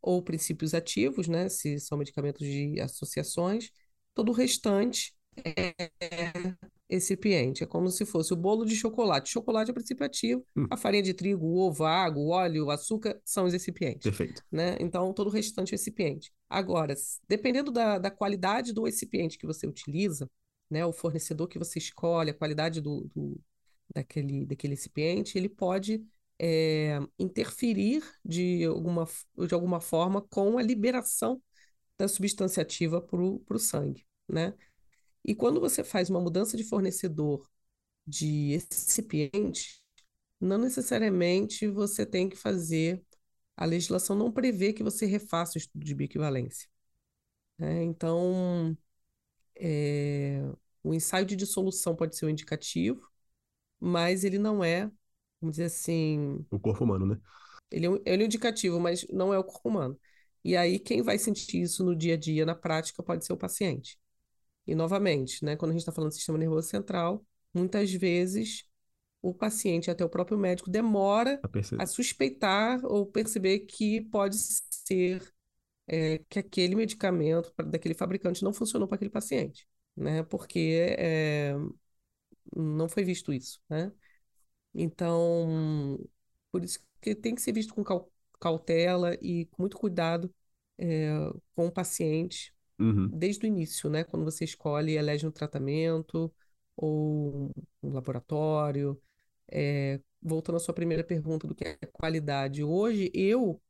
ou 0.00 0.22
princípios 0.22 0.74
ativos, 0.74 1.28
né, 1.28 1.48
se 1.48 1.78
são 1.80 1.98
medicamentos 1.98 2.46
de 2.46 2.80
associações, 2.80 3.70
todo 4.14 4.30
o 4.30 4.34
restante 4.34 5.14
é 5.44 5.74
excipiente. 6.88 7.62
É 7.62 7.66
como 7.66 7.90
se 7.90 8.04
fosse 8.04 8.32
o 8.32 8.36
bolo 8.36 8.64
de 8.64 8.74
chocolate. 8.74 9.30
Chocolate 9.30 9.70
é 9.70 9.72
o 9.72 9.74
princípio 9.74 10.04
ativo, 10.04 10.44
hum. 10.56 10.66
a 10.70 10.76
farinha 10.76 11.02
de 11.02 11.14
trigo, 11.14 11.46
o 11.46 11.58
ovo, 11.58 11.84
a 11.84 11.90
água, 11.90 12.22
o 12.22 12.28
óleo, 12.28 12.66
o 12.66 12.70
açúcar 12.70 13.20
são 13.24 13.44
os 13.44 13.54
excipientes. 13.54 14.02
Perfeito. 14.02 14.42
Né? 14.50 14.76
Então, 14.80 15.12
todo 15.12 15.28
o 15.28 15.30
restante 15.30 15.72
é 15.72 15.76
excipiente. 15.76 16.32
Agora, 16.48 16.94
dependendo 17.28 17.70
da, 17.70 17.98
da 17.98 18.10
qualidade 18.10 18.72
do 18.72 18.88
excipiente 18.88 19.38
que 19.38 19.46
você 19.46 19.66
utiliza, 19.66 20.28
né, 20.70 20.84
o 20.84 20.92
fornecedor 20.92 21.48
que 21.48 21.58
você 21.58 21.78
escolhe, 21.78 22.30
a 22.30 22.34
qualidade 22.34 22.80
do, 22.80 23.08
do 23.14 23.40
daquele, 23.94 24.44
daquele 24.44 24.74
recipiente, 24.74 25.38
ele 25.38 25.48
pode 25.48 26.04
é, 26.38 26.98
interferir 27.18 28.02
de 28.24 28.64
alguma, 28.64 29.06
de 29.46 29.54
alguma 29.54 29.80
forma 29.80 30.22
com 30.22 30.58
a 30.58 30.62
liberação 30.62 31.42
da 31.98 32.08
substância 32.08 32.62
ativa 32.62 33.00
para 33.00 33.20
o 33.20 33.58
sangue, 33.58 34.06
né? 34.28 34.54
E 35.24 35.34
quando 35.34 35.60
você 35.60 35.84
faz 35.84 36.10
uma 36.10 36.20
mudança 36.20 36.56
de 36.56 36.64
fornecedor 36.64 37.48
de 38.06 38.52
recipiente, 38.52 39.82
não 40.40 40.58
necessariamente 40.58 41.68
você 41.68 42.06
tem 42.06 42.28
que 42.28 42.36
fazer, 42.36 43.04
a 43.56 43.64
legislação 43.64 44.16
não 44.16 44.32
prevê 44.32 44.72
que 44.72 44.82
você 44.82 45.06
refaça 45.06 45.54
o 45.56 45.58
estudo 45.58 45.84
de 45.84 45.94
bioequivalência. 45.94 46.68
Né? 47.58 47.82
Então, 47.84 48.76
é, 49.56 50.42
o 50.82 50.94
ensaio 50.94 51.26
de 51.26 51.36
dissolução 51.36 51.96
pode 51.96 52.16
ser 52.16 52.26
um 52.26 52.30
indicativo, 52.30 53.08
mas 53.80 54.24
ele 54.24 54.38
não 54.38 54.64
é, 54.64 54.90
vamos 55.40 55.56
dizer 55.56 55.64
assim. 55.64 56.44
O 56.50 56.58
corpo 56.58 56.84
humano, 56.84 57.06
né? 57.06 57.18
Ele 57.70 57.86
é, 57.86 57.90
um, 57.90 57.96
ele 58.04 58.22
é 58.22 58.24
um 58.24 58.26
indicativo, 58.26 58.80
mas 58.80 59.06
não 59.10 59.32
é 59.32 59.38
o 59.38 59.44
corpo 59.44 59.68
humano. 59.68 59.98
E 60.44 60.56
aí, 60.56 60.78
quem 60.78 61.02
vai 61.02 61.18
sentir 61.18 61.62
isso 61.62 61.84
no 61.84 61.94
dia 61.94 62.14
a 62.14 62.16
dia, 62.16 62.46
na 62.46 62.54
prática, 62.54 63.02
pode 63.02 63.24
ser 63.24 63.32
o 63.32 63.36
paciente. 63.36 63.98
E, 64.66 64.74
novamente, 64.74 65.44
né, 65.44 65.56
quando 65.56 65.70
a 65.70 65.74
gente 65.74 65.82
está 65.82 65.92
falando 65.92 66.10
do 66.10 66.14
sistema 66.14 66.38
nervoso 66.38 66.68
central, 66.68 67.24
muitas 67.52 67.92
vezes 67.92 68.64
o 69.20 69.34
paciente, 69.34 69.90
até 69.90 70.04
o 70.04 70.08
próprio 70.08 70.38
médico, 70.38 70.70
demora 70.70 71.40
a, 71.78 71.82
a 71.82 71.86
suspeitar 71.86 72.80
ou 72.84 73.04
perceber 73.06 73.60
que 73.60 74.00
pode 74.02 74.36
ser 74.36 75.22
é, 75.86 76.18
que 76.28 76.38
aquele 76.38 76.74
medicamento 76.74 77.52
daquele 77.66 77.94
fabricante 77.94 78.44
não 78.44 78.52
funcionou 78.52 78.86
para 78.86 78.96
aquele 78.96 79.10
paciente, 79.10 79.66
né? 79.96 80.22
Porque 80.22 80.94
é, 80.98 81.54
não 82.54 82.88
foi 82.88 83.04
visto 83.04 83.32
isso, 83.32 83.60
né? 83.68 83.90
Então, 84.74 85.98
por 86.50 86.62
isso 86.62 86.78
que 87.00 87.14
tem 87.14 87.34
que 87.34 87.42
ser 87.42 87.52
visto 87.52 87.74
com 87.74 87.84
cautela 88.40 89.14
e 89.20 89.46
com 89.46 89.62
muito 89.62 89.76
cuidado 89.76 90.32
é, 90.76 91.08
com 91.54 91.66
o 91.66 91.72
paciente, 91.72 92.54
uhum. 92.78 93.08
desde 93.08 93.44
o 93.44 93.48
início, 93.48 93.90
né? 93.90 94.04
Quando 94.04 94.24
você 94.24 94.44
escolhe 94.44 94.92
e 94.92 94.96
elege 94.96 95.26
um 95.26 95.30
tratamento 95.30 96.32
ou 96.76 97.50
um 97.82 97.92
laboratório. 97.92 99.00
É, 99.50 100.00
voltando 100.20 100.56
à 100.56 100.60
sua 100.60 100.74
primeira 100.74 101.02
pergunta 101.02 101.46
do 101.46 101.54
que 101.54 101.64
é 101.64 101.76
qualidade. 101.92 102.62
Hoje, 102.62 103.10
eu, 103.14 103.60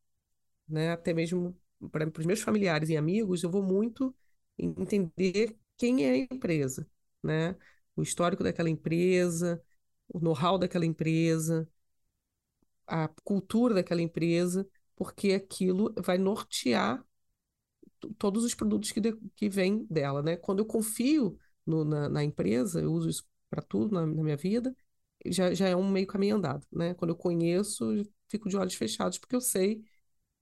né, 0.68 0.90
até 0.92 1.14
mesmo 1.14 1.56
para 1.92 2.10
os 2.18 2.26
meus 2.26 2.40
familiares 2.40 2.88
e 2.88 2.96
amigos, 2.96 3.42
eu 3.42 3.50
vou 3.50 3.62
muito 3.62 4.14
entender 4.58 5.56
quem 5.76 6.04
é 6.04 6.10
a 6.10 6.16
empresa, 6.16 6.86
né? 7.22 7.56
o 7.94 8.02
histórico 8.02 8.42
daquela 8.44 8.70
empresa, 8.70 9.62
o 10.08 10.20
know-how 10.20 10.58
daquela 10.58 10.86
empresa, 10.86 11.68
a 12.86 13.08
cultura 13.24 13.74
daquela 13.74 14.02
empresa, 14.02 14.66
porque 14.96 15.32
aquilo 15.32 15.94
vai 16.02 16.18
nortear 16.18 17.04
todos 18.18 18.44
os 18.44 18.54
produtos 18.54 18.92
que, 18.92 19.00
de, 19.00 19.14
que 19.34 19.48
vêm 19.48 19.86
dela, 19.90 20.22
né? 20.22 20.36
Quando 20.36 20.60
eu 20.60 20.66
confio 20.66 21.38
no, 21.66 21.84
na, 21.84 22.08
na, 22.08 22.24
empresa, 22.24 22.80
eu 22.80 22.92
uso 22.92 23.08
isso 23.08 23.24
para 23.50 23.62
tudo 23.62 23.94
na, 23.94 24.06
na, 24.06 24.22
minha 24.22 24.36
vida, 24.36 24.74
já, 25.26 25.52
já 25.54 25.68
é 25.68 25.76
um 25.76 25.88
meio 25.90 26.06
caminho 26.06 26.36
andado, 26.36 26.66
né? 26.72 26.94
Quando 26.94 27.10
eu 27.10 27.16
conheço, 27.16 27.92
eu 27.92 28.06
fico 28.28 28.48
de 28.48 28.56
olhos 28.56 28.74
fechados, 28.74 29.18
porque 29.18 29.34
eu 29.36 29.40
sei 29.40 29.84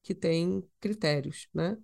que 0.03 0.15
tem 0.15 0.63
critérios, 0.81 1.49
né? 1.55 1.79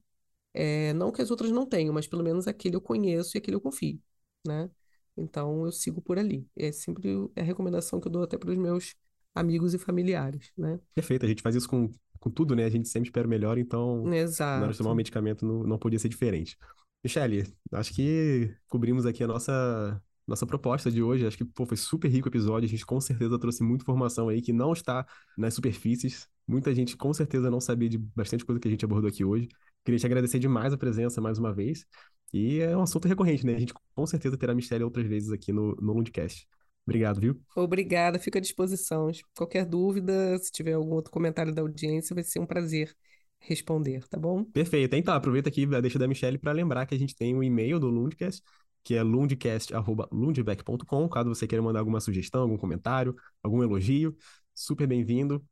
É, 0.54 0.92
não 0.94 1.12
que 1.12 1.22
as 1.22 1.30
outras 1.30 1.50
não 1.50 1.66
tenham, 1.66 1.94
mas 1.94 2.06
pelo 2.06 2.22
menos 2.22 2.46
aquele 2.48 2.76
eu 2.76 2.80
conheço 2.80 3.36
e 3.36 3.38
aquele 3.38 3.56
eu 3.56 3.60
confio, 3.60 4.00
né? 4.46 4.70
Então 5.16 5.64
eu 5.64 5.72
sigo 5.72 6.00
por 6.00 6.18
ali. 6.18 6.46
É 6.56 6.72
sempre 6.72 7.30
a 7.36 7.42
recomendação 7.42 8.00
que 8.00 8.08
eu 8.08 8.12
dou 8.12 8.22
até 8.22 8.38
para 8.38 8.50
os 8.50 8.56
meus 8.56 8.94
amigos 9.34 9.74
e 9.74 9.78
familiares, 9.78 10.52
né? 10.56 10.78
Perfeito, 10.94 11.24
a 11.24 11.28
gente 11.28 11.42
faz 11.42 11.54
isso 11.54 11.68
com, 11.68 11.90
com 12.20 12.30
tudo, 12.30 12.54
né? 12.54 12.64
A 12.64 12.70
gente 12.70 12.88
sempre 12.88 13.08
espera 13.08 13.26
o 13.26 13.30
melhor, 13.30 13.58
então 13.58 14.12
Exato. 14.12 14.58
na 14.58 14.64
hora 14.64 14.72
de 14.72 14.78
tomar 14.78 14.92
um 14.92 14.96
medicamento 14.96 15.46
não, 15.46 15.62
não 15.62 15.78
podia 15.78 15.98
ser 15.98 16.08
diferente. 16.08 16.56
Michele, 17.04 17.52
acho 17.72 17.92
que 17.94 18.54
cobrimos 18.68 19.06
aqui 19.06 19.24
a 19.24 19.26
nossa 19.26 20.00
nossa 20.26 20.46
proposta 20.46 20.90
de 20.90 21.02
hoje. 21.02 21.26
Acho 21.26 21.36
que 21.36 21.44
pô, 21.44 21.66
foi 21.66 21.76
super 21.76 22.08
rico 22.08 22.28
o 22.28 22.30
episódio. 22.30 22.66
A 22.66 22.70
gente 22.70 22.86
com 22.86 23.00
certeza 23.00 23.38
trouxe 23.38 23.62
muita 23.62 23.82
informação 23.82 24.28
aí 24.28 24.40
que 24.40 24.52
não 24.52 24.72
está 24.72 25.06
nas 25.36 25.54
superfícies. 25.54 26.28
Muita 26.46 26.74
gente 26.74 26.96
com 26.96 27.12
certeza 27.12 27.50
não 27.50 27.60
sabia 27.60 27.88
de 27.88 27.98
bastante 27.98 28.44
coisa 28.44 28.60
que 28.60 28.68
a 28.68 28.70
gente 28.70 28.84
abordou 28.84 29.08
aqui 29.08 29.24
hoje. 29.24 29.48
Queria 29.84 29.98
te 29.98 30.06
agradecer 30.06 30.38
demais 30.38 30.72
a 30.72 30.78
presença 30.78 31.20
mais 31.20 31.38
uma 31.38 31.52
vez. 31.52 31.84
E 32.32 32.60
é 32.60 32.76
um 32.76 32.82
assunto 32.82 33.06
recorrente, 33.06 33.44
né? 33.44 33.54
A 33.54 33.58
gente 33.58 33.74
com 33.94 34.06
certeza 34.06 34.38
terá 34.38 34.54
mistério 34.54 34.86
outras 34.86 35.06
vezes 35.06 35.30
aqui 35.30 35.52
no, 35.52 35.76
no 35.76 35.92
Lundcast. 35.92 36.46
Obrigado, 36.86 37.20
viu? 37.20 37.40
Obrigada, 37.54 38.18
fico 38.18 38.38
à 38.38 38.40
disposição. 38.40 39.10
Qualquer 39.36 39.64
dúvida, 39.64 40.36
se 40.38 40.50
tiver 40.50 40.72
algum 40.72 40.94
outro 40.94 41.12
comentário 41.12 41.54
da 41.54 41.62
audiência, 41.62 42.14
vai 42.14 42.24
ser 42.24 42.40
um 42.40 42.46
prazer 42.46 42.92
responder, 43.38 44.06
tá 44.08 44.18
bom? 44.18 44.44
Perfeito. 44.44 44.94
Então, 44.94 45.14
aproveita 45.14 45.48
aqui 45.48 45.68
a 45.74 45.80
deixa 45.80 45.98
da 45.98 46.08
Michelle 46.08 46.38
para 46.38 46.52
lembrar 46.52 46.86
que 46.86 46.94
a 46.94 46.98
gente 46.98 47.14
tem 47.14 47.34
o 47.34 47.38
um 47.38 47.42
e-mail 47.42 47.78
do 47.78 47.88
Lundcast, 47.88 48.42
que 48.82 48.94
é 48.94 49.02
lundcast.lundbeck.com, 49.02 51.08
caso 51.08 51.28
você 51.28 51.46
queira 51.46 51.62
mandar 51.62 51.80
alguma 51.80 52.00
sugestão, 52.00 52.42
algum 52.42 52.56
comentário, 52.56 53.14
algum 53.42 53.62
elogio, 53.62 54.16
super 54.54 54.86
bem-vindo. 54.86 55.44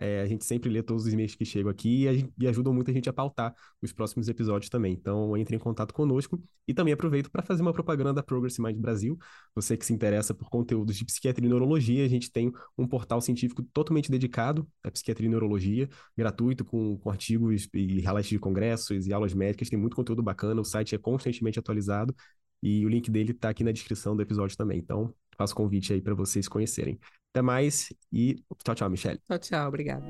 É, 0.00 0.20
a 0.20 0.26
gente 0.26 0.44
sempre 0.44 0.70
lê 0.70 0.80
todos 0.80 1.06
os 1.06 1.12
e-mails 1.12 1.34
que 1.34 1.44
chegam 1.44 1.68
aqui 1.68 2.06
e, 2.06 2.32
e, 2.38 2.46
ajudam 2.46 2.72
muito 2.72 2.88
a 2.88 2.94
gente 2.94 3.08
a 3.08 3.12
pautar 3.12 3.52
os 3.82 3.92
próximos 3.92 4.28
episódios 4.28 4.70
também. 4.70 4.92
Então, 4.92 5.36
entre 5.36 5.56
em 5.56 5.58
contato 5.58 5.92
conosco 5.92 6.40
e 6.68 6.72
também 6.72 6.94
aproveito 6.94 7.28
para 7.28 7.42
fazer 7.42 7.62
uma 7.62 7.72
propaganda 7.72 8.14
da 8.14 8.22
Progress 8.22 8.60
Mind 8.60 8.76
Brasil. 8.76 9.18
Você 9.56 9.76
que 9.76 9.84
se 9.84 9.92
interessa 9.92 10.32
por 10.32 10.48
conteúdos 10.48 10.96
de 10.96 11.04
psiquiatria 11.04 11.46
e 11.46 11.48
neurologia, 11.48 12.04
a 12.04 12.08
gente 12.08 12.30
tem 12.30 12.52
um 12.76 12.86
portal 12.86 13.20
científico 13.20 13.60
totalmente 13.72 14.08
dedicado 14.08 14.68
à 14.84 14.90
psiquiatria 14.90 15.26
e 15.26 15.30
neurologia, 15.30 15.88
gratuito, 16.16 16.64
com, 16.64 16.96
com 16.98 17.10
artigos 17.10 17.68
e 17.74 18.00
highlights 18.00 18.30
de 18.30 18.38
congressos 18.38 19.06
e 19.08 19.12
aulas 19.12 19.34
médicas. 19.34 19.68
Tem 19.68 19.78
muito 19.78 19.96
conteúdo 19.96 20.22
bacana, 20.22 20.60
o 20.60 20.64
site 20.64 20.94
é 20.94 20.98
constantemente 20.98 21.58
atualizado 21.58 22.14
e 22.62 22.84
o 22.86 22.88
link 22.88 23.10
dele 23.10 23.32
está 23.32 23.48
aqui 23.50 23.64
na 23.64 23.72
descrição 23.72 24.14
do 24.14 24.22
episódio 24.22 24.56
também. 24.56 24.78
Então, 24.78 25.12
faço 25.38 25.54
convite 25.54 25.92
aí 25.92 26.02
para 26.02 26.14
vocês 26.14 26.48
conhecerem. 26.48 26.98
Até 27.32 27.40
mais 27.40 27.92
e 28.12 28.42
tchau, 28.64 28.74
tchau, 28.74 28.90
Michelle. 28.90 29.20
Tchau, 29.28 29.38
tchau. 29.38 29.68
Obrigada. 29.68 30.04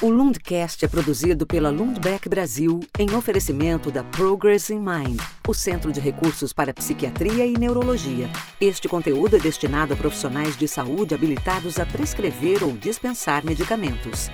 O 0.00 0.10
Lundcast 0.10 0.84
é 0.84 0.88
produzido 0.88 1.44
pela 1.44 1.70
Lundbeck 1.70 2.28
Brasil 2.28 2.78
em 2.96 3.16
oferecimento 3.16 3.90
da 3.90 4.04
Progress 4.04 4.72
in 4.72 4.78
Mind, 4.78 5.20
o 5.48 5.52
Centro 5.52 5.90
de 5.90 5.98
Recursos 5.98 6.52
para 6.52 6.72
Psiquiatria 6.72 7.44
e 7.44 7.54
Neurologia. 7.54 8.30
Este 8.60 8.88
conteúdo 8.88 9.34
é 9.34 9.40
destinado 9.40 9.94
a 9.94 9.96
profissionais 9.96 10.56
de 10.56 10.68
saúde 10.68 11.16
habilitados 11.16 11.80
a 11.80 11.86
prescrever 11.86 12.62
ou 12.62 12.76
dispensar 12.76 13.44
medicamentos. 13.44 14.30